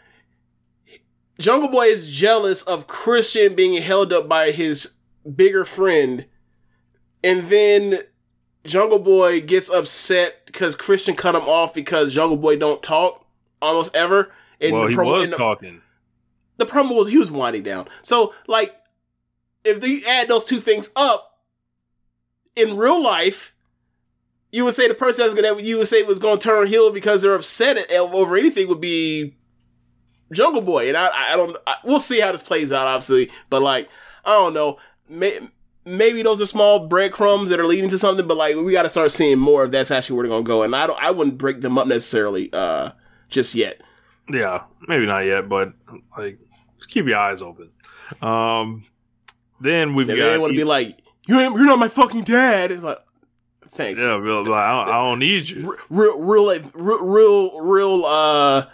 [1.38, 4.94] Jungle Boy is jealous of Christian being held up by his
[5.36, 6.26] bigger friend,
[7.24, 8.00] and then
[8.64, 13.24] Jungle Boy gets upset because Christian cut him off because Jungle Boy don't talk
[13.60, 14.30] almost ever.
[14.60, 15.80] And well, the he promo- was and the- talking.
[16.58, 17.88] the problem was he was winding down.
[18.02, 18.74] So like,
[19.64, 21.40] if they add those two things up
[22.56, 23.54] in real life,
[24.50, 26.92] you would say the person that's gonna you would say was going to turn heel
[26.92, 29.36] because they're upset at, over anything would be
[30.32, 33.62] Jungle Boy, and I I don't I, we'll see how this plays out obviously, but
[33.62, 33.88] like
[34.24, 34.78] I don't know.
[35.08, 35.38] May,
[35.84, 38.88] Maybe those are small breadcrumbs that are leading to something, but like we got to
[38.88, 40.62] start seeing more if that's actually where they're gonna go.
[40.62, 42.92] And I don't, I wouldn't break them up necessarily, uh,
[43.28, 43.80] just yet.
[44.32, 45.72] Yeah, maybe not yet, but
[46.16, 46.38] like
[46.78, 47.70] just keep your eyes open.
[48.20, 48.84] Um,
[49.60, 52.70] then we've They got want to be like, you ain't, you're not my fucking dad.
[52.70, 52.98] It's like,
[53.70, 54.00] thanks.
[54.00, 55.76] yeah, real- like, I, don't, I don't need you.
[55.90, 58.66] real, real, real, real, real, uh,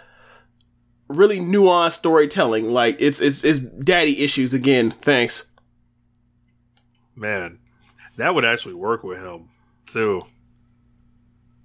[1.07, 2.69] really nuanced storytelling.
[2.69, 4.91] Like it's it's it's daddy issues again.
[4.91, 5.48] Thanks.
[7.19, 7.59] Man,
[8.15, 9.49] that would actually work with him
[9.85, 10.21] too,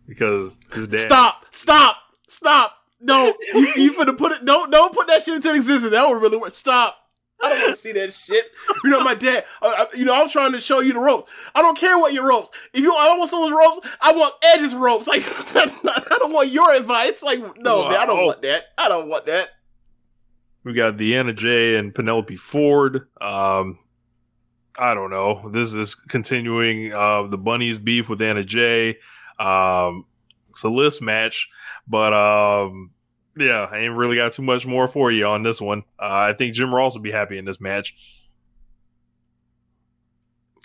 [0.06, 0.98] because his dad.
[0.98, 1.46] Stop!
[1.52, 1.96] Stop!
[2.28, 2.72] Stop!
[3.04, 4.44] Don't you, you finna put it?
[4.44, 5.92] Don't don't put that shit into existence.
[5.92, 6.54] That would really work.
[6.54, 6.96] Stop!
[7.40, 8.44] I don't want to see that shit.
[8.82, 9.44] You know my dad.
[9.62, 11.30] Uh, you know I'm trying to show you the ropes.
[11.54, 12.50] I don't care what your ropes.
[12.72, 15.06] If you I don't want someone's ropes, I want Edge's ropes.
[15.14, 17.22] Like I don't want your advice.
[17.22, 18.64] Like no, man, I don't want that.
[18.76, 19.50] I don't want that.
[20.64, 23.06] We got Deanna J and Penelope Ford.
[23.20, 23.78] Um,
[24.76, 25.48] I don't know.
[25.50, 28.98] This is continuing uh, the bunnies beef with Anna Jay.
[29.38, 30.06] Um,
[30.50, 31.48] it's a list match,
[31.86, 32.90] but um,
[33.36, 35.84] yeah, I ain't really got too much more for you on this one.
[35.98, 38.20] Uh, I think Jim Ross will be happy in this match.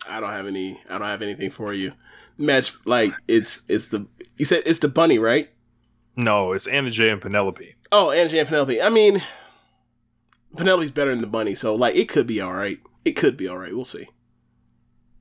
[0.08, 0.80] I don't have any.
[0.90, 1.94] I don't have anything for you.
[2.38, 4.08] Match like it's it's the
[4.38, 5.50] you said it's the bunny right?
[6.16, 7.76] No, it's Anna Jay and Penelope.
[7.92, 8.82] Oh, Angie and Penelope.
[8.82, 9.24] I mean,
[10.56, 12.80] Penelope's better than the bunny, so like it could be all right.
[13.06, 13.74] It could be all right.
[13.74, 14.08] We'll see.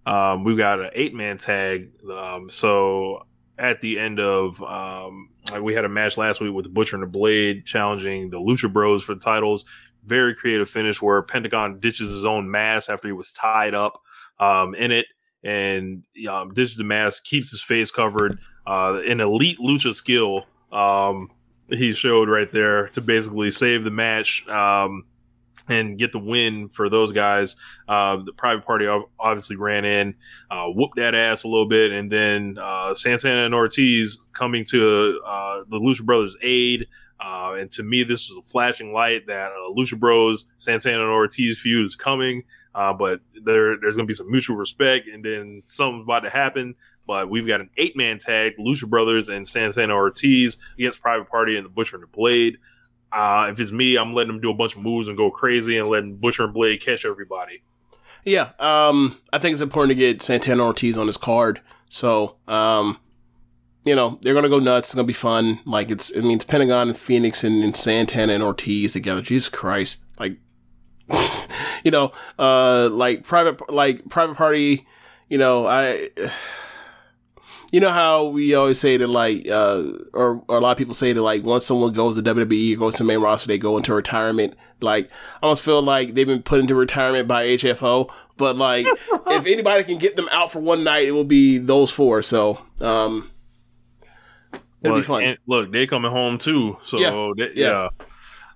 [0.06, 1.90] Um, we've got an eight man tag.
[2.10, 3.26] Um, so
[3.58, 6.96] at the end of um, like we had a match last week with the Butcher
[6.96, 9.64] and the Blade challenging the Lucha Bros for the titles.
[10.04, 14.00] Very creative finish where Pentagon ditches his own mask after he was tied up
[14.40, 15.06] um, in it
[15.44, 18.38] and um, ditches the mask, keeps his face covered.
[18.66, 21.30] Uh, an elite lucha skill um,
[21.70, 24.46] he showed right there to basically save the match.
[24.48, 25.04] Um,
[25.68, 27.56] and get the win for those guys.
[27.88, 28.86] Uh, the private party
[29.18, 30.14] obviously ran in,
[30.50, 35.20] uh, whooped that ass a little bit, and then uh, Santana and Ortiz coming to
[35.26, 36.86] uh, the Lucha Brothers' aid.
[37.20, 41.10] Uh, and to me, this was a flashing light that uh, Lucha Bros, Santana and
[41.10, 42.44] Ortiz feud is coming,
[42.74, 46.30] uh, but there, there's going to be some mutual respect, and then something's about to
[46.30, 46.76] happen.
[47.08, 51.56] But we've got an eight man tag, Lucha Brothers and Santana Ortiz against Private Party
[51.56, 52.58] and the Butcher and the Blade.
[53.12, 55.78] Uh, if it's me, I'm letting him do a bunch of moves and go crazy
[55.78, 57.62] and letting Butcher and Blade catch everybody.
[58.24, 61.60] Yeah, um, I think it's important to get Santana Ortiz on his card.
[61.88, 62.98] So, um,
[63.84, 64.88] you know, they're gonna go nuts.
[64.88, 65.60] It's gonna be fun.
[65.64, 69.22] Like it's, it means Pentagon and Phoenix and, and Santana and Ortiz together.
[69.22, 70.36] Jesus Christ, like,
[71.84, 74.86] you know, uh, like private, like private party.
[75.28, 76.10] You know, I.
[77.70, 79.82] You know how we always say that, like, uh,
[80.14, 82.94] or, or a lot of people say that, like, once someone goes to WWE, goes
[82.94, 84.54] to the main roster, they go into retirement.
[84.80, 85.10] Like,
[85.42, 88.10] I almost feel like they've been put into retirement by HFO.
[88.38, 88.86] But like,
[89.26, 92.22] if anybody can get them out for one night, it will be those four.
[92.22, 93.30] So, um,
[94.82, 95.22] it'll be Look, fun.
[95.24, 96.78] and look, they coming home too.
[96.84, 97.88] So Yeah, they- yeah.
[98.00, 98.06] yeah.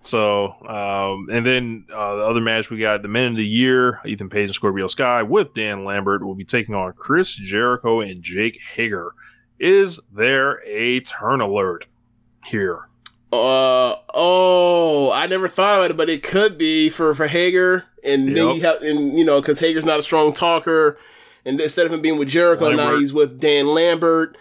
[0.03, 4.01] So um, and then uh, the other match we got the men of the year,
[4.05, 8.23] Ethan Page and Scorpio Sky with Dan Lambert will be taking on Chris Jericho and
[8.23, 9.13] Jake Hager.
[9.59, 11.87] Is there a turn alert
[12.47, 12.89] here?
[13.33, 18.29] Uh oh, I never thought about it, but it could be for for Hager, and
[18.29, 18.57] then Yep.
[18.57, 20.99] you have, and you know, because Hager's not a strong talker,
[21.45, 24.37] and instead of him being with Jericho, now he's with Dan Lambert.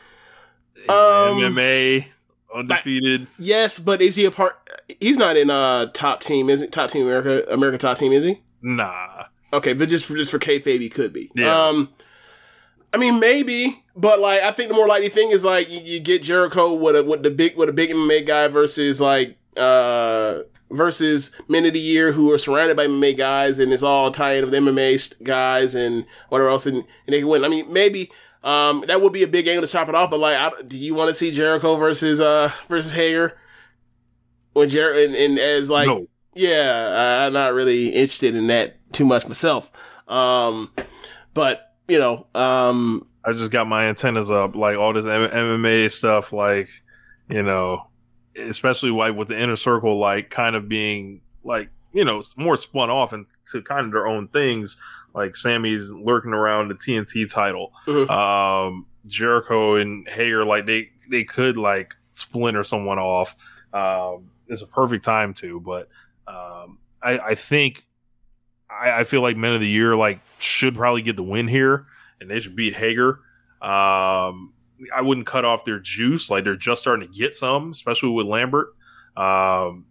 [0.89, 2.07] Um, MMA
[2.55, 3.27] undefeated.
[3.39, 4.57] yes, but is he a part?
[4.99, 6.71] He's not in uh top team, is it?
[6.71, 8.41] Top team America, America top team, is he?
[8.61, 9.25] Nah.
[9.53, 11.29] Okay, but just for just for kayfabe, he could be.
[11.35, 11.67] Yeah.
[11.67, 11.89] Um,
[12.93, 15.99] I mean, maybe, but like, I think the more likely thing is like you, you
[15.99, 20.39] get Jericho with a with the big with a big MMA guy versus like uh
[20.69, 24.45] versus men of the year who are surrounded by MMA guys and it's all tie-in
[24.45, 27.43] with MMA guys and whatever else and, and they can win.
[27.43, 28.09] I mean, maybe.
[28.43, 30.77] Um, that would be a big angle to top it off, but like, I, do
[30.77, 33.37] you want to see Jericho versus uh versus Hager?
[34.53, 36.07] When Jer and, and as like no.
[36.33, 39.71] yeah, I'm not really interested in that too much myself.
[40.07, 40.71] Um,
[41.33, 45.91] but you know, um, I just got my antennas up, like all this M- MMA
[45.91, 46.69] stuff, like
[47.29, 47.87] you know,
[48.35, 52.89] especially like with the inner circle, like kind of being like you know more spun
[52.89, 54.77] off into kind of their own things.
[55.13, 58.09] Like Sammy's lurking around the TNT title, Mhm.
[58.09, 63.35] um, Jericho and Hager, like they they could like splinter someone off.
[63.73, 65.89] Um, it's a perfect time to, but
[66.27, 67.85] um, I, I think
[68.69, 71.87] I, I feel like Men of the Year like should probably get the win here,
[72.19, 73.19] and they should beat Hager.
[73.61, 74.53] Um,
[74.95, 78.27] I wouldn't cut off their juice; like they're just starting to get some, especially with
[78.27, 78.73] Lambert.
[79.17, 79.85] Um,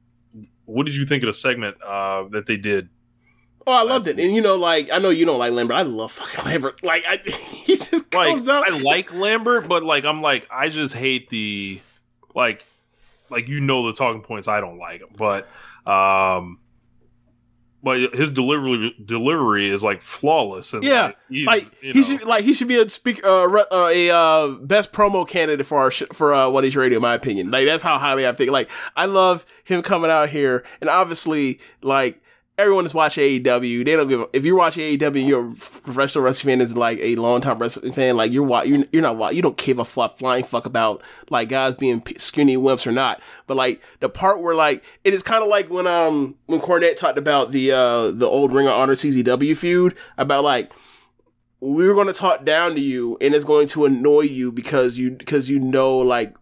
[0.64, 2.88] what did you think of the segment uh, that they did?
[3.70, 5.82] Oh, I loved it, and you know, like I know you don't like Lambert, I
[5.82, 6.82] love fucking Lambert.
[6.82, 8.70] Like I, he just Like comes out.
[8.70, 11.80] I like Lambert, but like I'm like I just hate the
[12.34, 12.64] like
[13.30, 15.08] like you know the talking points I don't like, him.
[15.16, 15.46] but
[15.86, 16.58] um.
[17.82, 22.06] But his delivery delivery is like flawless, and Yeah, like, he's, like you he know.
[22.06, 25.78] should like he should be a speak uh, uh, a uh, best promo candidate for
[25.78, 27.50] our sh- for uh, One Nation Radio, in my opinion.
[27.50, 28.50] Like that's how highly I think.
[28.50, 32.22] Like I love him coming out here, and obviously, like
[32.60, 33.84] everyone is watching AEW.
[33.84, 34.20] They don't give.
[34.20, 36.60] A, if you're watching AEW, you're a professional wrestling fan.
[36.60, 38.16] Is like a long time wrestling fan.
[38.16, 41.74] Like you're you're, you're not you don't give a fl- flying fuck about like guys
[41.74, 43.20] being skinny wimps or not.
[43.46, 46.96] But like the part where like it is kind of like when um when Cornette
[46.96, 50.72] talked about the uh the old Ring of Honor CZW feud about like
[51.60, 55.10] we're going to talk down to you and it's going to annoy you because you
[55.10, 56.36] because you know like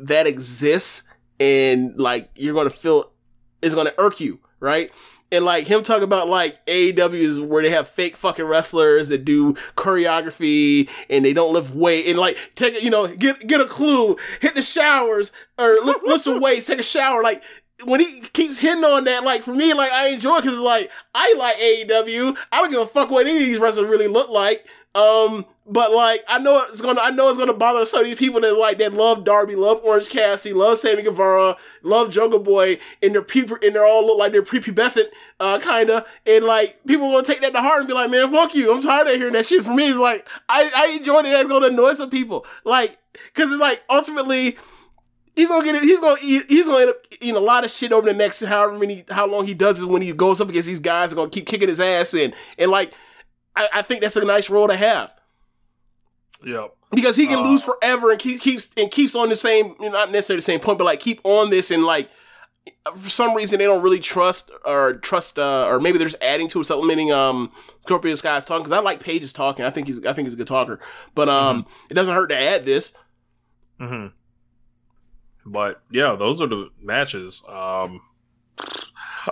[0.00, 1.02] that exists
[1.38, 3.12] and like you're going to feel
[3.60, 4.90] it's going to irk you right
[5.34, 9.24] and like him talking about like AEW is where they have fake fucking wrestlers that
[9.24, 13.66] do choreography and they don't lift weight and like take you know, get get a
[13.66, 17.22] clue, hit the showers or lift, lift some weights, take a shower.
[17.22, 17.42] Like
[17.82, 20.90] when he keeps hitting on that, like for me, like I enjoy because it's like
[21.14, 22.36] I like AEW.
[22.52, 24.64] I don't give a fuck what any of these wrestlers really look like.
[24.94, 28.18] Um, but like I know it's gonna, I know it's gonna bother some of these
[28.18, 32.78] people that like that love Darby, love Orange Cassidy, love Sammy Guevara, love Jungle Boy,
[33.02, 35.06] and they're people, and they're all look like they're prepubescent,
[35.40, 38.54] uh, kinda, and like people gonna take that to heart and be like, man, fuck
[38.54, 38.72] you.
[38.72, 39.64] I'm tired of hearing that shit.
[39.64, 41.26] For me, it's like I, I enjoy it.
[41.26, 42.98] It's gonna annoy some people, like,
[43.34, 44.58] cause it's like ultimately
[45.34, 45.82] he's gonna get it.
[45.82, 48.40] He's gonna eat, he's gonna end up eating a lot of shit over the next
[48.42, 51.16] however many how long he does it when he goes up against these guys are
[51.16, 52.32] gonna keep kicking his ass in.
[52.58, 52.92] And like
[53.56, 55.12] I, I think that's a nice role to have.
[56.44, 56.74] Yep.
[56.90, 60.10] because he can Uh, lose forever and keep, keeps and keeps on the same not
[60.10, 62.10] necessarily the same point but like keep on this and like
[62.94, 66.48] for some reason they don't really trust or trust uh, or maybe they're just adding
[66.48, 67.50] to it supplementing um
[67.86, 70.36] Scorpio Sky's talking because I like Page's talking I think he's I think he's a
[70.36, 70.80] good talker.
[71.14, 72.92] But um it doesn't hurt to add this.
[73.80, 74.08] Hmm
[75.46, 77.42] But yeah, those are the matches.
[77.48, 78.00] Um,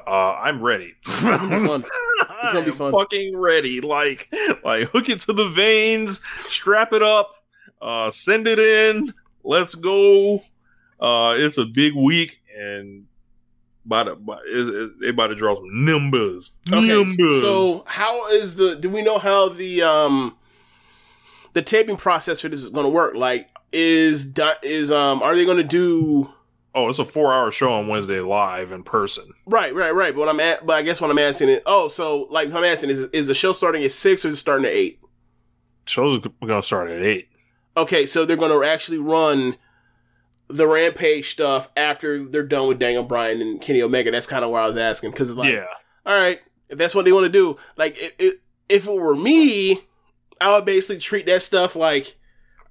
[0.06, 0.94] uh, I'm ready.
[1.20, 1.84] gonna be fun.
[2.42, 2.92] It's gonna be I'm fun.
[2.92, 3.80] Fucking ready.
[3.80, 4.32] Like,
[4.64, 7.32] like hook it to the veins, strap it up,
[7.80, 9.12] uh, send it in.
[9.44, 10.42] Let's go.
[11.00, 13.06] Uh, it's a big week and.
[13.84, 16.52] About to, by- is, is, they about to draw some numbers.
[16.72, 17.40] Okay, numbers.
[17.40, 18.76] so how is the?
[18.76, 20.36] Do we know how the um
[21.52, 23.16] the taping process for this is going to work?
[23.16, 26.32] Like, is is um are they going to do
[26.74, 29.30] oh, it's a four-hour show on Wednesday live in person.
[29.46, 30.14] right, right, right?
[30.14, 32.58] But what I'm at, but I guess what I'm asking is, oh, so like what
[32.58, 34.98] I'm asking is, is the show starting at six or is it starting at eight?
[35.84, 37.28] Show's gonna start at eight.
[37.76, 39.56] Okay, so they're going to actually run
[40.48, 44.10] the Rampage stuff after they're done with Daniel Bryan and Kenny Omega.
[44.10, 45.64] That's kind of where I was asking because it's like, yeah.
[46.04, 49.14] all right, if that's what they want to do, like it, it, if it were
[49.14, 49.86] me,
[50.40, 52.16] I would basically treat that stuff like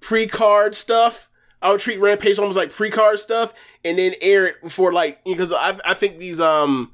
[0.02, 1.30] pre-card stuff.
[1.62, 3.54] I would treat Rampage almost like pre-card stuff,
[3.86, 6.92] and then air it before like because I I think these um.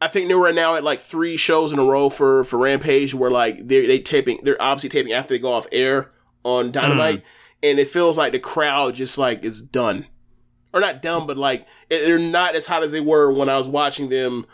[0.00, 3.14] I think they were now at like three shows in a row for for Rampage,
[3.14, 6.10] where like they they taping, they're obviously taping after they go off air
[6.44, 7.22] on Dynamite,
[7.64, 10.06] and it feels like the crowd just like is done,
[10.72, 13.48] or or not done, but like it- they're not as hot as they were when
[13.48, 14.46] I was watching them.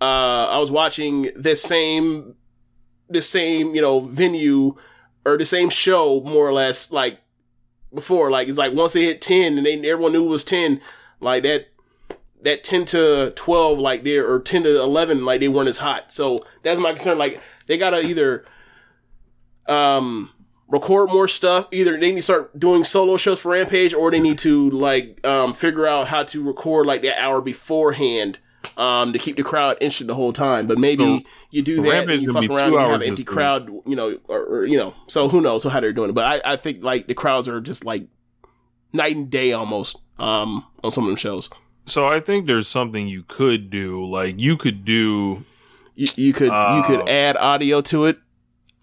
[0.00, 2.34] Uh, I was watching this same,
[3.08, 4.74] this same you know venue
[5.24, 7.20] or the same show more or less like
[7.92, 8.30] before.
[8.30, 10.80] Like it's like once they hit ten and they everyone knew it was ten,
[11.20, 11.68] like that
[12.42, 16.12] that ten to twelve like they or ten to eleven like they weren't as hot.
[16.12, 17.18] So that's my concern.
[17.18, 18.44] Like they gotta either
[19.66, 20.30] um
[20.68, 21.68] record more stuff.
[21.70, 25.24] Either they need to start doing solo shows for Rampage, or they need to like
[25.26, 28.38] um figure out how to record like that hour beforehand.
[28.76, 32.08] Um, to keep the crowd interested the whole time, but maybe So, you do that
[32.08, 34.94] and you fuck around and have an empty crowd, you know, or, or you know.
[35.06, 36.12] So who knows how they're doing it?
[36.14, 38.06] But I, I think like the crowds are just like
[38.92, 41.48] night and day almost um on some of them shows.
[41.86, 44.04] So I think there's something you could do.
[44.06, 45.44] Like you could do.
[45.94, 48.18] You, you could you Uh, could add audio to it.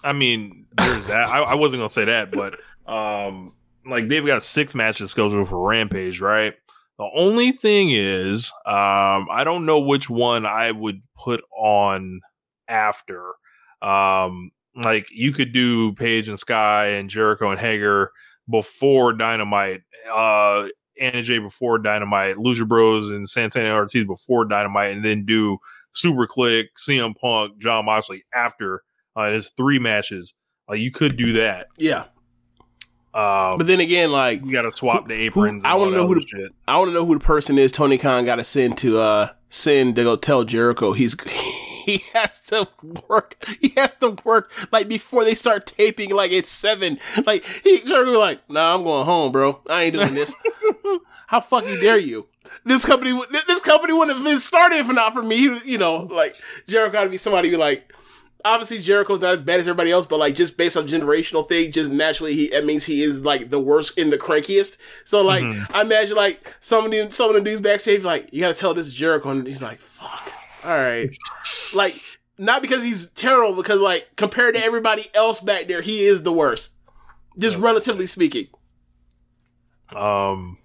[0.03, 1.27] I mean, there's that.
[1.27, 2.59] I, I wasn't gonna say that, but
[2.91, 3.53] um,
[3.85, 6.55] like they've got six matches scheduled for Rampage, right?
[6.97, 12.21] The only thing is, um, I don't know which one I would put on
[12.67, 13.33] after.
[13.81, 18.11] Um, like you could do Page and Sky and Jericho and Hager
[18.49, 20.67] before Dynamite, uh,
[20.99, 25.57] Anna Jay before Dynamite, Lucha Bros and Santana Ortiz before Dynamite, and then do
[25.91, 28.83] Super Kliq, CM Punk, Jon Moxley after.
[29.15, 30.33] Uh, it's three matches.
[30.67, 31.67] Like you could do that.
[31.77, 32.05] Yeah,
[33.17, 35.63] Um, but then again, like you got to swap the who- aprons.
[35.65, 36.51] I want to know who the, shit.
[36.67, 37.71] I want to know who the person is.
[37.71, 41.15] Tony Khan got to send to uh send to go tell Jericho he's
[41.85, 42.67] he has to
[43.09, 43.43] work.
[43.59, 46.13] He has to work like before they start taping.
[46.13, 46.99] Like it's seven.
[47.25, 49.61] Like he Jericho be like, nah, I'm going home, bro.
[49.67, 50.35] I ain't doing this.
[51.27, 52.27] How fucking dare you?
[52.65, 55.59] This company, would- this company wouldn't have been started if not for me.
[55.65, 56.33] You know, like
[56.67, 57.93] Jericho got to be somebody be like.
[58.45, 61.71] Obviously, Jericho's not as bad as everybody else, but like just based on generational thing,
[61.71, 64.77] just naturally, he that means he is like the worst and the crankiest.
[65.05, 65.43] So like,
[65.73, 68.59] I imagine like some of the some of the dudes backstage like, you got to
[68.59, 70.31] tell this is Jericho, and he's like, fuck,
[70.63, 71.13] all right,
[71.75, 71.93] like
[72.37, 76.31] not because he's terrible, because like compared to everybody else back there, he is the
[76.31, 76.73] worst,
[77.39, 78.47] just relatively speaking.
[79.95, 80.57] Um,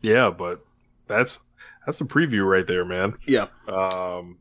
[0.00, 0.64] yeah, but
[1.06, 1.40] that's
[1.84, 3.14] that's a preview right there, man.
[3.26, 4.38] Yeah, Um,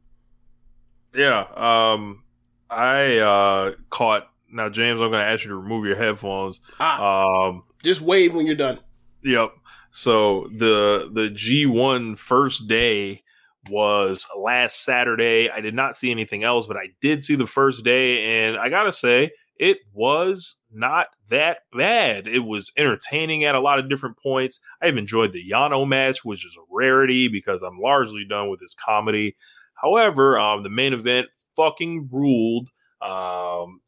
[1.14, 1.46] yeah.
[1.56, 2.24] Um,
[2.70, 5.02] I uh caught now, James.
[5.02, 6.62] I'm going to ask you to remove your headphones.
[6.80, 8.80] ah, Um, just wave when you're done.
[9.24, 9.52] Yep.
[9.92, 13.24] So the the G1 first day
[13.70, 15.50] was last Saturday.
[15.50, 18.70] I did not see anything else, but I did see the first day, and I
[18.70, 22.28] gotta say, it was not that bad.
[22.28, 24.62] It was entertaining at a lot of different points.
[24.82, 28.76] I've enjoyed the Yano match, which is a rarity because I'm largely done with this
[28.76, 29.36] comedy.
[29.82, 32.70] However, um, the main event fucking ruled.
[33.02, 33.82] Um,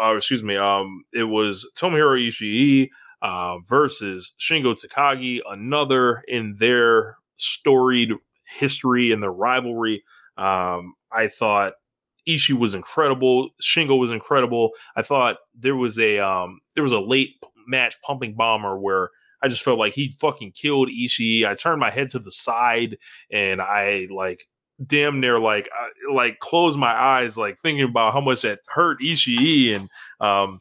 [0.00, 0.56] uh, excuse me.
[0.56, 2.88] Um, it was Tomohiro Ishii
[3.22, 8.12] uh, versus Shingo Takagi, another in their storied
[8.58, 10.02] history and their rivalry.
[10.36, 11.74] Um, I thought
[12.28, 13.50] Ishii was incredible.
[13.62, 14.70] Shingo was incredible.
[14.96, 19.10] I thought there was a um, there was a late match pumping bomber where
[19.42, 21.46] I just felt like he fucking killed Ishii.
[21.46, 22.98] I turned my head to the side
[23.30, 24.48] and I like
[24.84, 29.00] damn near like uh, like close my eyes like thinking about how much that hurt
[29.00, 29.90] Ishii and
[30.20, 30.60] um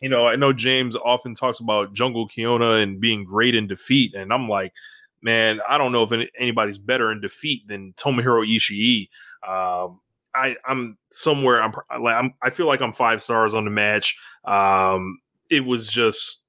[0.00, 4.14] you know, I know James often talks about Jungle Kyona and being great in defeat,
[4.14, 4.72] and I'm like,
[5.22, 9.08] man, I don't know if any, anybody's better in defeat than Tomohiro Ishii.
[9.46, 10.00] Um,
[10.34, 11.62] I, I'm somewhere.
[11.62, 11.72] I'm
[12.02, 14.16] like, I'm, I feel like I'm five stars on the match.
[14.44, 15.18] Um,
[15.50, 16.40] it was just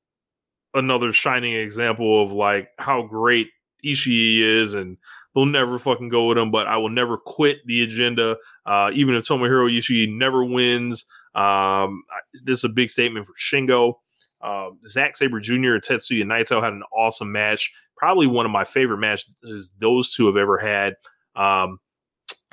[0.74, 3.50] another shining example of like how great
[3.86, 4.98] Ishii is, and
[5.34, 6.52] they'll never fucking go with him.
[6.52, 11.06] But I will never quit the agenda, uh, even if Tomohiro Ishii never wins.
[11.36, 12.04] Um,
[12.44, 13.96] this is a big statement for Shingo.
[14.42, 15.74] Uh, Zack Sabre Jr.
[15.74, 17.72] and Tetsuya Naito had an awesome match.
[17.96, 20.96] Probably one of my favorite matches those two have ever had.
[21.36, 21.80] Um,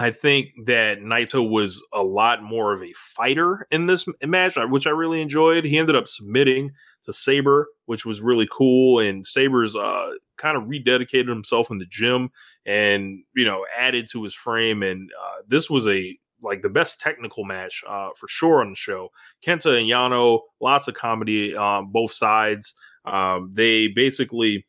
[0.00, 4.86] I think that Naito was a lot more of a fighter in this match, which
[4.86, 5.64] I really enjoyed.
[5.64, 6.70] He ended up submitting
[7.02, 9.00] to Sabre, which was really cool.
[9.00, 12.30] And Sabre's uh, kind of rededicated himself in the gym
[12.64, 14.84] and you know added to his frame.
[14.84, 18.76] And uh, this was a like the best technical match uh, for sure on the
[18.76, 19.08] show.
[19.44, 22.74] Kenta and Yano, lots of comedy on both sides.
[23.04, 24.64] Um, they basically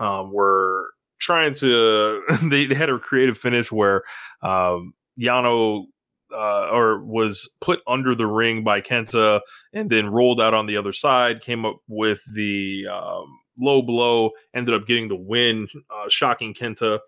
[0.00, 2.22] um, were trying to.
[2.44, 4.02] they had a creative finish where
[4.42, 5.86] um, Yano
[6.32, 9.40] uh, or was put under the ring by Kenta
[9.72, 11.40] and then rolled out on the other side.
[11.40, 14.30] Came up with the um, low blow.
[14.54, 17.00] Ended up getting the win, uh, shocking Kenta.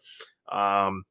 [0.50, 1.04] Um,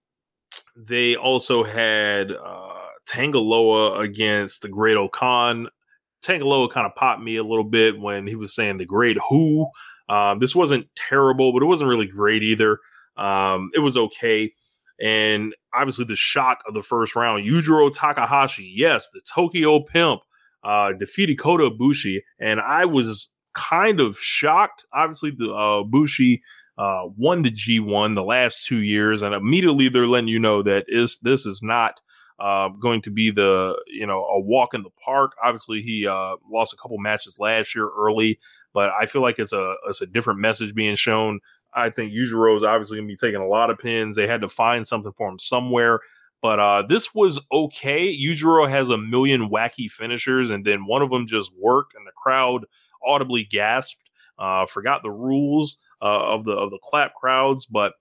[0.75, 5.67] they also had uh, Tangaloa against the Great-O-Khan.
[6.23, 9.67] Tangaloa kind of popped me a little bit when he was saying the Great Who.
[10.09, 12.79] Um, this wasn't terrible, but it wasn't really great either.
[13.17, 14.53] Um, it was okay.
[15.01, 20.21] And obviously, the shock of the first round, Yujiro Takahashi, yes, the Tokyo Pimp,
[20.63, 22.19] uh, defeated Kota Ibushi.
[22.39, 24.85] and I was kind of shocked.
[24.93, 26.41] Obviously, the uh, Ibushi
[26.77, 30.85] uh, won the G1 the last two years, and immediately they're letting you know that
[30.87, 31.99] is this is not
[32.39, 35.35] uh, going to be the you know a walk in the park.
[35.43, 38.39] Obviously, he uh, lost a couple matches last year early,
[38.73, 41.39] but I feel like it's a it's a different message being shown.
[41.73, 44.15] I think Yujiro is obviously going to be taking a lot of pins.
[44.15, 45.99] They had to find something for him somewhere.
[46.41, 48.17] But uh, this was okay.
[48.17, 52.11] Yujiro has a million wacky finishers, and then one of them just worked, and the
[52.15, 52.65] crowd
[53.05, 54.09] audibly gasped.
[54.37, 57.93] Uh, forgot the rules uh, of the of the clap crowds, but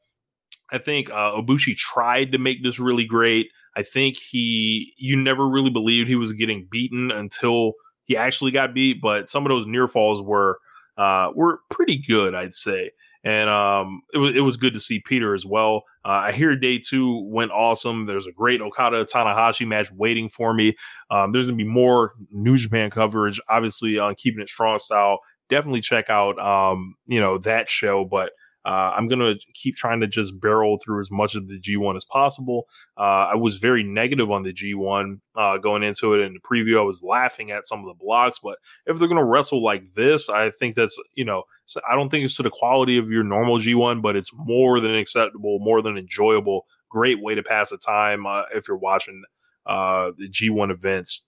[0.71, 3.49] I think uh, Ibushi tried to make this really great.
[3.79, 7.73] I think he you never really believed he was getting beaten until
[8.05, 10.59] he actually got beat, but some of those near falls were
[10.97, 12.91] uh, were pretty good, I'd say
[13.25, 15.85] and um, it was it was good to see Peter as well.
[16.05, 18.07] Uh, I hear day two went awesome.
[18.07, 20.75] There's a great Okada Tanahashi match waiting for me.
[21.11, 25.19] Um, there's gonna be more New Japan coverage, obviously on keeping it strong style.
[25.51, 28.31] Definitely check out um, you know that show, but
[28.69, 31.97] uh, I'm going to keep trying to just barrel through as much of the G1
[31.97, 32.69] as possible.
[32.99, 36.79] Uh, I was very negative on the G1 uh, going into it in the preview.
[36.79, 39.95] I was laughing at some of the blocks, but if they're going to wrestle like
[39.95, 41.45] this, I think that's, you know,
[41.91, 44.95] I don't think it's to the quality of your normal G1, but it's more than
[44.95, 46.67] acceptable, more than enjoyable.
[46.91, 49.23] Great way to pass the time uh, if you're watching
[49.65, 51.27] uh, the G1 events.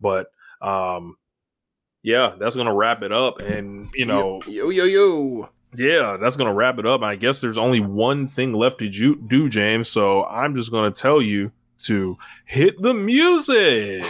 [0.00, 0.26] But,
[0.60, 1.14] um,
[2.02, 3.40] yeah, that's gonna wrap it up.
[3.40, 5.48] And you know, yo yo yo.
[5.74, 7.02] Yeah, that's gonna wrap it up.
[7.02, 9.88] I guess there's only one thing left to ju- do, James.
[9.88, 11.50] So I'm just gonna tell you
[11.84, 14.04] to hit the music.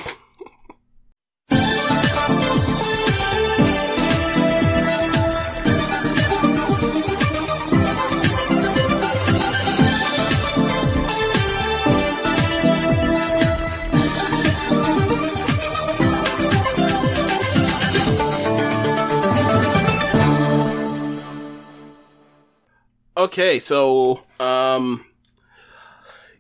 [23.23, 25.05] Okay, so um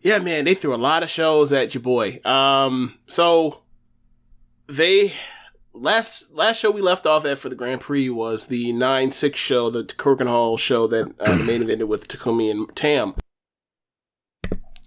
[0.00, 2.18] yeah, man, they threw a lot of shows at your boy.
[2.24, 3.62] Um so
[4.66, 5.12] they
[5.72, 9.70] last last show we left off at for the Grand Prix was the 9-6 show,
[9.70, 13.14] the Korakuen Hall show that uh, the main with Takumi and Tam.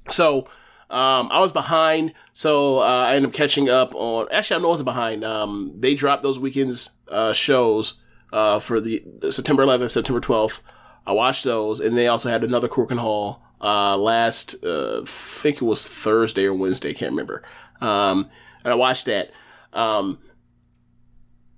[0.10, 0.50] So
[0.90, 4.28] um, I was behind, so uh, I ended up catching up on.
[4.34, 5.24] Actually, I know I wasn't behind.
[5.24, 7.94] Um, they dropped those weekends uh, shows
[8.34, 10.60] uh, for the September 11th, September 12th.
[11.06, 15.58] I watched those, and they also had another Korakuen Hall uh, last, uh, I think
[15.58, 17.44] it was Thursday or Wednesday, I can't remember.
[17.82, 18.30] Um,
[18.64, 19.32] and I watched that.
[19.74, 20.20] Um,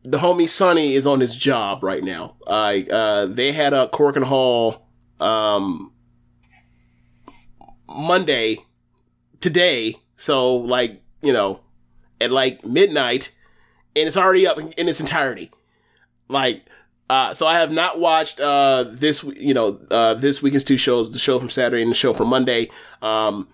[0.04, 2.36] the homie Sonny is on his job right now.
[2.46, 4.88] Uh, uh, they had a Korakuen Hall
[5.20, 5.92] um,
[7.90, 8.58] Monday
[9.42, 11.60] today, so like you know,
[12.22, 13.36] at like midnight,
[13.96, 15.52] and it's already up in its entirety.
[16.30, 16.66] Like
[17.10, 21.12] uh, so I have not watched uh, this, you know, uh, this weekend's two shows,
[21.12, 22.70] the show from Saturday and the show from Monday.
[23.02, 23.48] Um,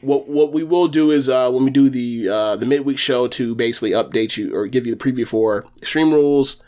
[0.00, 3.28] what what we will do is uh, when we do the uh, the midweek show
[3.28, 6.62] to basically update you or give you the preview for Extreme Rules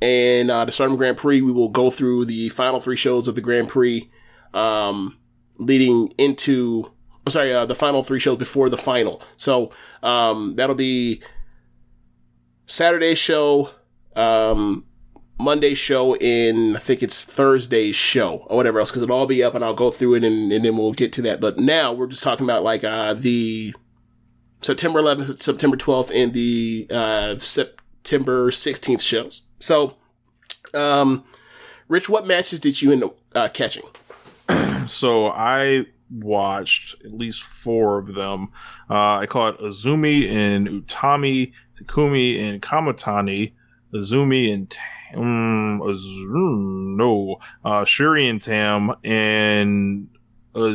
[0.00, 3.34] and uh, the Stardom Grand Prix, we will go through the final three shows of
[3.34, 4.10] the Grand Prix,
[4.54, 5.18] um,
[5.58, 6.92] leading into.
[7.26, 9.20] I'm sorry, uh, the final three shows before the final.
[9.36, 9.70] So
[10.02, 11.20] um, that'll be
[12.64, 13.70] Saturday show,
[14.16, 14.86] um,
[15.38, 19.42] Monday show in I think it's Thursday's show or whatever else because it'll all be
[19.42, 21.40] up and I'll go through it and, and then we'll get to that.
[21.40, 23.74] But now we're just talking about like uh, the
[24.62, 29.42] September 11th, September 12th, and the uh, September 16th shows.
[29.60, 29.94] So,
[30.74, 31.24] um,
[31.86, 33.84] Rich, what matches did you end up uh, catching?
[34.86, 38.48] so I watched at least four of them.
[38.90, 43.52] Uh, I caught Azumi and Utami, Takumi and Kamitani,
[43.94, 44.74] Azumi and
[45.14, 45.78] um,
[46.96, 50.08] no, uh, Syuri and Tam, and
[50.54, 50.74] uh,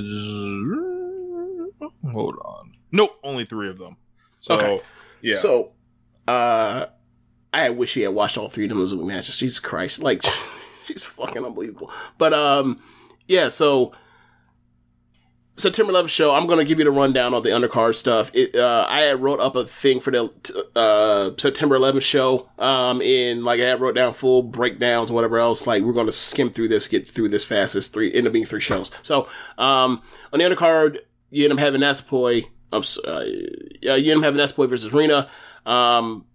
[2.12, 3.98] hold on, nope, only three of them.
[4.40, 4.82] So, Okay.
[5.22, 5.70] yeah, So,
[6.28, 6.88] uh,
[7.54, 9.38] I wish he had watched all three of them Azumi matches.
[9.38, 10.24] Jesus Christ, like,
[10.86, 11.92] she's fucking unbelievable.
[12.18, 12.80] But um,
[13.28, 13.48] yeah.
[13.50, 13.94] So
[15.56, 16.34] September 11th show.
[16.34, 18.32] I'm gonna give you the rundown on the undercard stuff.
[18.34, 20.32] It, uh, I had wrote up a thing for the
[20.76, 22.50] uh, September 11th show.
[22.58, 25.68] Um, in like I had wrote down full breakdowns and whatever else.
[25.68, 27.76] Like we're gonna skim through this, get through this fast.
[27.76, 28.90] It's three end up being three shows.
[29.04, 29.28] So
[29.58, 30.02] um,
[30.32, 31.00] on the undercard,
[31.30, 32.46] you end up having Natsupoi.
[32.72, 35.30] I'm sorry, uh, you end up having Natsupoi versus Rina.
[35.68, 36.26] Um,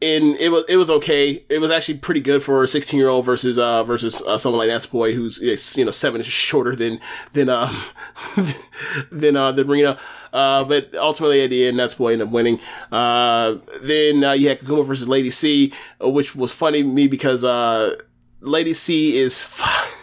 [0.00, 1.44] and it was it was okay.
[1.48, 4.66] It was actually pretty good for a 16 year old versus uh versus uh, someone
[4.66, 5.40] like Natsupoi who's
[5.76, 7.00] you know seven inches shorter than
[7.32, 7.76] than um
[9.10, 9.98] than uh than Rina.
[10.32, 12.60] Uh, but ultimately at the end, Natsupoi ended up winning.
[12.92, 15.72] Uh, then uh, you had Koguma versus Lady C,
[16.04, 17.96] uh, which was funny to me because uh
[18.40, 19.44] Lady C is.
[19.44, 19.94] F-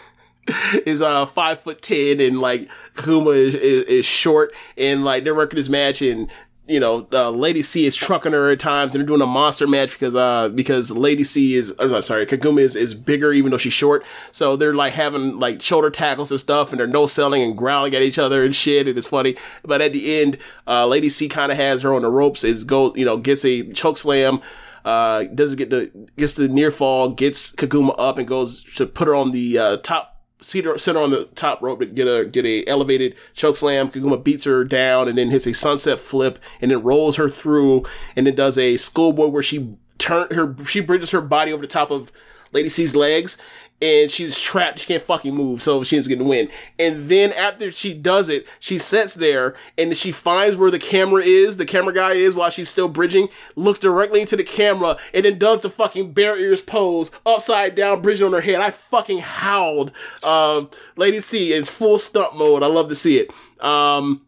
[0.86, 5.34] is uh five foot ten and like Kuma is, is, is short and like their
[5.34, 6.30] record is match and
[6.68, 9.68] you know, uh, Lady C is trucking her at times, and they're doing a monster
[9.68, 13.58] match because uh because Lady C is I'm sorry, Koguma is, is bigger even though
[13.58, 14.04] she's short.
[14.32, 17.94] So they're like having like shoulder tackles and stuff, and they're no selling and growling
[17.94, 18.88] at each other and shit.
[18.88, 20.38] It is funny, but at the end,
[20.68, 22.44] uh, Lady C kind of has her on the ropes.
[22.44, 24.42] Is go you know gets a choke slam.
[24.84, 29.08] Uh, doesn't get the gets the near fall, gets Koguma up and goes to put
[29.08, 32.46] her on the uh, top center, center on the top rope to get a get
[32.46, 33.90] a elevated choke slam.
[33.90, 37.86] Koguma beats her down and then hits a sunset flip and then rolls her through
[38.16, 41.68] and then does a schoolboy where she turn her she bridges her body over the
[41.68, 42.12] top of
[42.52, 43.38] Lady C's legs
[43.82, 44.80] and she's trapped.
[44.80, 46.50] She can't fucking move, so she ends up getting the win.
[46.80, 51.22] And then after she does it, she sits there and she finds where the camera
[51.24, 55.26] is, the camera guy is while she's still bridging, looks directly into the camera, and
[55.26, 58.62] then does the fucking bear ears pose, upside down, bridging on her head.
[58.62, 59.92] I fucking howled.
[60.28, 62.64] Um, Lady C is full stunt mode.
[62.64, 63.32] I love to see it.
[63.64, 64.26] Um,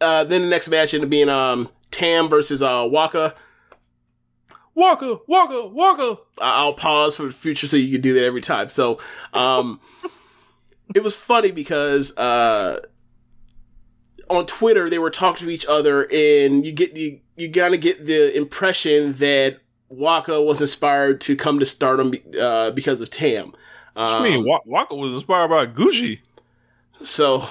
[0.00, 3.34] uh, then the next match ended up being um, Tam versus uh, Waka.
[4.74, 6.20] Walker, Walker, Walker.
[6.40, 8.68] I'll pause for the future so you can do that every time.
[8.68, 8.98] So,
[9.32, 9.80] um,
[10.94, 12.80] it was funny because uh,
[14.28, 17.80] on Twitter they were talking to each other, and you get you you kind of
[17.80, 23.52] get the impression that Waka was inspired to come to stardom uh, because of Tam.
[23.96, 26.20] Um, what you mean Wa- Waka was inspired by Gucci?
[27.02, 27.46] So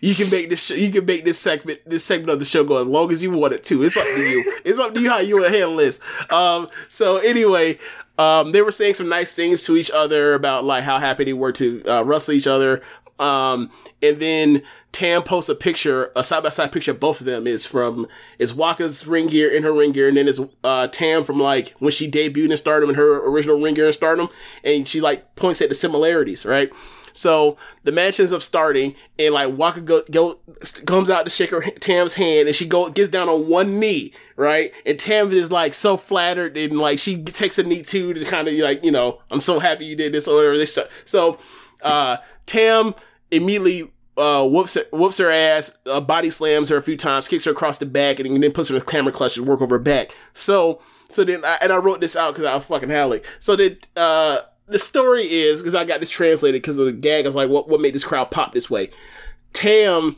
[0.00, 2.78] you can make this you can make this segment this segment of the show go
[2.78, 3.82] as long as you want it to.
[3.82, 4.60] It's up to you.
[4.64, 6.00] it's up to you how you want to handle this.
[6.30, 7.78] Um, so anyway,
[8.18, 11.32] um, they were saying some nice things to each other about like how happy they
[11.32, 12.82] were to uh, wrestle each other.
[13.18, 13.70] Um,
[14.02, 17.46] and then Tam posts a picture, a side by side picture of both of them
[17.46, 18.06] is from
[18.38, 21.74] is Waka's ring gear in her ring gear, and then is uh, Tam from like
[21.78, 24.28] when she debuted in Stardom in her original ring gear in Stardom,
[24.64, 26.72] and she like points at the similarities, right?
[27.16, 30.38] So the match ends up starting, and like Waka go, go
[30.84, 34.12] comes out to shake her Tam's hand, and she go gets down on one knee,
[34.36, 34.72] right?
[34.84, 38.46] And Tam is like so flattered, and like she takes a knee too to kind
[38.46, 40.58] of like you know I'm so happy you did this or whatever.
[40.58, 41.38] This so
[41.82, 42.94] uh, Tam
[43.30, 47.44] immediately uh, whoops her, whoops her ass, uh, body slams her a few times, kicks
[47.44, 49.76] her across the back, and then puts her in a camel clutch to work over
[49.76, 50.14] her back.
[50.34, 53.22] So so then I, and I wrote this out because I was fucking howling.
[53.38, 57.24] So then uh the story is because I got this translated because of the gag.
[57.24, 58.90] I was like, what what made this crowd pop this way?
[59.52, 60.16] Tam,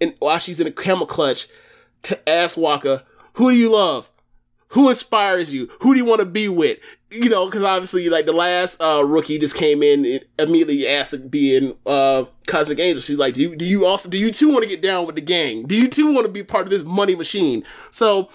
[0.00, 1.48] and while she's in a camel clutch,
[2.02, 3.04] to ask Waka,
[3.34, 4.10] who do you love?
[4.68, 5.70] Who inspires you?
[5.80, 6.78] Who do you want to be with?
[7.12, 11.12] You know, because obviously, like the last uh, rookie just came in and immediately asked
[11.12, 13.00] to be in uh, Cosmic Angel.
[13.00, 15.14] She's like, do you, do you also do you too want to get down with
[15.14, 15.66] the gang?
[15.66, 17.62] Do you too want to be part of this money machine?
[17.92, 18.30] So,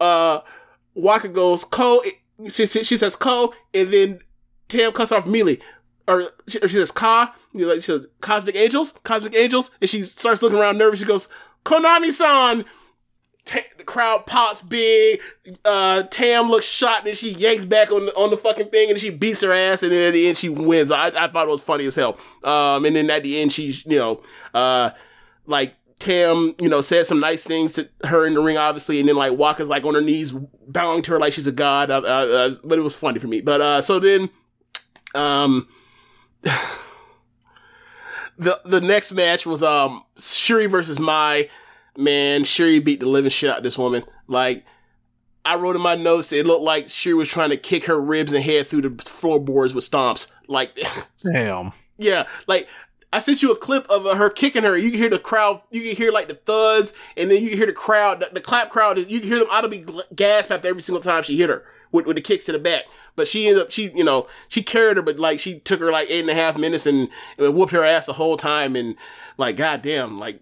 [0.00, 0.40] uh,
[0.94, 2.02] Waka goes, Ko.
[2.48, 4.20] She, she says Ko, and then
[4.68, 5.60] Tam cuts off immediately.
[6.06, 9.90] Or she, or she says Ka, you know, she says Cosmic Angels, Cosmic Angels, and
[9.90, 11.00] she starts looking around nervous.
[11.00, 11.28] She goes,
[11.64, 12.64] Konami-san.
[13.44, 15.20] Ta- the crowd pops big.
[15.64, 18.90] Uh, Tam looks shot, and then she yanks back on the, on the fucking thing,
[18.90, 20.90] and she beats her ass, and then at the end she wins.
[20.90, 22.18] I, I thought it was funny as hell.
[22.44, 24.22] Um, and then at the end she, you know,
[24.52, 24.90] uh,
[25.46, 29.08] like Tam, you know, said some nice things to her in the ring, obviously, and
[29.08, 30.32] then like Waka's like on her knees,
[30.68, 31.90] bowing to her like she's a god.
[31.90, 33.40] Uh, uh, but it was funny for me.
[33.40, 34.30] But uh, so then
[35.14, 35.68] um,
[38.38, 41.48] the the next match was um Syuri versus Mai.
[41.96, 44.04] Man, Syuri beat the living shit out of this woman.
[44.28, 44.64] Like
[45.44, 48.32] I wrote in my notes, it looked like Syuri was trying to kick her ribs
[48.32, 50.30] and head through the floorboards with stomps.
[50.46, 50.78] Like,
[51.24, 51.72] damn.
[51.96, 52.68] Yeah, like
[53.12, 54.76] I sent you a clip of her kicking her.
[54.76, 55.62] You can hear the crowd.
[55.70, 58.20] You can hear like the thuds, and then you can hear the crowd.
[58.20, 58.98] The, the clap crowd.
[58.98, 62.16] You can hear them audibly gasp after every single time she hit her with, with
[62.16, 62.84] the kicks to the back.
[63.18, 65.92] But she ended up, she, you know, she carried her, but like she took her
[65.92, 68.74] like eight and a half minutes and, and whooped her ass the whole time.
[68.76, 68.96] And
[69.36, 70.40] like, goddamn, like,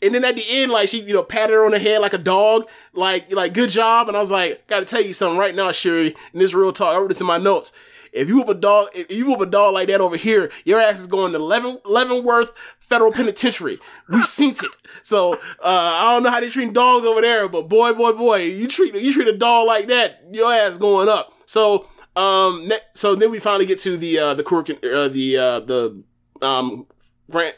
[0.00, 2.14] and then at the end, like she, you know, patted her on the head like
[2.14, 4.08] a dog, like, like good job.
[4.08, 6.14] And I was like, gotta tell you something right now, Sherry.
[6.32, 7.72] And this real talk, I wrote this in my notes.
[8.12, 10.80] If you whoop a dog, if you whoop a dog like that over here, your
[10.80, 13.78] ass is going to Leaven, Leavenworth Federal Penitentiary.
[14.08, 14.76] We've seen it.
[15.02, 18.36] So uh, I don't know how they treat dogs over there, but boy, boy, boy,
[18.44, 21.34] you treat you treat a dog like that, your ass going up.
[21.44, 25.36] So um, ne- so then we finally get to the uh, the Kurikan, uh, the
[25.36, 26.02] uh, the
[26.42, 26.86] um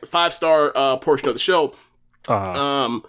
[0.05, 1.75] five star uh, portion of the show.
[2.29, 2.61] Uh-huh.
[2.61, 3.05] Um,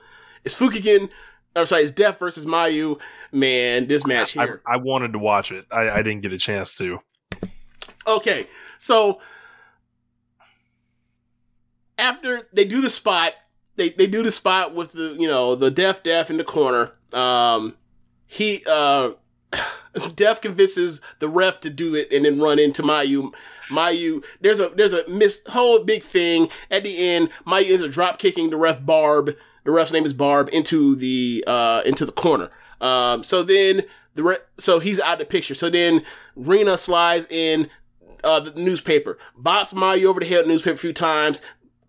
[0.45, 1.09] it's Fukigen
[1.55, 2.99] or sorry, it's Def versus Mayu.
[3.31, 4.61] Man, this match here.
[4.65, 5.65] I wanted to watch it.
[5.71, 6.99] I, I didn't get a chance to.
[8.07, 8.47] Okay,
[8.77, 9.19] so
[11.97, 13.33] after they do the spot,
[13.75, 16.91] they they do the spot with the you know the Def Def in the corner.
[17.13, 17.75] Um,
[18.25, 19.11] he uh,
[20.15, 23.33] Def convinces the ref to do it and then run into Mayu.
[23.69, 27.29] Mayu, there's a there's a miss whole big thing at the end.
[27.45, 29.35] Mayu is a drop kicking the ref Barb.
[29.63, 32.49] The ref's name is Barb into the uh into the corner.
[32.81, 33.83] Um, so then
[34.15, 35.53] the re- so he's out of the picture.
[35.53, 36.03] So then
[36.35, 37.69] Rina slides in
[38.23, 41.41] uh, the newspaper, bops Mayu over the head newspaper a few times,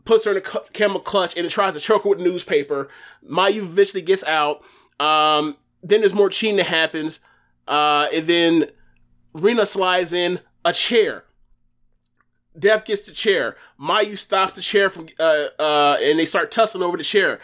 [0.05, 2.89] puts her in a cu- camel clutch, and tries to choke her with the newspaper.
[3.29, 4.63] Mayu eventually gets out.
[4.99, 7.21] Um, then there's more cheating that happens.
[7.71, 8.65] Uh, and then
[9.33, 11.25] Rina slides in a chair.
[12.59, 13.57] Def gets the chair.
[13.81, 17.39] Mayu stops the chair from, uh, uh, and they start tussling over the chair.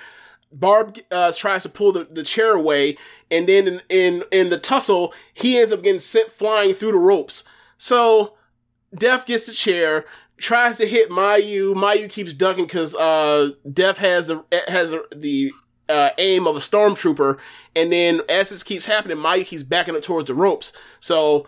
[0.50, 2.96] Barb uh, tries to pull the, the chair away,
[3.30, 6.98] and then in, in in the tussle, he ends up getting sent flying through the
[6.98, 7.44] ropes.
[7.78, 8.34] So
[8.94, 10.04] Def gets the chair,
[10.38, 11.74] tries to hit Mayu.
[11.74, 15.52] Mayu keeps ducking because uh, Def has the has the
[15.88, 17.38] uh, aim of a stormtrooper,
[17.74, 20.72] and then as this keeps happening, Mike he's backing up towards the ropes.
[21.00, 21.46] So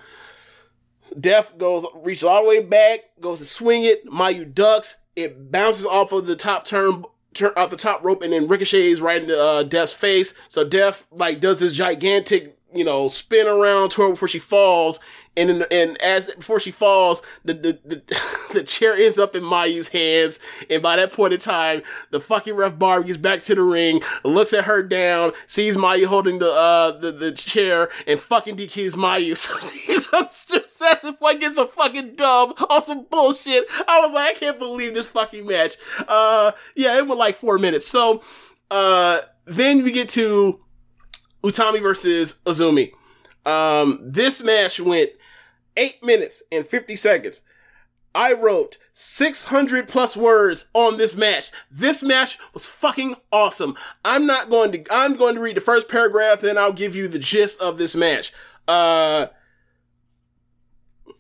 [1.19, 4.07] Def goes reaches all the way back, goes to swing it.
[4.07, 4.97] Mayu ducks.
[5.17, 7.05] It bounces off of the top turn,
[7.35, 10.35] turn off the top rope, and then ricochets right into uh, Def's face.
[10.49, 15.01] So Def like does this gigantic, you know, spin around her before she falls.
[15.37, 18.23] And in, and as before she falls, the, the the
[18.53, 20.41] the chair ends up in Mayu's hands.
[20.69, 24.01] And by that point in time, the fucking ref Barb gets back to the ring,
[24.25, 28.95] looks at her down, sees Mayu holding the uh the, the chair, and fucking DQs
[28.95, 29.37] Mayu.
[29.99, 30.19] So
[30.87, 33.65] as if like gets a fucking dub on some bullshit.
[33.87, 35.77] I was like, I can't believe this fucking match.
[36.07, 37.87] Uh, yeah, it went like four minutes.
[37.87, 38.23] So,
[38.71, 40.61] uh, then we get to
[41.43, 42.93] Utami versus Azumi.
[43.47, 45.11] Um, this match went
[45.77, 47.43] eight minutes and 50 seconds.
[48.15, 51.51] I wrote 600 plus words on this match.
[51.71, 53.77] This match was fucking awesome.
[54.05, 57.07] I'm not going to, I'm going to read the first paragraph, then I'll give you
[57.07, 58.33] the gist of this match.
[58.67, 59.29] Uh,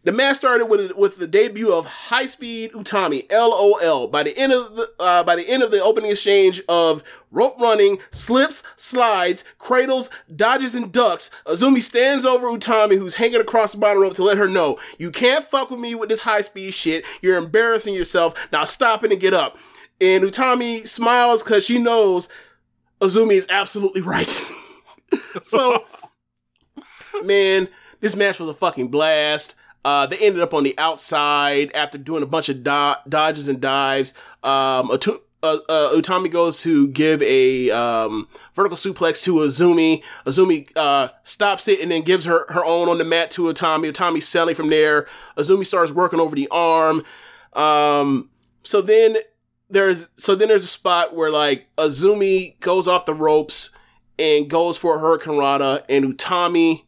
[0.05, 4.07] the match started with with the debut of High Speed Utami (LOL).
[4.07, 7.61] By the end of the uh, by the end of the opening exchange of rope
[7.61, 13.79] running, slips, slides, cradles, dodges, and ducks, Azumi stands over Utami, who's hanging across the
[13.79, 16.75] bottom rope, to let her know you can't fuck with me with this high speed
[16.75, 17.05] shit.
[17.21, 18.35] You're embarrassing yourself.
[18.53, 19.59] Now stop it and get up.
[20.01, 22.29] And Utami smiles because she knows
[23.01, 24.29] Azumi is absolutely right.
[25.43, 25.85] so,
[27.25, 27.69] man,
[28.01, 29.55] this match was a fucking blast.
[29.89, 33.59] Uh, they ended up on the outside after doing a bunch of do- dodges and
[33.59, 34.13] dives.
[34.43, 34.97] Um, uh,
[35.43, 40.03] uh, Utami goes to give a um, vertical suplex to Azumi.
[40.27, 43.91] Azumi uh, stops it and then gives her her own on the mat to Utami.
[43.91, 45.07] Utami selling from there.
[45.39, 47.03] Azumi starts working over the arm.
[47.55, 48.29] Um,
[48.65, 49.17] so then
[49.71, 53.71] there's so then there's a spot where like Azumi goes off the ropes
[54.19, 56.83] and goes for a Hurricane Rana, and Utami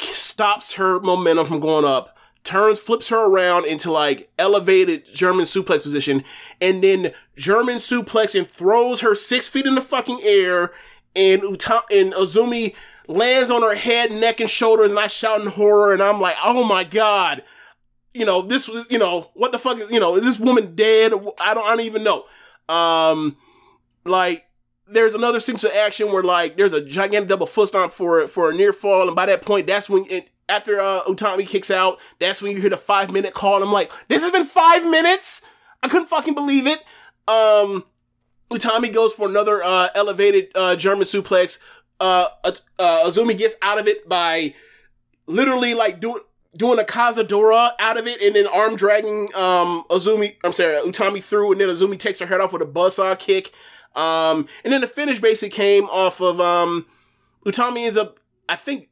[0.00, 2.13] stops her momentum from going up,
[2.44, 6.22] turns, flips her around into like elevated German suplex position,
[6.60, 10.70] and then German suplex and throws her six feet in the fucking air,
[11.16, 12.74] and Uta- and Azumi
[13.08, 16.36] lands on her head, neck, and shoulders, and I shout in horror, and I'm like,
[16.42, 17.42] oh my god.
[18.12, 20.76] You know, this was, you know, what the fuck is, you know, is this woman
[20.76, 21.12] dead?
[21.40, 22.26] I don't, I don't even know.
[22.68, 23.36] Um,
[24.04, 24.46] like,
[24.86, 28.50] there's another sequence of action where like there's a gigantic double foot stomp for for
[28.50, 32.00] a near fall, and by that point, that's when it, after uh, Utami kicks out,
[32.18, 33.56] that's when you hear the five minute call.
[33.56, 35.42] And I'm like, this has been five minutes.
[35.82, 36.78] I couldn't fucking believe it.
[37.26, 37.84] Um,
[38.50, 41.58] Utami goes for another uh, elevated uh, German suplex.
[42.00, 44.54] Uh, uh, Azumi gets out of it by
[45.26, 46.20] literally like doing
[46.56, 51.22] doing a Kazadora out of it and then arm dragging um Azumi I'm sorry Utami
[51.22, 53.50] through and then Azumi takes her head off with a buzzsaw kick.
[53.96, 56.86] Um and then the finish basically came off of um
[57.44, 58.88] Utami ends up I think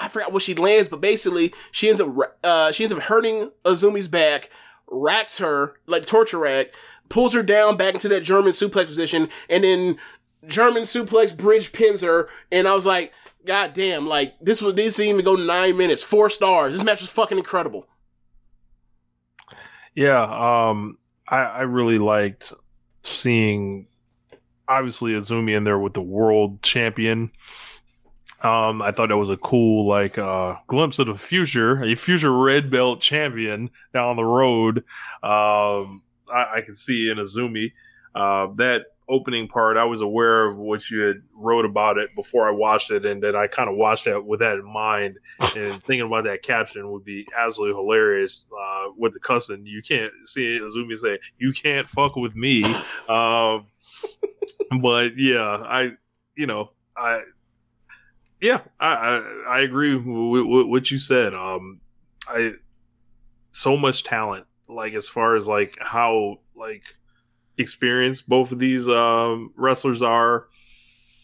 [0.00, 2.08] I forgot what she lands, but basically she ends up
[2.42, 4.50] uh she ends up hurting Azumi's back,
[4.88, 6.68] racks her like torture rack,
[7.08, 9.98] pulls her down back into that German suplex position, and then
[10.46, 13.12] German suplex bridge pins her, and I was like,
[13.44, 16.74] God damn, like this was this didn't even go nine minutes, four stars.
[16.74, 17.86] This match was fucking incredible.
[19.94, 20.98] Yeah, um,
[21.28, 22.52] I, I really liked
[23.02, 23.86] seeing
[24.68, 27.32] obviously Azumi in there with the world champion.
[28.42, 32.32] Um, I thought that was a cool like uh, glimpse of the future, a future
[32.32, 34.78] red belt champion down the road.
[35.22, 36.02] Um,
[36.32, 37.72] I, I can see in Azumi.
[38.14, 42.48] Uh, that opening part, I was aware of what you had wrote about it before
[42.48, 45.18] I watched it, and then I kind of watched that with that in mind,
[45.54, 48.44] and thinking about that caption would be absolutely hilarious.
[48.58, 52.64] Uh, with the cussing, you can't see Azumi say, "You can't fuck with me."
[53.08, 53.66] Um,
[54.80, 55.90] but yeah, I,
[56.36, 57.22] you know, I,
[58.40, 61.34] yeah, I, I, I agree with, with what you said.
[61.34, 61.80] Um,
[62.28, 62.54] I,
[63.52, 66.82] so much talent, like as far as like how like
[67.58, 70.48] experienced both of these um, wrestlers are.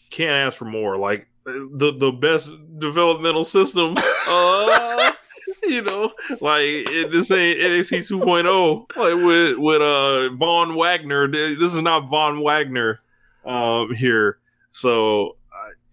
[0.09, 0.97] Can't ask for more.
[0.97, 3.95] Like the the best developmental system.
[4.27, 5.11] Uh,
[5.63, 6.09] you know,
[6.41, 8.95] like it, this ain't NXT 2.0.
[8.95, 11.27] Like with with uh Von Wagner.
[11.27, 12.99] This is not Von Wagner
[13.45, 14.39] um, here.
[14.71, 15.36] So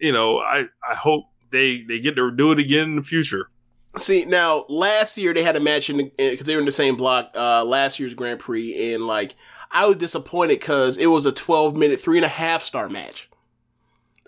[0.04, 3.48] you know, I I hope they they get to do it again in the future.
[3.96, 6.96] See now, last year they had a match in because they were in the same
[6.96, 7.30] block.
[7.34, 9.34] Uh, last year's Grand Prix, and like
[9.70, 13.30] I was disappointed because it was a 12 minute, three and a half star match.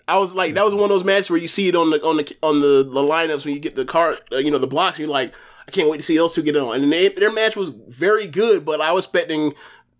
[0.07, 2.03] I was like, that was one of those matches where you see it on the
[2.03, 4.65] on the on the, the lineups when you get the card, uh, you know, the
[4.65, 4.97] blocks.
[4.97, 5.35] You're like,
[5.67, 6.81] I can't wait to see those two get on.
[6.81, 9.53] And they, their match was very good, but I was expecting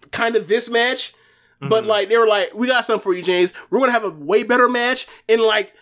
[0.09, 1.13] kind of this match.
[1.61, 1.69] Mm-hmm.
[1.69, 3.53] But like, they were like, we got something for you, James.
[3.69, 5.73] We're gonna have a way better match in like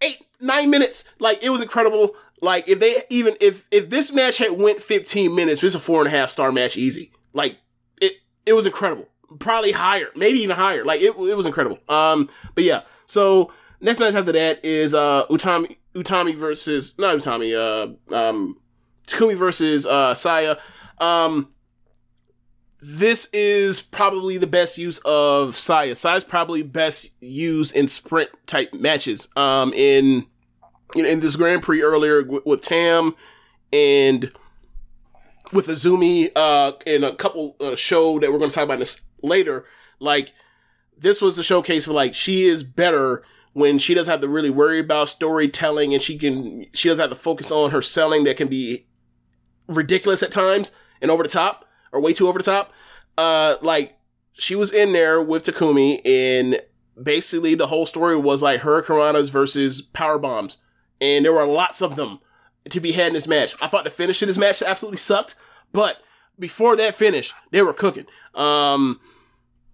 [0.00, 1.04] eight nine minutes.
[1.18, 2.14] Like, it was incredible.
[2.40, 6.00] Like, if they even if if this match had went 15 minutes, it's a four
[6.00, 7.12] and a half star match easy.
[7.32, 7.58] Like
[8.00, 8.14] it
[8.46, 9.08] it was incredible.
[9.38, 10.84] Probably higher, maybe even higher.
[10.84, 11.78] Like it, it was incredible.
[11.88, 12.82] Um, but yeah.
[13.06, 18.58] So next match after that is uh Utami Utami versus not Utami, uh um
[19.06, 20.56] Takumi versus uh Saya.
[20.98, 21.51] Um
[22.82, 25.94] this is probably the best use of Saya.
[25.94, 29.28] Saya's probably best used in sprint type matches.
[29.36, 30.26] Um in
[30.94, 33.14] in this Grand Prix earlier with, Tam
[33.72, 34.30] and
[35.52, 39.00] with Azumi uh, in a couple uh, show that we're going to talk about this
[39.22, 39.64] later,
[40.00, 40.34] like
[40.98, 43.22] this was the showcase for like she is better
[43.54, 47.10] when she doesn't have to really worry about storytelling and she can she doesn't have
[47.10, 48.86] to focus on her selling that can be
[49.66, 52.72] ridiculous at times and over the top or way too over the top.
[53.16, 53.96] Uh, like
[54.32, 56.60] she was in there with Takumi and
[57.00, 60.58] basically the whole story was like her hurricanranas versus power bombs
[61.00, 62.20] and there were lots of them
[62.70, 63.54] to be had in this match.
[63.60, 65.34] I thought the finish in this match absolutely sucked,
[65.72, 65.98] but
[66.38, 68.06] before that finish, they were cooking.
[68.34, 69.00] Um,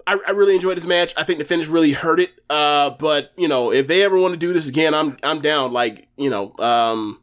[0.07, 1.13] I, I, really enjoyed this match.
[1.17, 2.33] I think the finish really hurt it.
[2.49, 5.73] Uh, but you know, if they ever want to do this again, I'm I'm down.
[5.73, 7.21] Like you know, um,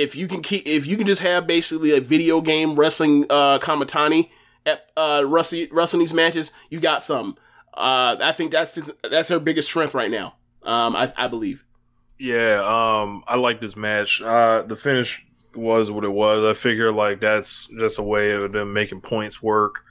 [0.00, 3.58] if you can keep if you can just have basically a video game wrestling uh
[3.58, 4.30] Kamitani
[4.64, 7.36] at uh wrestling wrestling these matches, you got some.
[7.74, 8.78] Uh, I think that's
[9.08, 10.34] that's her biggest strength right now.
[10.62, 11.64] Um, I, I believe.
[12.18, 14.20] Yeah, um, I like this match.
[14.20, 15.24] Uh, the finish
[15.54, 16.44] was what it was.
[16.44, 19.84] I figure like that's just a way of them making points work.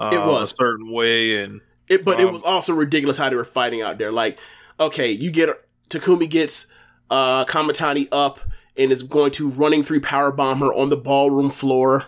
[0.00, 3.28] Uh, it was a certain way, and it, but um, it was also ridiculous how
[3.28, 4.10] they were fighting out there.
[4.10, 4.38] Like,
[4.80, 5.50] okay, you get
[5.88, 6.66] Takumi gets
[7.10, 8.40] uh Kamitani up
[8.78, 12.06] and is going to running through power bomb her on the ballroom floor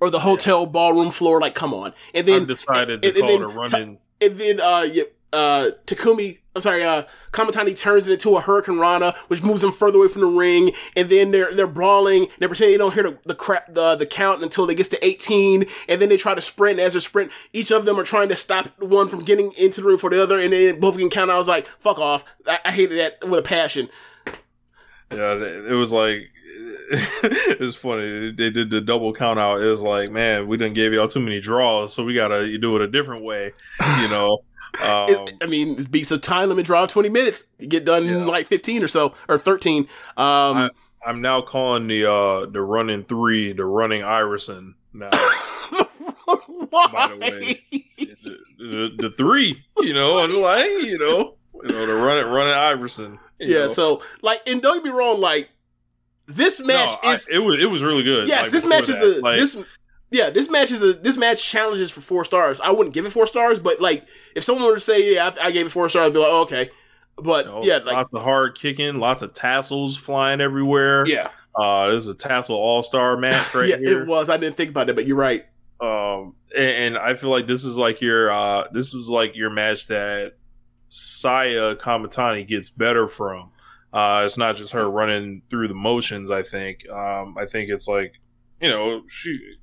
[0.00, 0.68] or the hotel yeah.
[0.68, 1.40] ballroom floor.
[1.40, 1.92] Like, come on!
[2.14, 3.96] And then decided and, to and, call and it running.
[3.96, 4.86] T- and then uh,
[5.34, 9.72] uh, Takumi, I'm sorry, uh, Kamitani turns it into a Hurricane Rana, which moves them
[9.72, 12.28] further away from the ring, and then they're they're brawling.
[12.38, 15.04] They pretend they don't hear the the crap the the count until they gets to
[15.04, 16.78] 18, and then they try to sprint.
[16.78, 19.80] And as they sprint, each of them are trying to stop one from getting into
[19.80, 21.30] the ring for the other, and then both can count.
[21.30, 22.24] I was like, fuck off.
[22.46, 23.88] I, I hated that with a passion.
[25.16, 26.30] Yeah, it was like
[26.90, 28.30] it was funny.
[28.32, 29.62] They did the double count out.
[29.62, 32.76] It was like, man, we didn't give y'all too many draws, so we gotta do
[32.76, 33.52] it a different way,
[34.00, 34.38] you know.
[34.82, 37.44] Um, it, I mean, it beats a time limit draw 20 minutes.
[37.60, 38.16] You get done yeah.
[38.16, 39.82] in like 15 or so, or 13.
[39.82, 40.70] Um, I,
[41.06, 45.10] am now calling the uh, the running three, the running Iverson now.
[46.70, 46.88] Why?
[46.88, 51.86] By the way, the, the, the, three, you know, and like, you know, you know,
[51.86, 53.18] the running running Iverson.
[53.38, 53.68] Yeah, know.
[53.68, 55.50] so like, and don't get me wrong, like
[56.26, 58.28] this match no, is I, it was it was really good.
[58.28, 59.56] Yes, like, this match is a like, this
[60.10, 62.60] yeah, this match is a this match challenges for four stars.
[62.60, 65.46] I wouldn't give it four stars, but like if someone were to say, yeah, I,
[65.46, 66.70] I gave it four stars, I'd be like, oh, okay.
[67.16, 71.06] But you know, yeah, like, lots of hard kicking, lots of tassels flying everywhere.
[71.06, 74.02] Yeah, uh, this is a tassel all star match right yeah, here.
[74.02, 74.30] it was.
[74.30, 75.44] I didn't think about that, but you're right.
[75.80, 79.50] Um, and, and I feel like this is like your uh, this was like your
[79.50, 80.34] match that
[80.94, 83.50] Saya Kamitani gets better from.
[83.92, 86.30] Uh, it's not just her running through the motions.
[86.30, 86.88] I think.
[86.88, 88.14] Um, I think it's like
[88.60, 89.56] you know she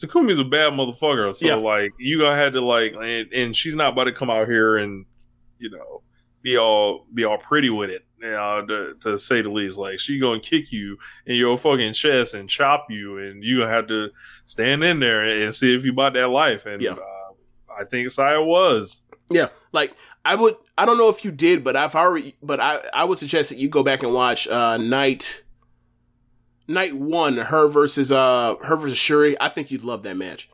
[0.00, 1.34] Takumi's a bad motherfucker.
[1.34, 1.54] So yeah.
[1.54, 4.76] like you gonna have to like and, and, she's not about to come out here
[4.76, 5.06] and
[5.58, 6.02] you know
[6.42, 8.04] be all be all pretty with it.
[8.20, 9.78] You know, to, to say the least.
[9.78, 13.70] Like she gonna kick you in your fucking chest and chop you, and you gonna
[13.70, 14.10] have to
[14.44, 16.64] stand in there and see if you bought that life.
[16.66, 16.92] And yeah.
[16.92, 19.06] uh, I think Saya was.
[19.28, 19.92] Yeah, like
[20.32, 20.56] I would.
[20.76, 22.34] I don't know if you did, but I've already.
[22.42, 25.42] But I I would suggest that you go back and watch uh night.
[26.68, 29.36] Night one, her versus uh her versus Syuri.
[29.40, 30.48] I think you'd love that match.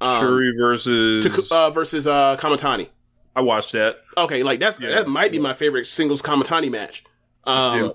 [0.00, 1.24] Um, Syuri versus.
[1.24, 2.88] to, uh, versus uh Kamitani.
[3.34, 3.96] I watched that.
[4.16, 4.94] Okay, like that's Yeah.
[4.94, 7.04] that might be my favorite singles Kamitani match.
[7.44, 7.88] Um, Yeah.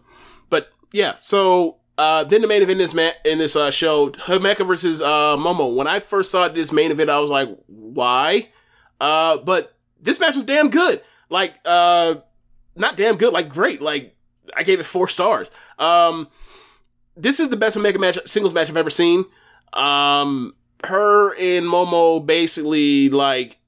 [0.51, 4.09] but yeah, so uh, then the main event in this ma- in this uh, show,
[4.11, 5.75] Himeka versus uh, Momo.
[5.75, 8.49] When I first saw this main event, I was like, why?
[8.99, 11.01] Uh, but this match was damn good.
[11.29, 12.15] Like, uh,
[12.75, 13.81] not damn good, like great.
[13.81, 14.15] Like
[14.55, 15.49] I gave it four stars.
[15.79, 16.27] Um,
[17.15, 19.25] this is the best Omega match singles match I've ever seen.
[19.73, 20.55] Um,
[20.85, 23.59] her and Momo basically like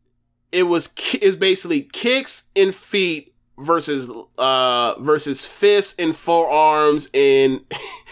[0.51, 7.61] it was is basically kicks and feet versus uh versus fists and forearms and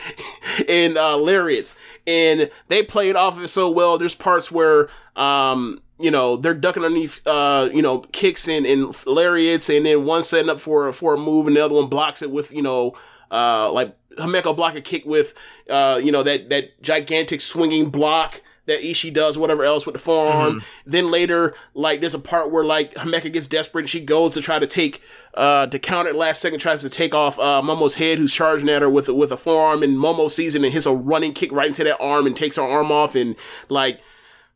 [0.69, 1.75] and uh lariats
[2.05, 6.53] and they played off of it so well there's parts where um you know they're
[6.53, 10.91] ducking underneath uh you know kicks and, and lariats and then one setting up for
[10.93, 12.93] for a move and the other one blocks it with you know
[13.31, 15.33] uh like Himeka block a kick with
[15.69, 19.99] uh you know that that gigantic swinging block that Ishii does, whatever else with the
[19.99, 20.61] forearm.
[20.85, 24.41] Then later, like there's a part where like Himeka gets desperate and she goes to
[24.41, 25.01] try to take
[25.33, 28.69] uh to counter it last second, tries to take off uh Momo's head who's charging
[28.69, 31.51] at her with with a forearm and Momo sees it and hits a running kick
[31.51, 33.35] right into that arm and takes her arm off and
[33.69, 34.01] like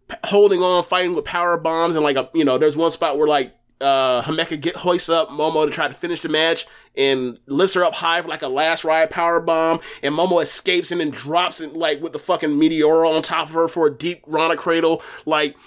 [0.08, 3.18] p- holding on, fighting with power bombs and like a you know, there's one spot
[3.18, 6.66] where like uh Himeka get hoists up Momo to try to finish the match
[6.96, 10.92] and lifts her up high for like a last ride power bomb and Momo escapes
[10.92, 13.94] and then drops it like with the fucking meteora on top of her for a
[13.94, 15.58] deep Rana cradle like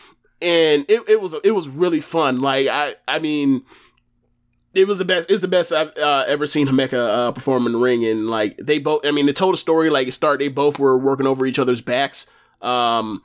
[0.40, 3.62] and it, it was it was really fun like I I mean
[4.74, 5.30] it was the best.
[5.30, 8.56] It's the best I've uh, ever seen Himeka uh, perform in the ring, and like
[8.58, 9.04] they both.
[9.04, 10.40] I mean, they told a story like it started.
[10.40, 12.26] They both were working over each other's backs.
[12.60, 13.22] Um,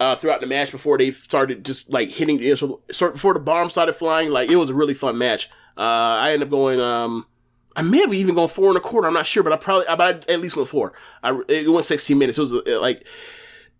[0.00, 3.40] uh, throughout the match before they started just like hitting the so sort before the
[3.40, 4.30] bomb started flying.
[4.30, 5.48] Like it was a really fun match.
[5.76, 6.80] Uh, I ended up going.
[6.80, 7.26] Um,
[7.74, 9.06] I may have even gone four and a quarter.
[9.06, 10.94] I'm not sure, but I probably, I, but I at least went four.
[11.22, 12.38] I it went 16 minutes.
[12.38, 13.06] It was uh, like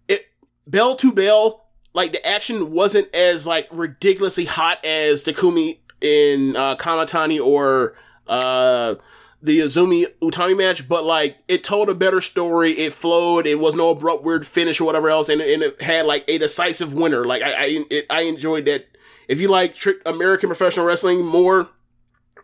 [0.08, 0.26] it
[0.66, 1.66] bell to bell.
[1.94, 7.94] Like the action wasn't as like ridiculously hot as Takumi in uh, Kamitani or
[8.26, 8.96] uh,
[9.46, 12.72] the Azumi Utami match, but like it told a better story.
[12.72, 13.46] It flowed.
[13.46, 16.36] It was no abrupt weird finish or whatever else, and, and it had like a
[16.36, 17.24] decisive winner.
[17.24, 18.86] Like I I, it, I enjoyed that.
[19.28, 21.68] If you like trick American professional wrestling more,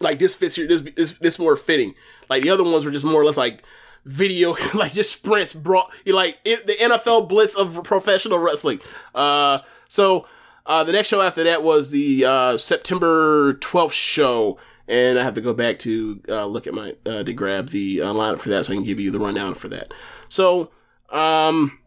[0.01, 0.69] like this fits here.
[0.69, 1.95] This this this more fitting.
[2.31, 3.65] Like the other ones were just more or less like
[4.05, 5.55] video, like just sprints.
[5.55, 8.81] Brought you like it, the NFL blitz of professional wrestling.
[9.13, 9.59] Uh,
[9.89, 10.27] so
[10.67, 14.57] uh, the next show after that was the uh, September twelfth show,
[14.89, 18.03] and I have to go back to uh, look at my uh, to grab the
[18.03, 19.93] uh, lineup for that, so I can give you the rundown for that.
[20.29, 20.71] So.
[21.11, 21.79] Um,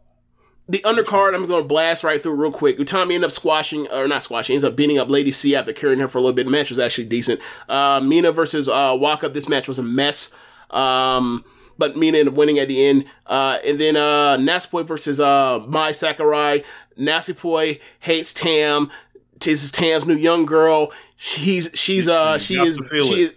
[0.67, 2.79] the undercard, I'm going to blast right through real quick.
[2.79, 5.99] Utami ended up squashing, or not squashing, ends up beating up Lady C after carrying
[5.99, 6.45] her for a little bit.
[6.45, 7.39] The match was actually decent.
[7.69, 10.31] Uh, Mina versus uh, Waka, this match was a mess.
[10.71, 11.45] Um,
[11.77, 13.05] but Mina ended up winning at the end.
[13.27, 14.37] Uh, and then uh,
[14.83, 16.63] versus uh, Mai Sakurai.
[16.97, 18.89] Natsupoi hates Tam.
[19.39, 20.91] This is Tam's new young girl.
[21.17, 23.33] She's she's uh she is she is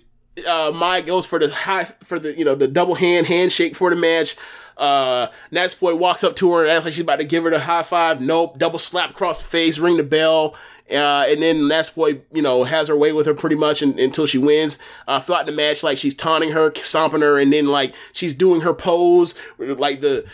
[0.47, 3.91] uh Mai goes for the high for the you know the double hand handshake for
[3.91, 4.37] the match.
[4.77, 7.61] Uh Natsupoi walks up to her and acts like she's about to give her the
[7.61, 8.21] high five.
[8.21, 10.55] Nope, double slap across the face, ring the bell.
[10.91, 14.25] Uh, and then Natsupoi, you know, has her way with her pretty much un- until
[14.25, 14.79] she wins.
[15.07, 18.63] Uh, throughout the match, like she's taunting her, stomping her, and then like she's doing
[18.63, 20.25] her pose, like the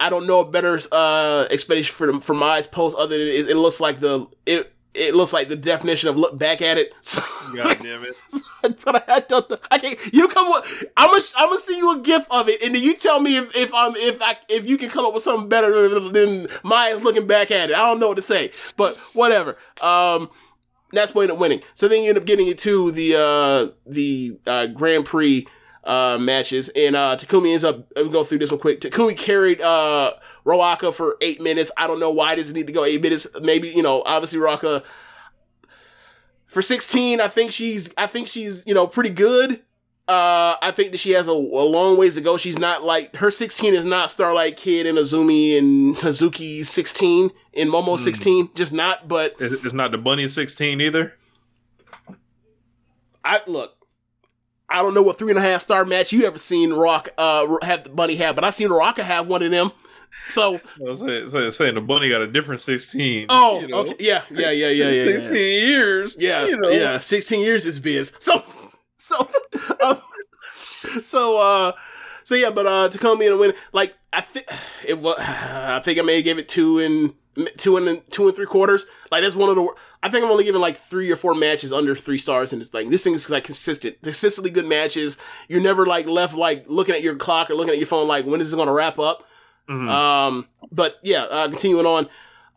[0.00, 3.56] I don't know a better uh explanation for for Mai's pose other than it, it
[3.56, 6.92] looks like the it it looks like the definition of look back at it.
[7.02, 7.20] So,
[7.56, 8.14] God damn it.
[8.84, 9.52] but I don't.
[9.70, 9.98] I can't.
[10.14, 10.84] You come with.
[10.96, 11.22] I'm gonna.
[11.36, 13.74] I'm gonna send you a gif of it, and then you tell me if if
[13.74, 17.26] I'm if I if you can come up with something better than, than Maya looking
[17.26, 17.76] back at it.
[17.76, 19.58] I don't know what to say, but whatever.
[19.82, 20.30] Um,
[20.92, 21.62] that's what of winning.
[21.74, 25.46] So then you end up getting it to the uh the uh Grand Prix
[25.84, 27.86] uh matches, and uh Takumi ends up.
[27.96, 28.80] Let me go through this one quick.
[28.80, 30.12] Takumi carried uh.
[30.44, 31.70] Ruaka for eight minutes.
[31.76, 33.26] I don't know why does it need to go eight minutes.
[33.40, 34.82] Maybe you know, obviously Ruaka
[36.46, 39.52] for 16 i think she's i think she's you know pretty good
[40.06, 43.16] uh i think that she has a, a long ways to go she's not like
[43.16, 48.70] her 16 is not starlight kid and azumi and hazuki 16 and momo 16 just
[48.70, 51.14] not but It's not the bunny 16 either.
[53.24, 53.74] i look
[54.68, 57.46] i don't know what three and a half star match you ever seen rock uh
[57.62, 59.72] have the bunny have but i seen Ruaka have one of them
[60.28, 63.26] so was saying, saying, saying the bunny got a different 16.
[63.28, 63.78] oh you know?
[63.78, 65.20] okay yeah yeah yeah yeah yeah, yeah.
[65.20, 66.16] 16 years.
[66.18, 66.68] Yeah, You know.
[66.68, 66.98] yeah.
[66.98, 68.16] Sixteen years is biz.
[68.18, 68.42] So,
[68.98, 69.28] so,
[69.84, 69.98] um,
[71.02, 71.72] so, uh,
[72.24, 72.50] so yeah.
[72.50, 73.52] But uh, Tacoma and win.
[73.72, 74.46] Like I think
[74.86, 75.16] it was.
[75.20, 77.14] I think I may have gave it two and
[77.56, 78.86] two and two and three quarters.
[79.10, 79.68] Like that's one of the.
[80.04, 82.68] I think I'm only giving like three or four matches under three stars in this
[82.68, 82.90] thing.
[82.90, 85.16] This thing is like consistent, consistently good matches.
[85.48, 88.26] You're never like left like looking at your clock or looking at your phone like
[88.26, 89.24] when is this going to wrap up.
[89.68, 89.88] Mhm.
[89.88, 92.04] Um, but yeah, uh, continuing on,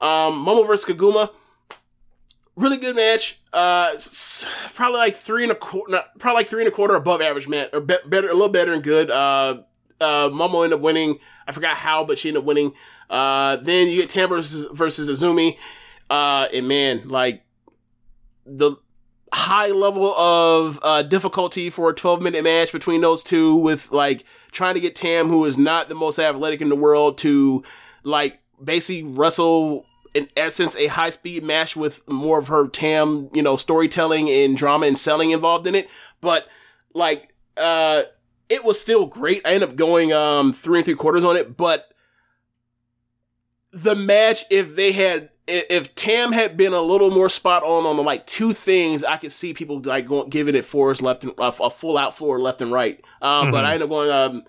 [0.01, 1.29] um, Momo versus Koguma,
[2.55, 3.39] really good match.
[3.53, 3.91] Uh,
[4.73, 7.69] probably like three and a quarter, probably like three and a quarter above average match,
[7.73, 9.09] or be- better, a little better and good.
[9.09, 9.61] Uh,
[10.01, 11.19] uh, Momo ended up winning.
[11.47, 12.73] I forgot how, but she ended up winning.
[13.09, 15.57] Uh, then you get Tam versus versus Azumi.
[16.09, 17.43] Uh, and man, like
[18.45, 18.75] the
[19.33, 24.23] high level of uh, difficulty for a 12 minute match between those two with like
[24.55, 27.63] trying to get Tam, who is not the most athletic in the world, to
[28.03, 33.43] like basically wrestle in essence a high speed match with more of her Tam, you
[33.43, 35.89] know, storytelling and drama and selling involved in it.
[36.21, 36.47] But
[36.93, 38.03] like, uh,
[38.49, 39.45] it was still great.
[39.45, 41.89] I ended up going um three and three quarters on it, but
[43.71, 48.03] the match, if they had, if Tam had been a little more spot on on
[48.05, 51.51] like two things, I could see people like going giving it fours left and uh,
[51.61, 52.99] a full out floor left and right.
[53.21, 53.65] Um, but Mhm.
[53.67, 54.43] I ended up going um,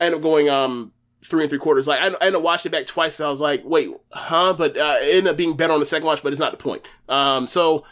[0.00, 0.92] I ended up going um
[1.22, 1.86] three and three quarters.
[1.86, 3.20] Like I, I ended up watching it back twice.
[3.20, 4.54] And I was like, wait, huh?
[4.54, 6.56] But uh, it ended up being better on the second watch, but it's not the
[6.58, 6.86] point.
[7.08, 7.84] Um, so.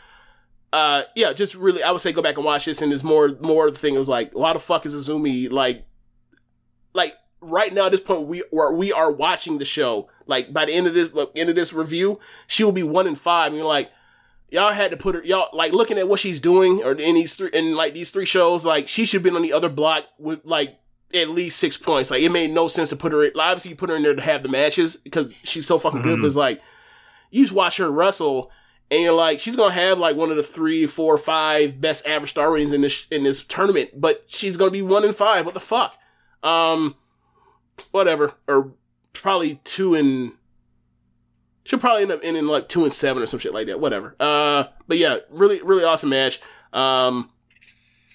[0.71, 3.29] Uh yeah, just really I would say go back and watch this and there's more
[3.41, 5.87] more of the thing it was like why the fuck is Azumi like
[6.93, 10.65] like right now at this point we where we are watching the show like by
[10.65, 13.49] the end of this end of this review she will be one in five.
[13.49, 13.91] And you're like
[14.51, 17.35] y'all had to put her y'all like looking at what she's doing or in these
[17.35, 20.05] three in like these three shows like she should have been on the other block
[20.19, 20.79] with like
[21.15, 22.11] at least six points.
[22.11, 24.15] Like it made no sense to put her in obviously you put her in there
[24.15, 26.21] to have the matches because she's so fucking good Mhm.
[26.23, 26.61] but it's like
[27.31, 28.51] you just watch her wrestle
[28.91, 32.31] and you're like she's gonna have like one of the three four five best average
[32.31, 35.45] star ratings in this in this tournament but she's gonna be one in five.
[35.45, 35.97] What the fuck?
[36.43, 36.95] Um
[37.91, 38.73] whatever or
[39.21, 40.33] probably two and
[41.65, 44.15] she'll probably end up ending like two and seven or some shit like that whatever
[44.21, 46.41] uh but yeah really really awesome match
[46.73, 47.31] um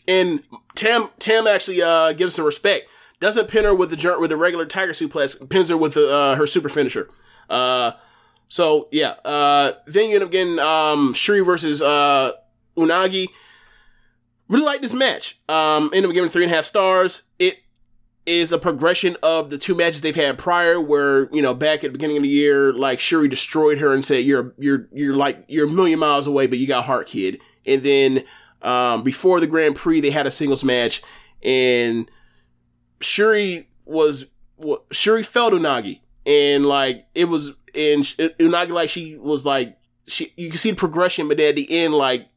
[0.07, 0.43] and
[0.75, 2.87] tam tam actually uh gives some respect
[3.19, 6.13] doesn't pin her with the jer- with the regular tiger suplex pins her with the,
[6.13, 7.09] uh, her super finisher
[7.49, 7.91] uh
[8.53, 12.33] so yeah, uh, then you end up getting um, Syuri versus uh,
[12.77, 13.25] Unagi.
[14.47, 15.39] Really like this match.
[15.49, 17.23] Um, ended up giving three and a half stars.
[17.39, 17.62] It
[18.25, 21.91] is a progression of the two matches they've had prior, where you know back at
[21.91, 25.43] the beginning of the year, like Syuri destroyed her and said, "You're you're you're like
[25.47, 28.23] you're a million miles away, but you got heart, kid." And then
[28.61, 31.01] um, before the Grand Prix, they had a singles match,
[31.43, 32.09] and
[33.01, 34.25] Syuri was
[34.57, 38.03] wa- Syuri felt Unagi, and like it was, and
[38.39, 39.77] Unagi like she was like
[40.07, 42.27] she you can see the progression, but then at the end, like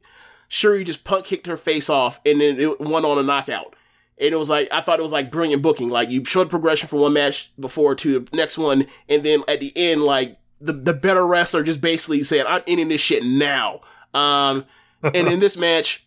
[0.51, 3.76] Syuri just punt kicked her face off, and then it went on a knockout.
[4.19, 5.91] And it was like I thought it was like brilliant booking.
[5.91, 9.61] Like you showed progression from one match before to the next one, and then at
[9.61, 13.81] the end, like the the better wrestler just basically said, "I'm ending this shit now."
[14.15, 14.65] Um,
[15.03, 16.07] and in this match,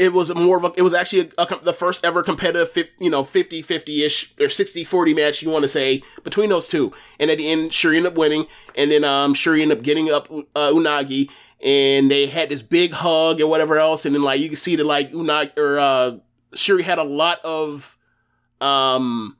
[0.00, 3.10] it was more of a, it was actually a, a, the first ever competitive, you
[3.10, 6.92] know, 50 50 ish or 60 40 match, you want to say, between those two.
[7.18, 8.46] And at the end, Syuri ended up winning.
[8.74, 11.30] And then um, Syuri ended up getting up uh, Unagi.
[11.62, 14.06] And they had this big hug and whatever else.
[14.06, 16.16] And then, like, you can see that, like, Unagi or uh,
[16.54, 17.96] Syuri had a lot of.
[18.60, 19.36] um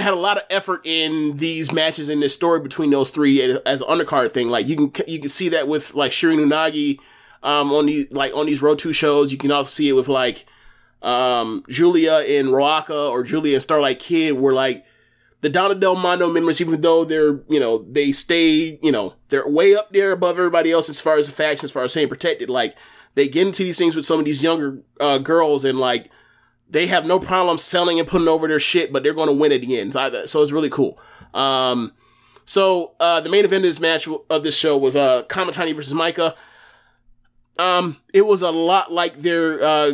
[0.00, 3.82] had a lot of effort in these matches in this story between those three as
[3.82, 4.48] an undercard thing.
[4.48, 6.98] Like you can you can see that with like Syuri Unagi
[7.42, 9.30] um, on these like on these Road Two shows.
[9.32, 10.46] You can also see it with like
[11.02, 14.84] um, Julia and Ruaka or Julia and Starlight Kid, where like
[15.42, 19.48] the Donna Del Mondo members, even though they're you know they stay you know they're
[19.48, 22.08] way up there above everybody else as far as the faction, as far as staying
[22.08, 22.48] protected.
[22.48, 22.76] Like
[23.20, 26.10] they get into these things with some of these younger uh, girls and like
[26.70, 29.52] they have no problem selling and putting over their shit, but they're going to win
[29.52, 29.92] at the end.
[29.92, 30.98] So, so it's really cool.
[31.34, 31.92] Um,
[32.46, 35.92] so uh, the main event of this match of this show was uh, Kamitani versus
[35.92, 36.34] Maika.
[37.58, 39.92] Um, it was a lot like their uh,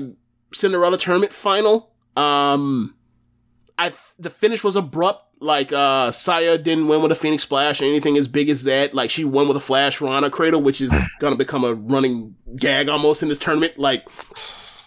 [0.54, 1.90] Cinderella tournament final.
[2.14, 2.94] Um,
[3.76, 5.25] I the finish was abrupt.
[5.38, 8.94] Like uh, Saya didn't win with a Phoenix Splash or anything as big as that.
[8.94, 12.88] Like she won with a Flash Rana Cradle, which is gonna become a running gag
[12.88, 13.78] almost in this tournament.
[13.78, 14.06] Like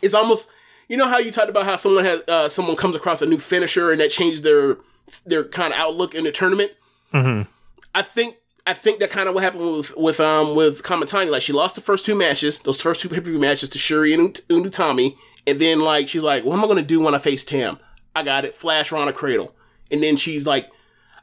[0.02, 0.50] it's almost
[0.88, 3.38] you know how you talked about how someone has uh, someone comes across a new
[3.38, 4.78] finisher and that changes their
[5.26, 6.72] their kind of outlook in the tournament.
[7.14, 7.50] Mm-hmm.
[7.94, 11.30] I think I think that kind of what happened with with um with Kamitani.
[11.30, 13.78] Like she lost the first two matches, those first two pay per view matches to
[13.78, 15.16] Syuri and Unutami,
[15.48, 17.80] and then like she's like, what am I gonna do when I face Tam?
[18.16, 19.54] I got it, Flash Rana Cradle,
[19.92, 20.70] and then she's like,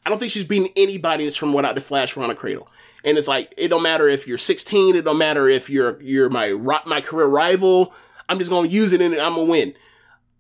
[0.05, 2.69] I don't think she's beating anybody in this tournament without the Flash Rana Cradle.
[3.05, 6.29] And it's like it don't matter if you're 16, it don't matter if you're you're
[6.29, 6.53] my
[6.87, 7.93] my career rival.
[8.29, 9.75] I'm just gonna use it and I'm gonna win.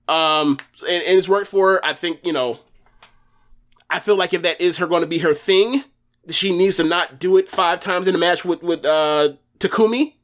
[0.09, 0.59] Um,
[0.89, 1.85] and, and it's worked for her.
[1.87, 2.61] I think you know.
[3.89, 5.85] I feel like if that is her going to be her thing,
[6.29, 10.15] she needs to not do it five times in a match with with uh, Takumi,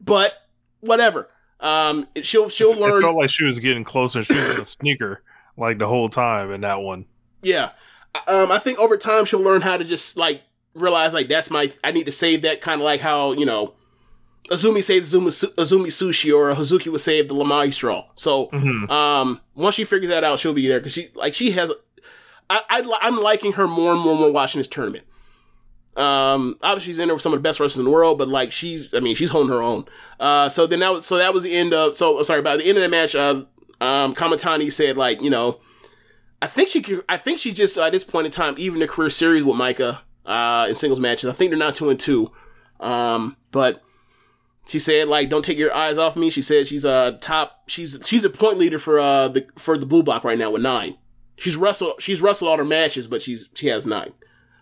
[0.00, 0.32] but
[0.80, 1.28] whatever.
[1.60, 3.00] Um, she'll she'll It learn.
[3.02, 4.24] felt like she was getting closer.
[4.24, 5.22] She was in a sneaker
[5.56, 7.06] like the whole time in that one.
[7.42, 7.70] Yeah.
[8.26, 10.42] Um, I think over time she'll learn how to just like
[10.74, 13.74] realize like that's my I need to save that kind of like how you know
[14.50, 18.06] Azumi saves Azumi, Azumi Sushi or Hazuki would save the Lamai straw.
[18.14, 18.50] So
[18.90, 21.70] um, once she figures that out, she'll be there because she like she has.
[22.50, 25.04] I, I I'm liking her more and more and more watching this tournament.
[25.96, 28.28] Um, obviously she's in there with some of the best wrestlers in the world, but
[28.28, 29.84] like she's, I mean, she's holding her own.
[30.18, 32.56] Uh, so then that was, so that was the end of, so I'm sorry, by
[32.56, 33.44] the end of the match, uh,
[33.80, 35.60] um, Kamitani said like, you know,
[36.42, 38.80] I think she, could- I think she just, uh, at this point in time, even
[38.80, 41.98] the career series with Maika, uh, in singles matches, I think they're not two and
[41.98, 42.30] two.
[42.80, 43.80] Um, but
[44.68, 46.30] she said like, don't take your eyes off me.
[46.30, 49.86] She said she's uh top, she's, she's a point leader for, uh, the, for the
[49.86, 50.98] blue block right now with nine.
[51.36, 54.12] She's wrestled, she's wrestled all her matches, but she's, she has nine.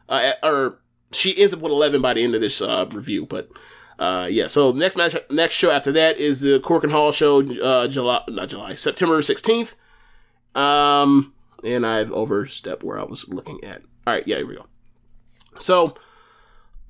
[0.08, 0.80] Uh, or
[1.12, 3.26] she ends up with 11 by the end of this uh, review.
[3.26, 3.50] But
[3.98, 7.86] uh, yeah, so next match, next show after that is the Korakuen Hall show, uh,
[7.88, 9.74] July, not July, September 16th.
[10.54, 11.32] Um,
[11.64, 13.82] and I've overstepped where I was looking at.
[14.06, 14.66] All right, yeah, here we go.
[15.58, 15.94] So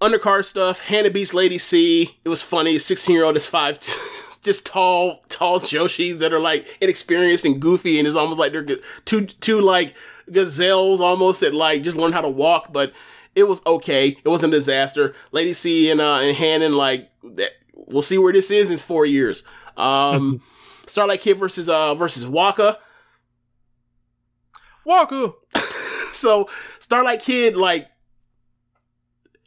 [0.01, 2.19] undercard stuff, Hanan beats Lady C.
[2.25, 2.79] It was funny.
[2.79, 3.79] 16 year old is five.
[4.43, 8.65] Just tall, tall Joshis that are like inexperienced and goofy, and it's almost like they're
[9.05, 9.95] two, two like
[10.31, 12.73] gazelles almost that like just learn how to walk.
[12.73, 12.95] But
[13.35, 14.09] it was okay.
[14.09, 15.15] It wasn't a disaster.
[15.33, 17.53] Lady C and uh and Hanan like that.
[17.75, 19.43] We'll see where this is in four years.
[19.77, 20.41] Um,
[20.87, 22.79] Starlight Kid versus uh versus Waka.
[24.91, 25.33] Walker.
[26.13, 26.49] so
[26.81, 27.89] Starlight Kid, like,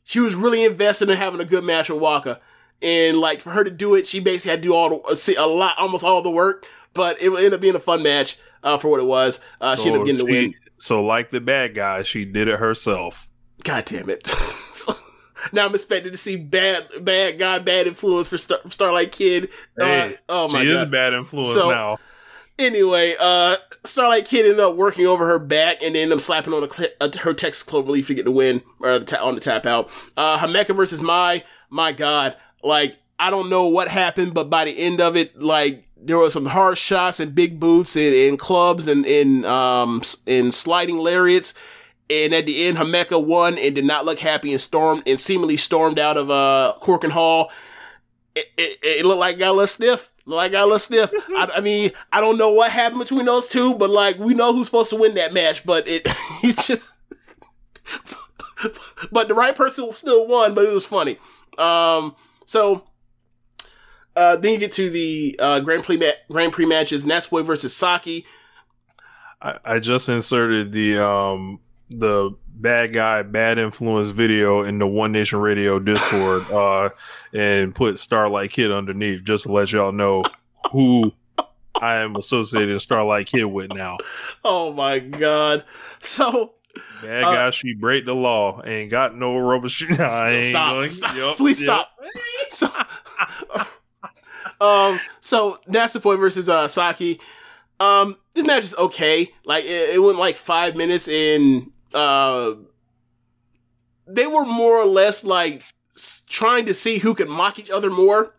[0.04, 2.40] she was really invested in having a good match with Walker.
[2.82, 5.46] and like for her to do it, she basically had to do all the a
[5.46, 6.66] lot, almost all the work.
[6.94, 9.40] But it ended up being a fun match uh, for what it was.
[9.60, 10.54] Uh, she ended up getting the win.
[10.78, 13.28] So, like the bad guy, she did it herself.
[13.64, 14.28] God damn it!
[14.74, 14.96] So,
[15.52, 19.50] now I'm expected to see bad, bad guy, bad influence for Star- Starlight Kid.
[19.80, 20.76] Uh, oh my she god!
[20.76, 21.98] is a bad influence So- now.
[22.64, 26.70] Anyway, uh, Starlight Kid ended up working over her back and then them slapping on
[26.70, 29.66] cl- uh, her Texas Cloverleaf to get the win or the ta- on the tap
[29.66, 29.92] out.
[30.16, 31.44] Uh, Himeka versus Mai.
[31.70, 35.88] My God, like I don't know what happened, but by the end of it, like
[35.98, 40.54] there were some hard shots and big boots and, and clubs and in um and
[40.54, 41.54] sliding lariats.
[42.10, 45.58] And at the end, Himeka won and did not look happy and stormed and seemingly
[45.58, 47.52] stormed out of uh and Hall
[48.36, 50.12] it, it, it looked like got a little stiff.
[50.26, 51.12] Looked like it got a little stiff.
[51.30, 54.54] I, I mean, I don't know what happened between those two, but like we know
[54.54, 55.66] who's supposed to win that match.
[55.66, 56.04] But it,
[56.44, 56.92] it's just,
[59.12, 60.54] but the right person still won.
[60.54, 61.18] But it was funny.
[61.58, 62.86] Um, so
[64.16, 67.76] uh, then you get to the uh, Grand Prix ma- Grand Prix matches: Natsupoi versus
[67.76, 68.26] Saki.
[69.42, 71.60] I, I just inserted the um
[72.00, 76.90] the bad guy bad influence video in the One Nation Radio Discord uh
[77.34, 80.24] and put Starlight Kid underneath just to let y'all know
[80.72, 81.12] who
[81.82, 83.98] I am associated Starlight Kid with now.
[84.46, 85.66] Oh my god!
[86.00, 86.54] So
[87.02, 88.62] Bad Uh, guy, she break the law.
[88.64, 89.90] Ain't got no rubber shoe.
[89.90, 91.16] Nah, I ain't stop, going- stop.
[91.16, 91.90] Yup, please yup.
[92.50, 92.70] stop.
[93.60, 93.66] So,
[94.66, 97.20] um, so Natsupoi versus uh, Saki.
[97.80, 99.34] Um, this match is okay.
[99.46, 102.56] Like it, it went like five minutes, and uh,
[104.08, 105.64] they were more or less like
[106.28, 108.36] trying to see who could mock each other more.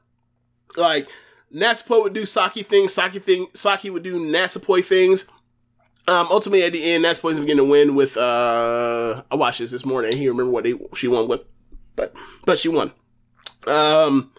[0.76, 1.08] Like
[1.54, 5.26] Natsupoi would do Saki things, Saki thing, Saki would do Natsupoi things.
[6.06, 9.86] Um, ultimately at the end, Natsupoi's beginning to win with uh, I watched this this
[9.86, 10.12] morning.
[10.12, 11.46] I remember what they, she won with,
[11.96, 12.92] but but she won.
[13.66, 14.30] Um,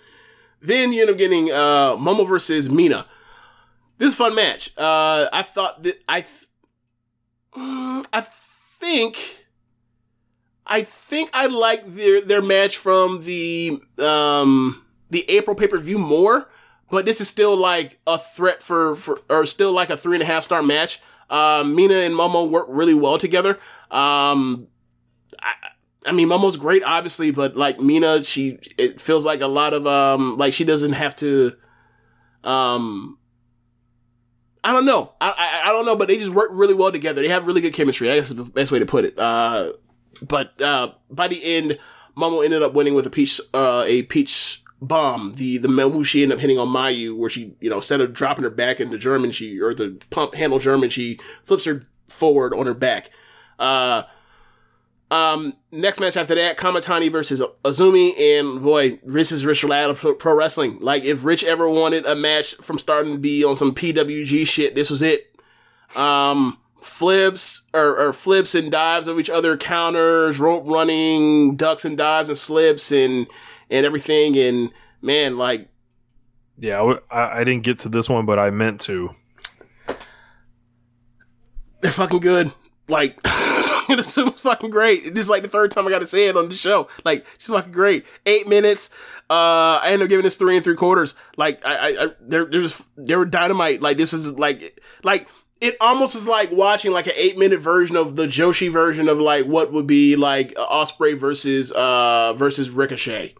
[0.61, 3.08] then you end up getting uh, Momo versus Mina.
[3.98, 4.77] This is fun match.
[4.77, 6.45] Uh, I thought that I, th-
[7.56, 8.22] Mm, I
[8.79, 9.45] think,
[10.65, 15.97] I think I like their their match from the um the April pay per view
[15.97, 16.49] more,
[16.89, 20.23] but this is still like a threat for for or still like a three and
[20.23, 21.01] a half star match.
[21.29, 23.57] Uh, Mina and Momo work really well together.
[23.89, 24.67] Um,
[25.39, 25.53] I,
[26.05, 29.87] I mean, Momo's great, obviously, but like Mina, she it feels like a lot of
[29.87, 31.55] um, like she doesn't have to,
[32.43, 33.17] um,
[34.66, 37.22] I don't know, I, I I don't know, but they just work really well together.
[37.22, 38.10] They have really good chemistry.
[38.10, 39.18] I guess is the best way to put it.
[39.18, 39.74] Uh,
[40.22, 41.77] but uh, by the end,
[42.18, 45.34] Momo ended up winning with a peach uh a peach bomb.
[45.34, 48.14] The the move she ended up hitting on Mayu, where she you know instead of
[48.14, 52.53] dropping her back into German, she or the pump handle German, she flips her forward
[52.53, 53.11] on her back.
[53.60, 54.03] Uh,
[55.11, 60.16] um, next match after that, Kamitani versus Azumi, and boy, this is Rich Lad Pro-
[60.16, 60.77] Pro Wrestling.
[60.80, 64.75] Like, if Rich ever wanted a match from starting to be on some PWG shit,
[64.75, 65.35] this was it.
[65.95, 71.98] Um, flips or, or flips and dives of each other, counters, rope running, ducks and
[71.98, 73.27] dives and slips and
[73.69, 74.38] and everything.
[74.38, 75.69] And man, like
[76.59, 79.09] Yeah, I w- I, I didn't get to this one, but I meant to.
[81.82, 82.51] they're fucking good.
[82.88, 83.19] Like
[83.95, 85.14] this was fucking great.
[85.14, 86.88] This is like the third time I got to say it on the show.
[87.03, 88.05] Like she's fucking great.
[88.25, 88.89] Eight minutes.
[89.30, 91.15] Uh, I ended up giving this three and three quarters.
[91.38, 93.81] Like I, I, I they're they're just they were dynamite.
[93.81, 95.27] Like this is like like
[95.61, 99.19] it almost is like watching like an eight minute version of the Joshi version of
[99.19, 103.33] like what would be like Osprey versus uh versus Ricochet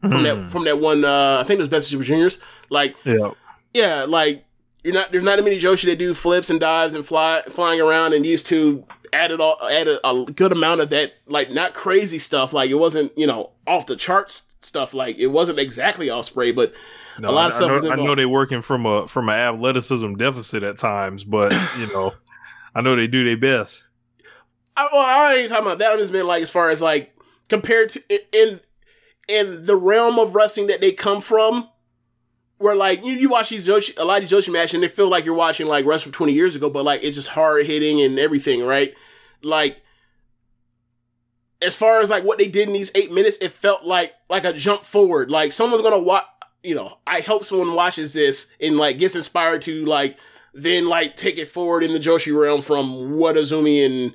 [0.00, 1.04] from that from that one.
[1.04, 2.38] Uh, I think it was Best of Super Juniors.
[2.70, 3.32] Like Yeah.
[3.74, 4.44] yeah, like
[4.82, 8.14] you're not there's not many Joshi that do flips and dives and fly flying around,
[8.14, 12.52] and these two added all added a good amount of that, like not crazy stuff.
[12.52, 14.94] Like it wasn't you know off the charts stuff.
[14.94, 16.74] Like it wasn't exactly Osprey, but
[17.18, 19.28] No, a lot of I, stuff I know, I know they working from a from
[19.28, 22.12] an athleticism deficit at times, but you know,
[22.74, 23.88] I know they do their best.
[24.76, 25.92] I, well, I ain't talking about that.
[25.92, 27.14] I just meant like as far as like
[27.48, 28.60] compared to in
[29.28, 31.68] in the realm of wrestling that they come from,
[32.62, 34.88] where like you, you watch these Joshi, a lot of these Joshi matches and they
[34.88, 37.66] feel like you're watching like wrestling from 20 years ago, but like it's just hard
[37.66, 38.94] hitting and everything, right?
[39.42, 39.82] Like
[41.60, 44.44] as far as like what they did in these eight minutes, it felt like like
[44.44, 45.30] a jump forward.
[45.30, 46.24] Like someone's gonna watch.
[46.62, 50.16] You know, I hope someone watches this and like gets inspired to like
[50.54, 54.14] then like take it forward in the Joshi realm from what Azumi and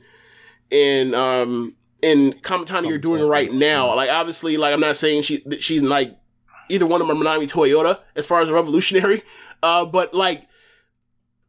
[0.72, 3.93] and um and Kamitani are doing right now.
[3.95, 6.17] Like obviously, like I'm not saying she she's like
[6.69, 9.21] either one of them are Manami Toyota as far as a revolutionary,
[9.63, 10.47] uh, but like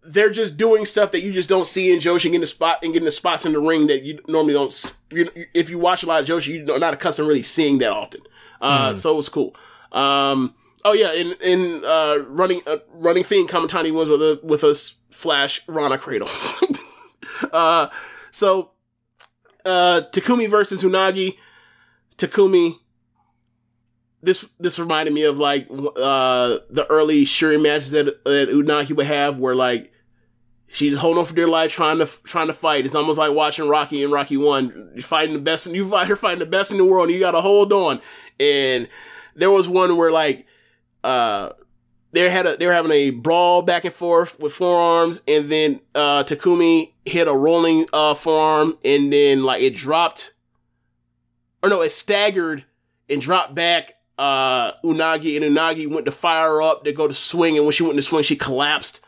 [0.02, 2.78] they're just doing stuff that you just don't see in Joshi and getting the spot
[2.82, 4.94] and getting the spots in the ring that you normally don't.
[5.10, 7.92] You, if you watch a lot of Joshi, you're not accustomed to really seeing that
[7.92, 8.22] often.
[8.60, 9.54] Uh, So it was cool.
[9.92, 14.64] Um, oh yeah, in in uh, running uh, running theme, Kamitani was with a with
[14.64, 16.28] us Flash Rana Cradle.
[17.52, 17.88] uh,
[18.30, 18.70] so
[19.64, 21.36] uh, Takumi versus Unagi.
[22.16, 22.78] Takumi.
[24.20, 29.06] This this reminded me of like uh, the early Syuri matches that, that Unagi would
[29.06, 29.92] have, where like
[30.68, 32.84] she's holding on for dear life, trying to trying to fight.
[32.84, 35.00] It's almost like watching Rocky and Rocky One.
[35.00, 37.20] Fighting the best, and you fight her fighting the best in the world, and you
[37.20, 38.00] got to hold on.
[38.40, 38.88] And
[39.34, 40.46] there was one where like
[41.04, 41.50] uh
[42.12, 45.80] they had a they were having a brawl back and forth with forearms, and then
[45.94, 50.34] uh Takumi hit a rolling uh forearm, and then like it dropped,
[51.62, 52.64] or no, it staggered
[53.08, 53.94] and dropped back.
[54.18, 57.84] Uh, Unagi and Unagi went to fire up to go to swing, and when she
[57.84, 59.00] went to swing, she collapsed.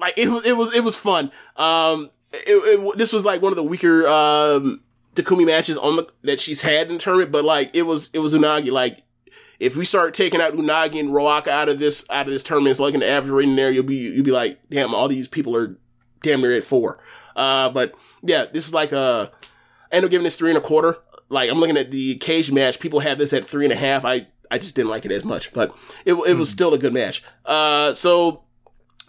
[0.00, 1.30] Like it was, it was, it was fun.
[1.56, 4.82] Um, it, it, this was like one of the weaker um
[5.14, 8.18] Takumi matches on the that she's had in the tournament, but like it was, it
[8.18, 8.70] was Unagi.
[8.72, 9.02] Like
[9.60, 12.72] if we start taking out Unagi and Ruaka out of this out of this tournament,
[12.72, 13.70] it's like an average rating there.
[13.70, 15.76] You'll be you'll be like, damn, all these people are
[16.22, 16.98] damn near at four.
[17.36, 19.30] Uh, but yeah, this is like a.
[19.92, 20.96] End up giving this three and a quarter.
[21.28, 24.04] Like I'm looking at the cage match, people have this at three and a half.
[24.04, 26.92] I I just didn't like it as much, but it it was still a good
[26.92, 27.22] match.
[27.44, 28.44] Uh, so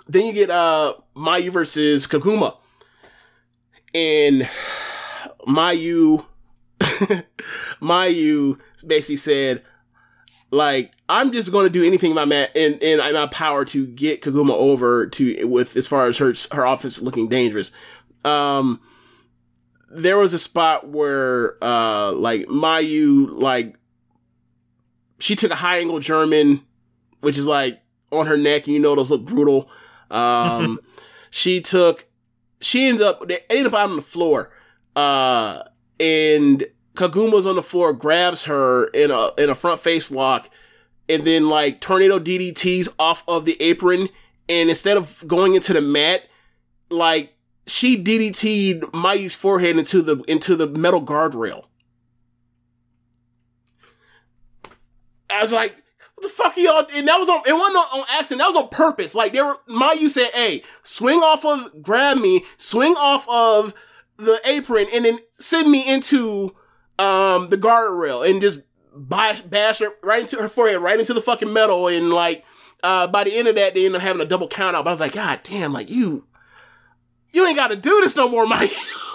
[0.08, 2.56] then you get uh Mayu versus Koguma,
[3.94, 4.48] and
[5.48, 6.26] Mayu
[7.82, 9.64] Mayu basically said
[10.52, 13.88] like I'm just going to do anything in my ma- in in my power to
[13.88, 17.72] get Koguma over to with as far as her her offense looking dangerous.
[18.24, 18.82] Um,
[19.90, 23.78] there was a spot where uh like Mayu like
[25.22, 26.62] she took a high angle German,
[27.22, 29.70] which is like on her neck, and you know those look brutal.
[30.10, 30.80] Um,
[31.30, 32.08] she took
[32.60, 34.52] she ended up they ended up out on the floor,
[34.96, 35.64] uh,
[36.00, 40.50] and Koguma's on the floor, grabs her in a in a front face lock,
[41.10, 44.10] and then like tornado DDTs off of the apron,
[44.48, 46.24] and instead of going into the mat,
[46.90, 47.36] like
[47.68, 51.66] she DDT'd Mayu's forehead into the into the metal guardrail.
[55.32, 55.76] I was like,
[56.16, 56.86] what the fuck are y'all?
[56.94, 58.40] And that was on, it wasn't on, on accident.
[58.40, 59.16] That was on purpose.
[59.16, 63.74] Like, they were, Mayu said, hey, swing off of, grab me, swing off of
[64.18, 66.56] the apron, and then send me into,
[67.00, 68.62] um, the guardrail and just
[68.96, 71.88] bash, bash her right into her forehead, right into the fucking metal.
[71.88, 72.46] And like,
[72.84, 74.84] uh, by the end of that, they ended up having a double count out.
[74.84, 76.28] But I was like, God damn, like, you,
[77.32, 78.72] you ain't got to do this no more, Mike.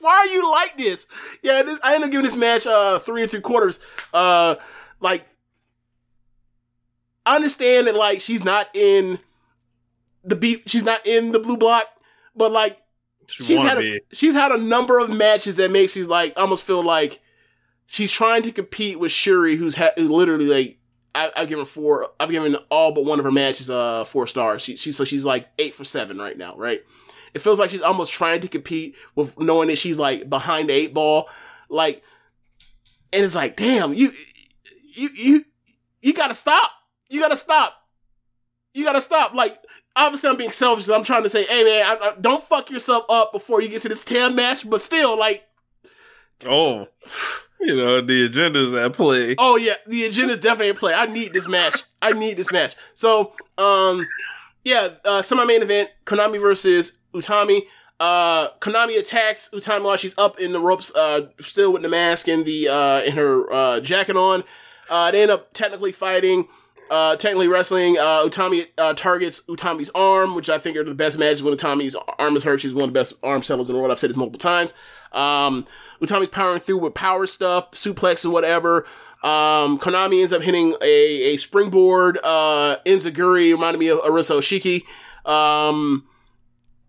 [0.00, 1.06] Why are you like this?
[1.42, 3.80] Yeah, this, I ended up giving this match uh three and three quarters.
[4.12, 4.56] Uh,
[5.00, 5.24] like
[7.26, 9.18] I understand that like she's not in
[10.24, 11.86] the beat, she's not in the blue block,
[12.34, 12.78] but like
[13.28, 14.00] She she's had a, be.
[14.12, 17.20] she's had a number of matches that makes she's like almost feel like
[17.86, 20.78] she's trying to compete with Syuri, who's ha- who literally like
[21.14, 22.08] I, I've given four.
[22.18, 24.62] I've given all but one of her matches uh four stars.
[24.62, 26.82] She, she so she's like eight for seven right now, right?
[27.34, 30.72] It feels like she's almost trying to compete with knowing that she's like behind the
[30.72, 31.28] eight ball,
[31.68, 32.02] like,
[33.12, 34.10] and it's like, damn, you,
[34.94, 35.44] you, you,
[36.02, 36.70] you gotta stop.
[37.08, 37.74] You gotta stop.
[38.74, 39.34] You gotta stop.
[39.34, 39.58] Like,
[39.96, 40.88] obviously, I'm being selfish.
[40.88, 43.82] I'm trying to say, hey man, I, I, don't fuck yourself up before you get
[43.82, 44.68] to this Tam match.
[44.68, 45.46] But still, like,
[46.46, 46.86] Oh,
[47.60, 49.34] you know the agenda's at play.
[49.38, 50.94] Oh yeah, the agenda's definitely at play.
[50.94, 51.82] I need this match.
[52.00, 52.74] I need this match.
[52.94, 54.06] So, um,
[54.64, 57.62] yeah, uh, semi main event: Konami versus Utami.
[57.98, 62.28] Uh, Konami attacks Utami while she's up in the ropes, uh, still with the mask
[62.28, 64.42] and the uh, and her uh, jacket on.
[64.88, 66.48] Uh, they end up technically fighting.
[66.90, 71.20] Uh, technically wrestling, uh, Utami uh, targets Utami's arm, which I think are the best
[71.20, 72.62] matches when Utami's arm is hurt.
[72.62, 73.92] She's one of the best arm sellers in the world.
[73.92, 74.74] I've said this multiple times.
[75.12, 75.66] Um,
[76.00, 78.86] Utami's powering through with power stuff, suplex or whatever.
[79.22, 84.82] Um, Konami ends up hitting a, a springboard, uh, Enziguri, reminded me of Arisa Hoshiki.
[85.30, 86.06] Um,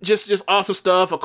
[0.02, 1.12] just, just awesome stuff.
[1.14, 1.18] Uh,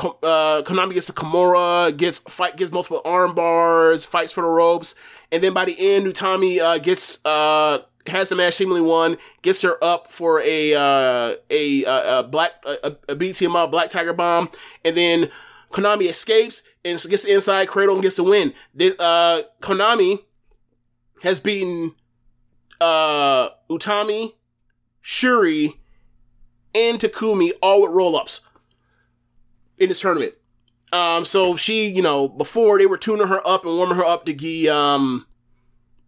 [0.62, 4.94] Konami gets a Kimura, gets fight, gets multiple arm bars, fights for the ropes.
[5.32, 9.62] And then by the end, Utami, uh, gets, uh, has the match seemingly won, gets
[9.62, 14.48] her up for a uh, a, a, a black a, a BTMI Black Tiger bomb,
[14.84, 15.28] and then
[15.72, 18.54] Konami escapes and gets inside Cradle and gets the win.
[18.98, 20.20] Uh, Konami
[21.22, 21.94] has beaten
[22.80, 24.34] uh, Utami,
[25.02, 25.74] Syuri,
[26.74, 28.40] and Takumi all with roll ups
[29.78, 30.34] in this tournament.
[30.92, 34.24] Um, so she, you know, before they were tuning her up and warming her up
[34.26, 35.26] to get um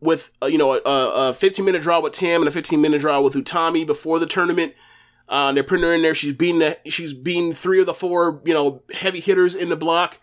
[0.00, 3.00] with uh, you know a, a 15 minute draw with Tam and a 15 minute
[3.00, 4.74] draw with Utami before the tournament.
[5.28, 6.14] Uh, they're putting her in there.
[6.14, 9.76] She's beating the, she's beating three of the four you know heavy hitters in the
[9.76, 10.18] block.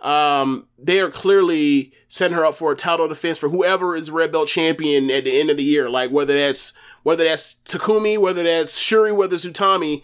[0.00, 4.32] Um, they are clearly setting her up for a title defense for whoever is red
[4.32, 5.88] belt champion at the end of the year.
[5.88, 10.02] Like whether that's whether that's Takumi, whether that's Syuri, whether it's Utami,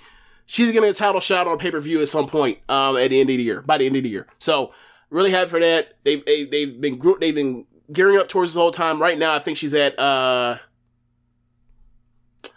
[0.50, 3.20] she's getting a title shot on pay per view at some point um, at the
[3.20, 3.62] end of the year.
[3.62, 4.72] By the end of the year, so
[5.08, 5.94] really happy for that.
[6.04, 9.00] They've they, have they have been they've been gearing up towards this whole time.
[9.00, 10.58] Right now, I think she's at uh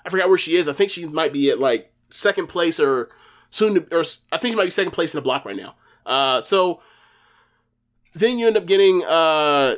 [0.06, 0.68] I forgot where she is.
[0.68, 3.10] I think she might be at like second place or
[3.52, 5.76] soon to, or I think she might be second place in the block right now.
[6.06, 6.82] Uh so
[8.16, 9.76] then you end up getting uh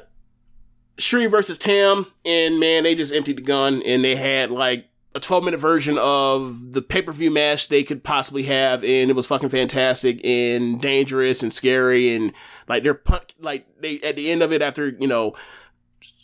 [0.98, 5.20] Syuri versus Tam, and man, they just emptied the gun and they had like a
[5.20, 9.16] 12 minute version of the pay per view match they could possibly have, and it
[9.16, 12.14] was fucking fantastic and dangerous and scary.
[12.14, 12.34] And
[12.68, 15.34] like they're punk, like they at the end of it after you know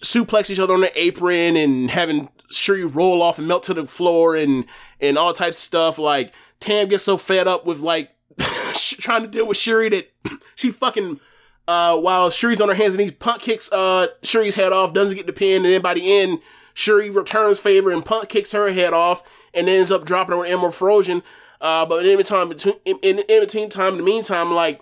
[0.01, 3.87] suplex each other on the apron and having Syuri roll off and melt to the
[3.87, 4.65] floor and
[4.99, 5.97] and all types of stuff.
[5.97, 8.11] Like Tam gets so fed up with like
[8.73, 10.11] trying to deal with Syuri that
[10.55, 11.21] she fucking
[11.65, 15.15] uh while Syuri's on her hands and knees, punk kicks uh Syuri's head off, doesn't
[15.15, 16.39] get the pin, and then by the end
[16.75, 20.49] Syuri returns favor and Punk kicks her head off and ends up dropping her with
[20.49, 21.23] Emerald Flowsion.
[21.59, 24.81] Uh, but in between, between in, in, in between time, in the meantime, like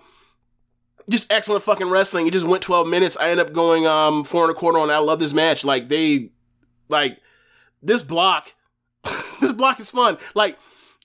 [1.10, 2.28] just excellent fucking wrestling.
[2.28, 3.18] It just went 12 minutes.
[3.18, 4.90] I end up going um four and a quarter on.
[4.90, 5.66] I love this match.
[5.66, 6.32] Like they,
[6.88, 7.20] like
[7.82, 8.54] this block,
[9.42, 10.18] this block is fun.
[10.36, 10.58] Like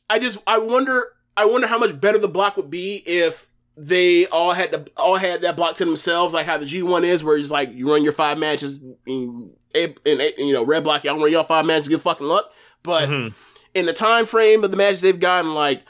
[0.08, 1.04] I just I wonder
[1.36, 5.16] I wonder how much better the block would be if they all had the all
[5.16, 7.90] had that block to themselves, like how the G one is, where it's like you
[7.90, 11.66] run your five matches, and, and, and you know red block, y'all run y'all five
[11.66, 12.52] matches, good fucking luck.
[12.82, 13.34] But mm-hmm.
[13.74, 15.82] in the time frame of the matches they've gotten, like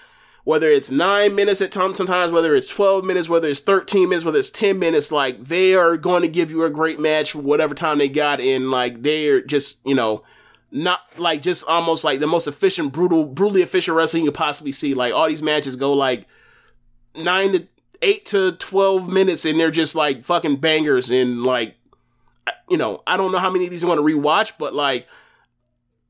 [0.45, 4.25] whether it's nine minutes at times, sometimes whether it's twelve minutes, whether it's thirteen minutes,
[4.25, 7.39] whether it's ten minutes, like they are going to give you a great match for
[7.39, 8.71] whatever time they got in.
[8.71, 10.23] Like they're just you know
[10.71, 14.73] not like just almost like the most efficient, brutal, brutally efficient wrestling you could possibly
[14.73, 14.95] see.
[14.95, 16.27] Like all these matches go like
[17.15, 17.69] nine to
[18.05, 21.77] eight to 12 minutes and they're just like fucking bangers and like,
[22.69, 25.09] you know, I don't know how many of these you want to rewatch, but like,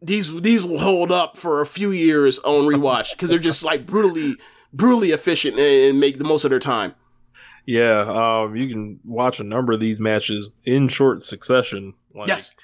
[0.02, 3.86] these these will hold up for a few years on rewatch because they're just like
[3.86, 4.36] brutally
[4.70, 6.94] brutally efficient and make the most of their time.
[7.64, 11.94] Yeah, um, you can watch a number of these matches in short succession.
[12.14, 12.54] Like, yes,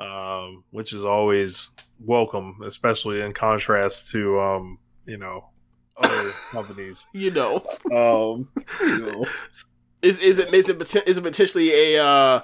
[0.00, 5.50] um, which is always welcome, especially in contrast to um, you know
[5.98, 7.06] other companies.
[7.12, 7.56] You know,
[7.92, 8.48] um,
[8.80, 9.26] you know,
[10.02, 12.40] is is it is it is it potentially a uh,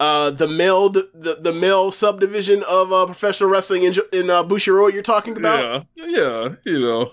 [0.00, 4.92] uh, the male the the male subdivision of uh, professional wrestling in in uh, Bushiroad
[4.92, 5.86] you're talking about?
[5.96, 7.12] Yeah, yeah, you know,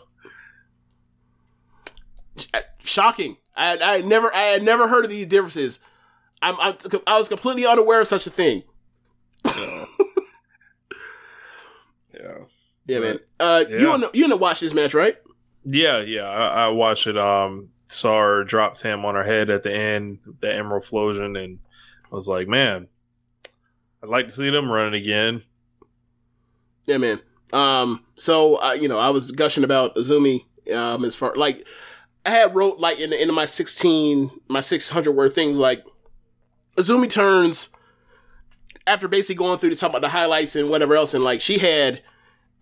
[2.83, 3.37] shocking.
[3.55, 5.79] I I never I had never heard of these differences.
[6.41, 6.75] I'm, I'm
[7.07, 8.63] I was completely unaware of such a thing.
[9.45, 9.85] Yeah.
[12.13, 12.37] yeah.
[12.87, 13.19] Yeah, man.
[13.39, 13.77] Uh, yeah.
[13.77, 15.17] you wanna you wanna watch this match, right?
[15.65, 16.23] Yeah, yeah.
[16.23, 17.17] I, I watched it.
[17.17, 21.59] Um, saw her drop Tam on her head at the end, the Emerald Flowsion, and
[22.11, 22.87] I was like, man,
[24.01, 25.43] I'd like to see them run it again.
[26.85, 27.21] Yeah, man.
[27.53, 30.45] Um, so uh, you know, I was gushing about Azumi.
[30.73, 31.65] Um, as far like
[32.25, 35.57] I had wrote like in the end of my sixteen, my six hundred word things
[35.57, 35.85] like
[36.75, 37.69] Azumi turns
[38.87, 41.59] after basically going through the talking about the highlights and whatever else, and like she
[41.59, 42.01] had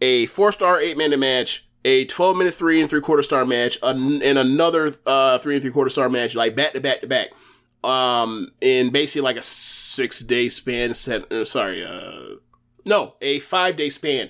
[0.01, 3.77] a four star eight minute match, a twelve minute three and three quarter star match,
[3.83, 7.07] an, and another uh three and three quarter star match, like back to back to
[7.07, 7.29] back.
[7.83, 10.93] Um, in basically like a six day span.
[10.93, 12.37] Seven, uh, sorry, uh,
[12.85, 14.29] no, a five day span.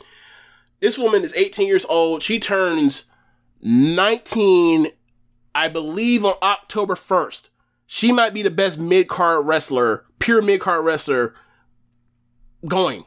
[0.84, 2.24] This woman is 18 years old.
[2.24, 3.06] She turns
[3.62, 4.88] 19,
[5.56, 7.52] I believe, on October 1st.
[7.88, 11.36] She might be the best mid card wrestler, pure mid card wrestler
[12.68, 13.06] going.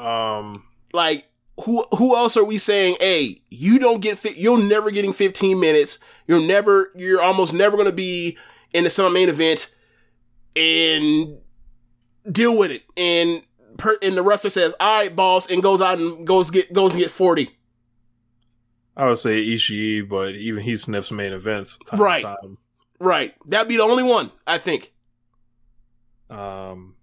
[0.00, 1.26] Um, like
[1.64, 2.96] who who else are we saying?
[3.00, 4.36] Hey, you don't get fit.
[4.36, 5.98] You're never getting 15 minutes.
[6.26, 6.92] You're never.
[6.94, 8.38] You're almost never going to be
[8.72, 9.74] in the summer main event,
[10.56, 11.38] and
[12.30, 12.82] deal with it.
[12.96, 13.42] And
[13.76, 16.94] per, and the wrestler says, "All right, boss," and goes out and goes get goes
[16.94, 17.50] and get 40.
[18.96, 21.78] I would say Ishii, but even he sniffs main events.
[21.92, 22.22] Right.
[22.22, 22.58] time.
[22.98, 23.34] Right.
[23.46, 24.92] That'd be the only one I think.
[26.28, 26.96] Um.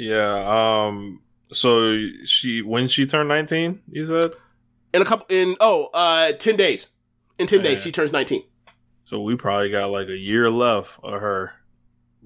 [0.00, 0.86] Yeah.
[0.86, 1.20] Um.
[1.52, 4.32] So she when she turned nineteen, you said.
[4.92, 5.26] In a couple.
[5.28, 6.88] In oh, uh, 10 days.
[7.38, 8.42] In 10 days, she turns 19.
[9.04, 11.52] So we probably got like a year left of her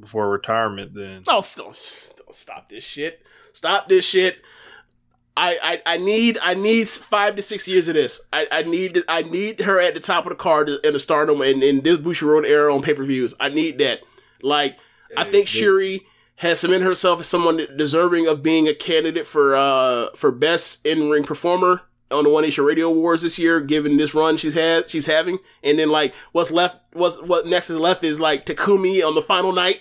[0.01, 0.95] before retirement.
[0.95, 1.75] Then Oh, still,
[2.17, 3.23] don't stop this shit.
[3.53, 4.39] Stop this shit.
[5.37, 8.21] I, I, I need I need five to six years of this.
[8.33, 11.41] I, I need I need her at the top of the card in the stardom
[11.43, 13.35] and in this Bushiroad era on pay per views.
[13.41, 14.01] I need that.
[14.43, 14.79] Like
[15.17, 16.03] I think Syuri
[16.37, 21.11] has cemented herself as someone deserving of being a candidate for uh for best in
[21.11, 24.89] ring performer on the One Nation Radio Awards this year, given this run she's had
[24.91, 25.39] she's having.
[25.63, 29.23] And then like what's left what's what next is left is like Takumi on the
[29.23, 29.81] final night.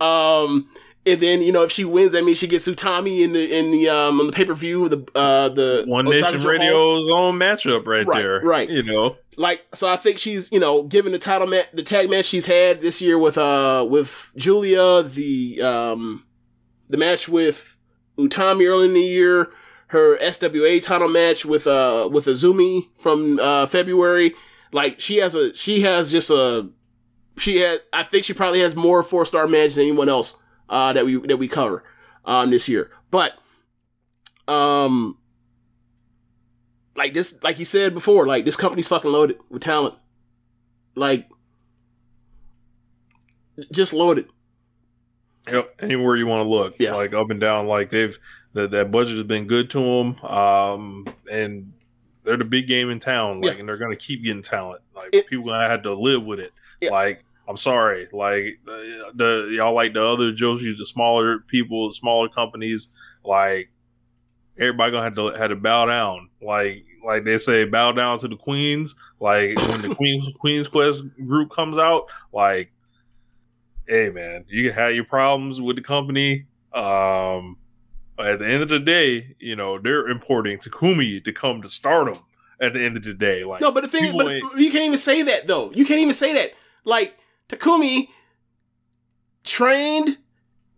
[0.00, 0.68] Um
[1.06, 3.70] and then you know if she wins, that means she gets Utami in the in
[3.70, 6.50] the um on the pay per view the uh the One Osaka Nation Hall.
[6.50, 8.40] Radio's own matchup right, Right, there.
[8.40, 8.68] right.
[8.70, 9.16] You know.
[9.36, 12.46] like so I think she's you know given the title match the tag match she's
[12.46, 16.24] had this year with uh with Julia the um
[16.88, 17.76] the match with
[18.18, 19.50] Utami early in the year
[19.88, 24.34] her SWA title match with uh with Azumi from uh February
[24.72, 26.68] like she has a she has just a
[27.36, 30.92] she had I think she probably has more four star matches than anyone else uh
[30.92, 31.84] that we that we cover
[32.24, 33.32] um this year but
[34.48, 35.18] um
[36.96, 39.94] like this like you said before like this company's fucking loaded with talent
[40.94, 41.28] like
[43.72, 44.26] just loaded
[45.52, 46.94] Yep, anywhere you want to look, Yeah.
[46.94, 47.66] like up and down.
[47.66, 48.18] Like they've
[48.54, 51.74] that that budget has been good to them, um, and
[52.22, 53.42] they're the big game in town.
[53.42, 53.58] Like, Yeah.
[53.60, 54.80] and they're gonna keep getting talent.
[54.96, 56.54] Like It- people gonna have to live with it.
[56.80, 56.92] Yeah.
[56.92, 62.28] Like I'm sorry, like the, the y'all like the other Joshi's, the smaller people, smaller
[62.28, 62.88] companies.
[63.24, 63.70] Like
[64.58, 66.30] everybody gonna have to have to bow down.
[66.40, 68.94] Like like they say, bow down to the queens.
[69.20, 72.72] Like when the Queens Queens Quest group comes out, like
[73.86, 76.46] hey man, you can have your problems with the company.
[76.72, 77.58] Um,
[78.16, 81.68] but at the end of the day, you know they're importing Takumi to come to
[81.68, 82.18] stardom.
[82.60, 84.96] At the end of the day, like no but the thing but you can't even
[84.96, 86.52] say that though you can't even say that
[86.84, 88.08] like Takumi
[89.44, 90.18] trained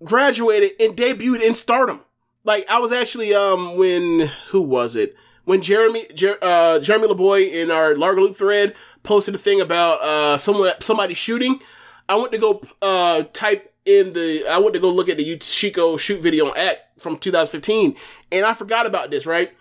[0.04, 2.00] graduated and debuted in stardom.
[2.44, 5.14] Like I was actually um when who was it?
[5.44, 10.00] When Jeremy Jer- uh Jeremy LeBoy in our Largo Loop thread posted a thing about
[10.02, 11.60] uh someone somebody shooting
[12.08, 15.24] I went to go uh type in the I went to go look at the
[15.36, 17.96] Yoshiko shoot video on Act from 2015
[18.32, 19.52] and I forgot about this right?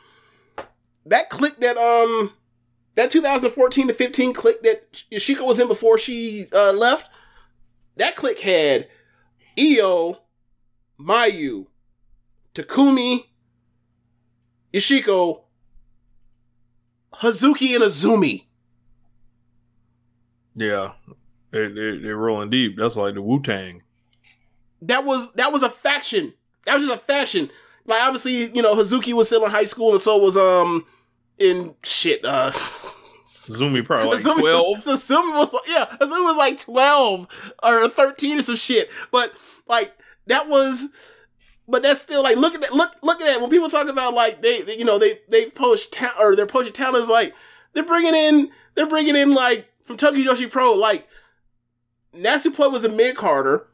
[1.05, 2.33] That click that um
[2.95, 7.09] that 2014 to 15 click that Yoshiko was in before she uh, left,
[7.97, 8.87] that click had
[9.57, 10.17] Io,
[10.99, 11.67] Mayu,
[12.53, 13.25] Takumi,
[14.73, 15.43] Yoshiko,
[17.15, 18.45] Hazuki, and Azumi.
[20.55, 20.93] yeah,
[21.51, 22.77] they they they're rolling deep.
[22.77, 23.83] That's like the Wu Tang.
[24.81, 26.33] That was that was a faction.
[26.65, 27.49] That was just a faction.
[27.85, 30.85] Like obviously, you know, Hazuki was still in high school, and so was um
[31.37, 32.23] in shit.
[32.25, 32.51] Uh,
[33.27, 34.77] Zumi probably like Azumi- twelve.
[34.85, 37.27] Azumi was like, yeah, Azumi was like twelve
[37.63, 38.89] or thirteen or some shit.
[39.11, 39.33] But
[39.67, 39.93] like
[40.27, 40.89] that was,
[41.67, 42.73] but that's still like look at that.
[42.73, 43.41] Look look at that.
[43.41, 46.45] When people talk about like they, they you know they they post ta- or they're
[46.45, 47.33] poaching talents like
[47.73, 51.07] they're bringing in they're bringing in like from Tokyo Joshi Pro like
[52.15, 53.67] Natsupoi was a mid carder,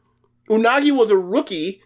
[0.48, 1.82] Unagi was a rookie.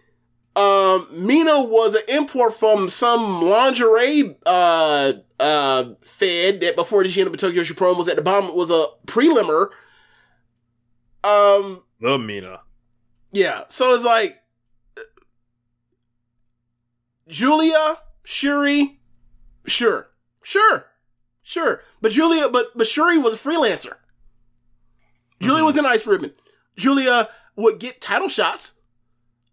[0.56, 7.34] Um, Mina was an import from some lingerie uh uh fed that before she ended
[7.34, 9.68] up Tokyo Joshi Pro was at the bottom was a prelimer.
[11.22, 12.60] Um, The Mina.
[13.32, 14.38] yeah, so it's like
[17.28, 18.96] Julia, Syuri,
[19.66, 20.08] sure,
[20.42, 20.86] sure,
[21.42, 21.82] sure.
[22.00, 23.94] But Julia, but but Syuri was a freelancer.
[25.40, 26.32] Julia was an ice ribbon.
[26.76, 28.75] Julia would get title shots.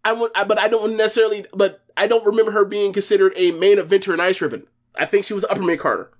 [0.04, 3.52] I would, I, but I don't necessarily, but I don't remember her being considered a
[3.52, 4.66] main eventer in ice ribbon.
[4.94, 6.10] I think she was upper mid carder.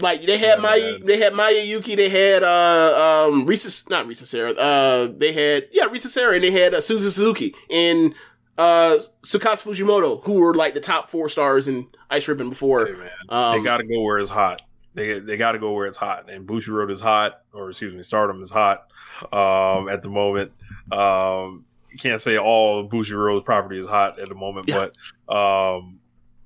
[0.00, 4.24] Like they had Maya, they had Maya Yukihi, they had uh um Risa, not Risa
[4.24, 8.14] Sera, uh they had yeah Risa Sera, and they had uh, Suzu Suzuki and
[8.56, 12.86] uh Tsukasa Fujimoto, who were like the top four stars in Ice Ribbon before.
[12.86, 12.94] Hey,
[13.28, 14.62] Um, they got to go where it's hot.
[15.00, 16.30] They they got to go where it's hot.
[16.30, 18.90] And Bushiroad is hot, or excuse me, Stardom is hot
[19.32, 20.52] um, at the moment.
[20.92, 21.64] Um,
[21.98, 24.88] can't say all of Bushiroad's property is hot at the moment, Yeah.
[25.26, 26.00] but um,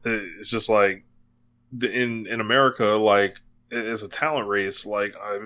[0.05, 1.05] it's just like
[1.73, 4.87] the, in in America, like it's a talent race.
[4.87, 5.41] Like I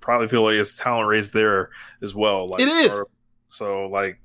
[0.00, 1.70] probably feel like it's a talent race there
[2.02, 2.48] as well.
[2.48, 3.00] Like It is.
[3.48, 4.20] So like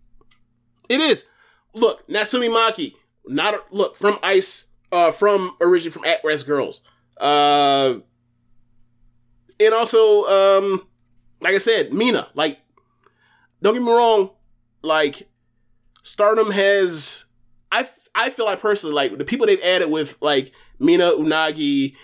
[0.88, 1.26] It is.
[1.74, 2.94] Look, Natsumi Maki,
[3.26, 6.82] not a, look from Ice, uh, from originally from Actwres girl'Z,
[7.18, 8.00] uh,
[9.60, 10.88] and also, um,
[11.42, 12.28] like I said, Mina.
[12.34, 12.60] Like,
[13.62, 14.32] don't get me wrong,
[14.82, 15.30] like
[16.04, 17.26] Stardom has.
[17.72, 21.96] I I feel like personally, like the people they've added with like Mina, Unagi,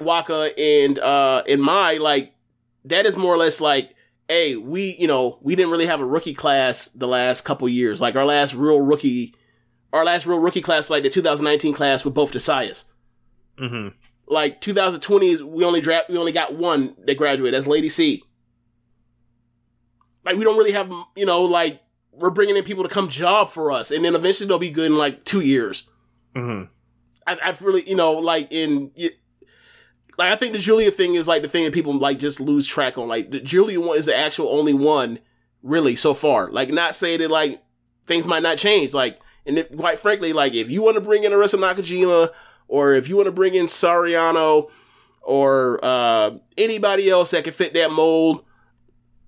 [0.00, 2.34] Waka, and uh, and Mai, like
[2.84, 3.94] that is more or less like
[4.28, 8.00] hey, we, you know, we didn't really have a rookie class the last couple years.
[8.00, 9.34] Like our last real rookie,
[9.92, 12.84] our last real rookie class, like the 2019 class with both Desaias.
[13.58, 13.94] mhm.
[14.30, 17.54] Like 2020 is we only draft, we only got one that graduated.
[17.54, 18.22] That's Lady C.
[20.24, 21.80] Like we don't really have, you know, like
[22.12, 24.86] we're bringing in people to come job for us, and then eventually they'll be good
[24.90, 25.88] in like two years.
[26.36, 26.68] Mhm.
[27.26, 28.90] I, I've really, you know, like in,
[30.18, 32.66] like I think the Julia thing is like the thing that people like just lose
[32.66, 33.08] track on.
[33.08, 35.20] Like the Julia one is the actual only one,
[35.62, 36.50] really, so far.
[36.50, 37.62] Like not say that like
[38.06, 38.92] things might not change.
[38.92, 42.30] Like, and if, quite frankly, like if you want to bring in Arisa Nakajima,
[42.68, 44.70] or if you want to bring in Sariano,
[45.22, 48.44] or uh, anybody else that can fit that mold,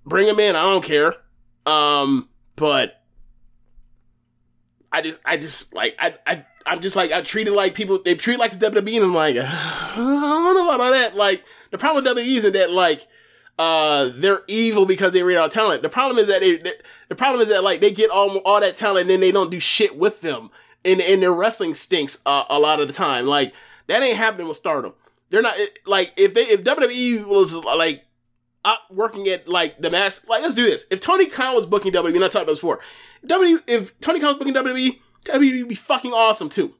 [0.05, 0.55] bring them in.
[0.55, 1.13] I don't care.
[1.65, 3.03] Um, but
[4.91, 8.01] I just, I just like, I, I, I'm just like, I treat it like people,
[8.03, 11.15] they treat it like it's WWE, and I'm like, I don't know about all that.
[11.15, 13.07] Like, the problem with WWE isn't that, like,
[13.59, 15.81] uh, they're evil because they read out talent.
[15.81, 16.73] The problem is that they, they-
[17.09, 19.51] the problem is that, like, they get all, all that talent and then they don't
[19.51, 20.49] do shit with them.
[20.83, 23.27] And, and their wrestling stinks uh, a lot of the time.
[23.27, 23.53] Like,
[23.87, 24.93] that ain't happening with Stardom.
[25.29, 28.05] They're not, it- like, if they, if WWE was, like,
[28.63, 30.23] up working at like the mass.
[30.27, 30.83] Like, let's do this.
[30.91, 32.79] If Tony Khan was booking WWE, and I talked about this before,
[33.25, 33.63] WWE.
[33.67, 36.75] If Tony Khan was booking WWE, WWE would be fucking awesome too.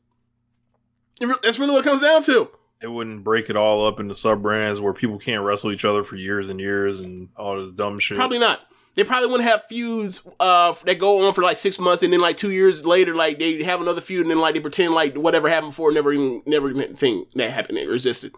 [1.43, 2.49] That's really what it comes down to.
[2.81, 6.03] it wouldn't break it all up into sub brands where people can't wrestle each other
[6.03, 8.17] for years and years and all this dumb shit.
[8.17, 8.59] Probably not.
[8.95, 12.19] They probably wouldn't have feuds uh, that go on for like six months, and then
[12.19, 15.15] like two years later, like they have another feud, and then like they pretend like
[15.15, 18.33] whatever happened before never even never even thing that happened it existed.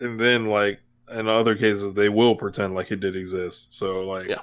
[0.00, 0.80] and then like
[1.12, 3.74] in other cases they will pretend like it did exist.
[3.74, 4.40] So like Yeah.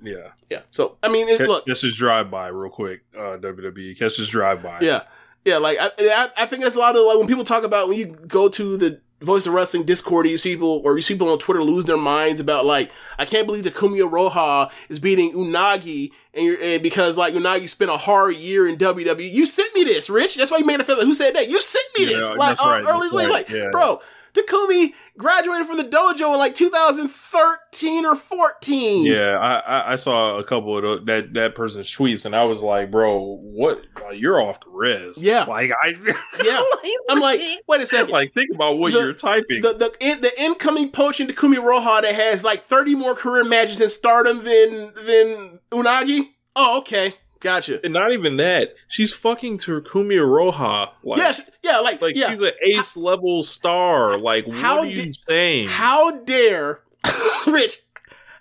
[0.00, 0.28] yeah.
[0.48, 0.60] Yeah.
[0.70, 3.02] So I mean, it, look, just drive by real quick.
[3.14, 4.00] Uh, WWE.
[4.00, 4.78] Let's just drive by.
[4.80, 5.02] Yeah,
[5.44, 5.58] yeah.
[5.58, 7.98] Like I, I, I think that's a lot of like when people talk about when
[7.98, 11.28] you go to the Voice of Wrestling Discord, you see people or you see people
[11.30, 16.10] on Twitter lose their minds about like I can't believe Takumi Iroha is beating Unagi
[16.32, 19.30] and you're and because like Unagi spent a hard year in WWE.
[19.30, 20.36] You sent me this, Rich.
[20.36, 21.04] That's why you made a feel.
[21.04, 21.50] Who said that?
[21.50, 22.36] You sent me Yeah, this.
[22.36, 23.68] Like uh, right, early right, like yeah.
[23.70, 24.00] bro.
[24.34, 29.04] Takumi graduated from the dojo in like 2013 or 14.
[29.06, 32.60] Yeah, I, I, saw a couple of tho- that that person's tweets, and I was
[32.60, 33.82] like, "Bro, what?
[34.14, 35.44] you're off the res." Yeah.
[35.44, 35.88] like I,
[36.44, 36.62] Yeah.
[37.08, 38.10] I'm like, wait a second.
[38.10, 39.60] like think about what The- you're typing.
[39.60, 43.80] the the in, the incoming poaching Takumi Iroha that has like 30 more career matches
[43.80, 46.28] in Stardom than than Unagi.
[46.56, 47.80] Oh, okay, gotcha.
[47.84, 50.90] and not even that, she's fucking Takumi Iroha.
[51.02, 52.30] Like, yes, yeah, like, like yeah.
[52.30, 54.18] she's an ace level star.
[54.18, 55.68] Like, how what are you saying?
[55.68, 56.80] How dare,
[57.46, 57.78] Rich?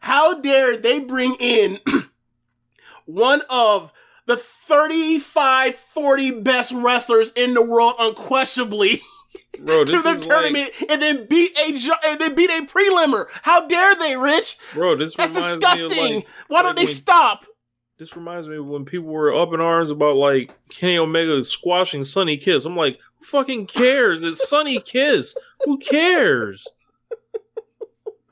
[0.01, 1.79] How dare they bring in
[3.05, 3.91] one of
[4.25, 9.01] the 35, 40 best wrestlers in the world, unquestionably,
[9.59, 11.73] bro, to the tournament, and then beat a
[12.07, 13.27] and then beat a prelimmer?
[13.41, 14.57] How dare they, Rich?
[14.73, 16.15] bro, this That's disgusting.
[16.15, 17.45] like, Why don't they stop?
[17.99, 22.05] This reminds me of when people were up in arms about like Kenny Omega squashing
[22.05, 22.63] Sunny Kiss.
[22.63, 24.23] I'm like, who fucking cares?
[24.23, 25.35] It's Sunny Kiss.
[25.65, 26.65] Who cares?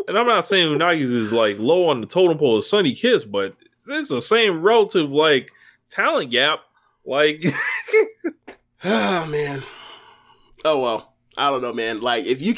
[0.08, 3.26] And I'm not saying Unagi's is like low on the totem pole as Sunny Kiss,
[3.26, 3.58] but
[3.90, 5.52] it's the same relative like
[5.90, 6.60] talent gap.
[7.06, 7.44] Like,
[8.86, 9.64] Oh man.
[10.64, 11.14] Oh well.
[11.38, 12.00] I don't know, man.
[12.00, 12.56] Like if you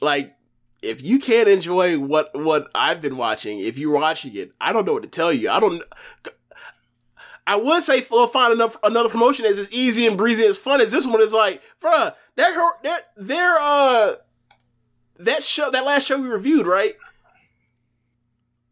[0.00, 0.36] like
[0.80, 4.84] if you can't enjoy what what I've been watching, if you're watching it, I don't
[4.84, 5.50] know what to tell you.
[5.50, 5.82] I don't
[7.46, 10.80] I would say we'll find enough another promotion that's as easy and breezy as fun
[10.80, 11.32] as this one is.
[11.32, 14.14] Like, bruh, that her that their uh
[15.18, 16.94] that show that last show we reviewed, right?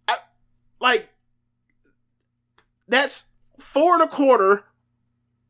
[0.07, 0.19] I
[0.81, 1.09] like
[2.87, 4.65] that's four and a quarter,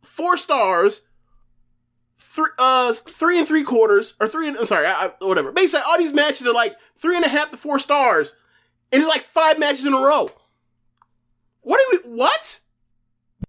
[0.03, 1.03] four stars,
[2.17, 5.53] three uh three and three quarters or three and I'm sorry, I, I, whatever.
[5.53, 8.35] Basically, all these matches are like three and a half to four stars,
[8.91, 10.31] and it's like five matches in a row.
[11.63, 12.17] What do we?
[12.17, 12.61] What?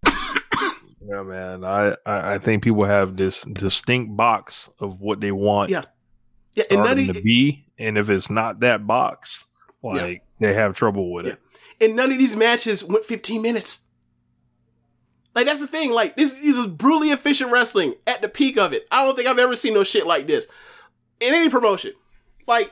[1.03, 1.65] Yeah, man.
[1.65, 5.69] I, I I think people have this distinct box of what they want.
[5.71, 5.83] Yeah,
[6.53, 9.45] yeah, and none of to be, and if it's not that box,
[9.81, 11.39] like they have trouble with it.
[11.81, 13.79] and none of these matches went 15 minutes.
[15.33, 15.91] Like that's the thing.
[15.91, 18.87] Like this, this is brutally efficient wrestling at the peak of it.
[18.91, 20.45] I don't think I've ever seen no shit like this
[21.19, 21.93] in any promotion.
[22.47, 22.71] Like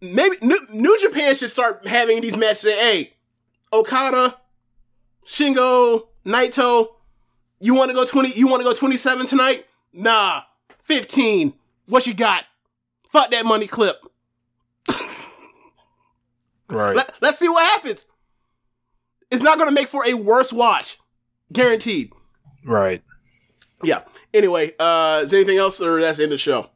[0.00, 2.60] maybe New, New Japan should start having these matches.
[2.60, 3.12] Say, hey,
[3.72, 4.38] Okada,
[5.26, 6.88] Shingo, Naito,
[7.60, 8.32] you want to go 20?
[8.34, 9.66] You want to go 27 tonight?
[9.92, 10.42] Nah,
[10.82, 11.54] 15.
[11.86, 12.44] What you got?
[13.10, 13.96] Fuck that money clip.
[16.68, 16.96] Right.
[16.96, 18.06] Let, let's see what happens.
[19.30, 20.98] It's not going to make for a worse watch,
[21.52, 22.12] guaranteed.
[22.64, 23.02] Right.
[23.82, 24.02] Yeah.
[24.32, 26.70] Anyway, uh, is anything else, or that's of the show?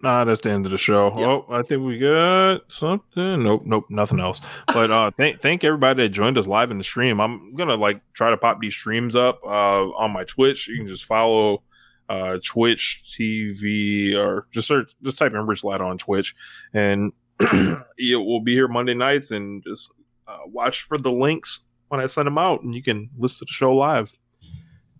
[0.00, 1.12] Nah, that's the end of the show.
[1.16, 3.42] Oh, I think we got something.
[3.42, 4.40] Nope, nope, nothing else.
[4.68, 7.20] But uh thank thank everybody that joined us live in the stream.
[7.20, 10.68] I'm gonna like try to pop these streams up uh on my Twitch.
[10.68, 11.62] You can just follow
[12.08, 16.34] uh Twitch TV or just search just type in Rich Latta on Twitch
[16.72, 19.92] and it will be here Monday nights and just
[20.26, 23.50] uh, watch for the links when I send them out and you can listen to
[23.50, 24.12] the show live.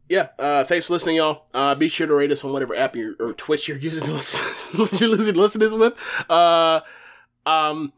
[0.09, 0.28] Yeah.
[0.39, 1.45] Uh, thanks for listening, y'all.
[1.53, 4.12] Uh, be sure to rate us on whatever app you're, or Twitch you're using to
[4.12, 5.95] listen, you're using to listen to this with.
[6.31, 6.81] Uh,
[7.45, 7.93] um,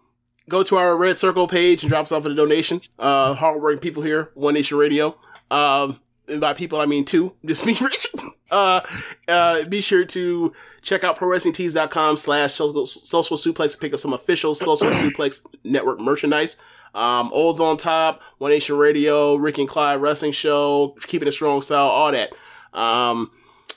[0.49, 2.81] go to our Red Circle page and drop us off a donation.
[2.99, 5.17] Uh, hardworking people here, One Nation Radio.
[5.51, 7.35] Um, and by people, I mean two.
[7.45, 8.09] Just me, Rich.
[8.53, 8.81] Uh,
[9.29, 14.57] uh, be sure to check out prowrestlingtees.com slash social suplex to pick up some official
[14.57, 16.57] social suplex network merchandise.
[16.95, 21.63] Um, Olds on top, One Nation Radio, Ricky and Clive Wrestling Show, Keeping a Strong
[21.63, 22.33] Style, all that.
[22.73, 23.31] Um,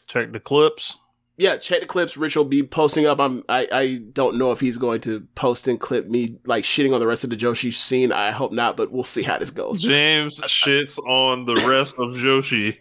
[0.08, 0.98] check the clips.
[1.36, 2.16] Yeah, check the clips.
[2.16, 3.20] Rich will be posting up.
[3.20, 3.44] I'm.
[3.50, 3.68] I.
[3.72, 7.08] I don't know if he's going to post and clip me like shitting on the
[7.08, 8.12] rest of the Joshi scene.
[8.12, 9.82] I hope not, but we'll see how this goes.
[9.82, 12.78] James shits on the rest of Joshi.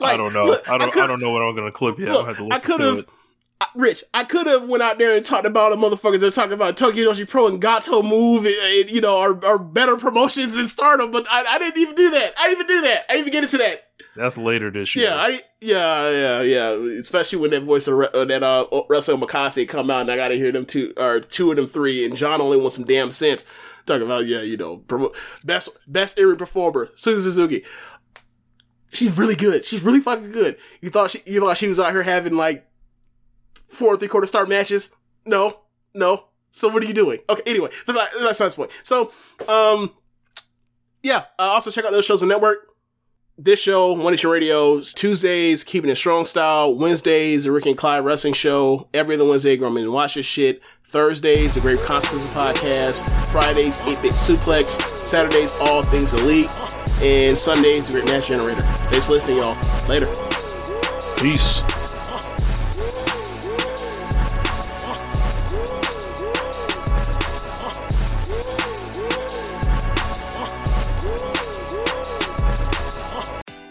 [0.00, 0.44] I don't know.
[0.44, 0.88] look, I don't.
[0.88, 2.08] I, could- don't know what I'm gonna clip yet.
[2.10, 3.08] Look, to listen could to have, it.
[3.74, 4.04] Rich.
[4.14, 6.20] I could have went out there and talked about the motherfuckers.
[6.20, 9.58] They're talking about Tokyo Joshi Pro and Gatoh Move, and, and, you know, are, are
[9.58, 11.10] better promotions than Stardom.
[11.10, 12.34] But I, I didn't even do that.
[12.38, 13.04] I didn't even do that.
[13.08, 13.84] I didn't even get into that.
[14.14, 15.08] That's later this year.
[15.08, 17.00] Yeah, I, yeah, yeah, yeah.
[17.00, 20.28] Especially when that voice of uh, that uh, Russell Makase come out, and I got
[20.28, 23.10] to hear them two or two of them three, and John only wants some damn
[23.10, 23.44] sense.
[23.86, 25.14] Talking about yeah, you know, promo-
[25.44, 27.64] best best in performer, Suzu Suzuki.
[28.90, 29.64] She's really good.
[29.64, 30.56] She's really fucking good.
[30.80, 32.67] You thought she you thought she was out here having like
[33.68, 34.94] four three quarter star matches?
[35.26, 35.60] No,
[35.94, 36.24] no.
[36.50, 37.20] So what are you doing?
[37.28, 38.70] Okay, anyway, that's not, that's the point.
[38.82, 39.12] So,
[39.48, 39.94] um,
[41.02, 41.24] yeah.
[41.38, 42.68] Uh, also check out those shows on network
[43.38, 48.04] this show, One Nation Radio, Tuesdays, Keeping It Strong Style, Wednesdays, the Ricky and Clive
[48.04, 50.60] Wrestling Show, every other Wednesday, go and watch this shit.
[50.84, 56.48] Thursdays, the Grave Consequences Podcast, Fridays, 8-Bit Suplex, Saturdays, All Things Elite,
[57.02, 58.62] and Sundays, the Great Match Generator.
[58.90, 59.54] Thanks for listening, y'all.
[59.88, 60.06] Later.
[61.20, 61.77] Peace.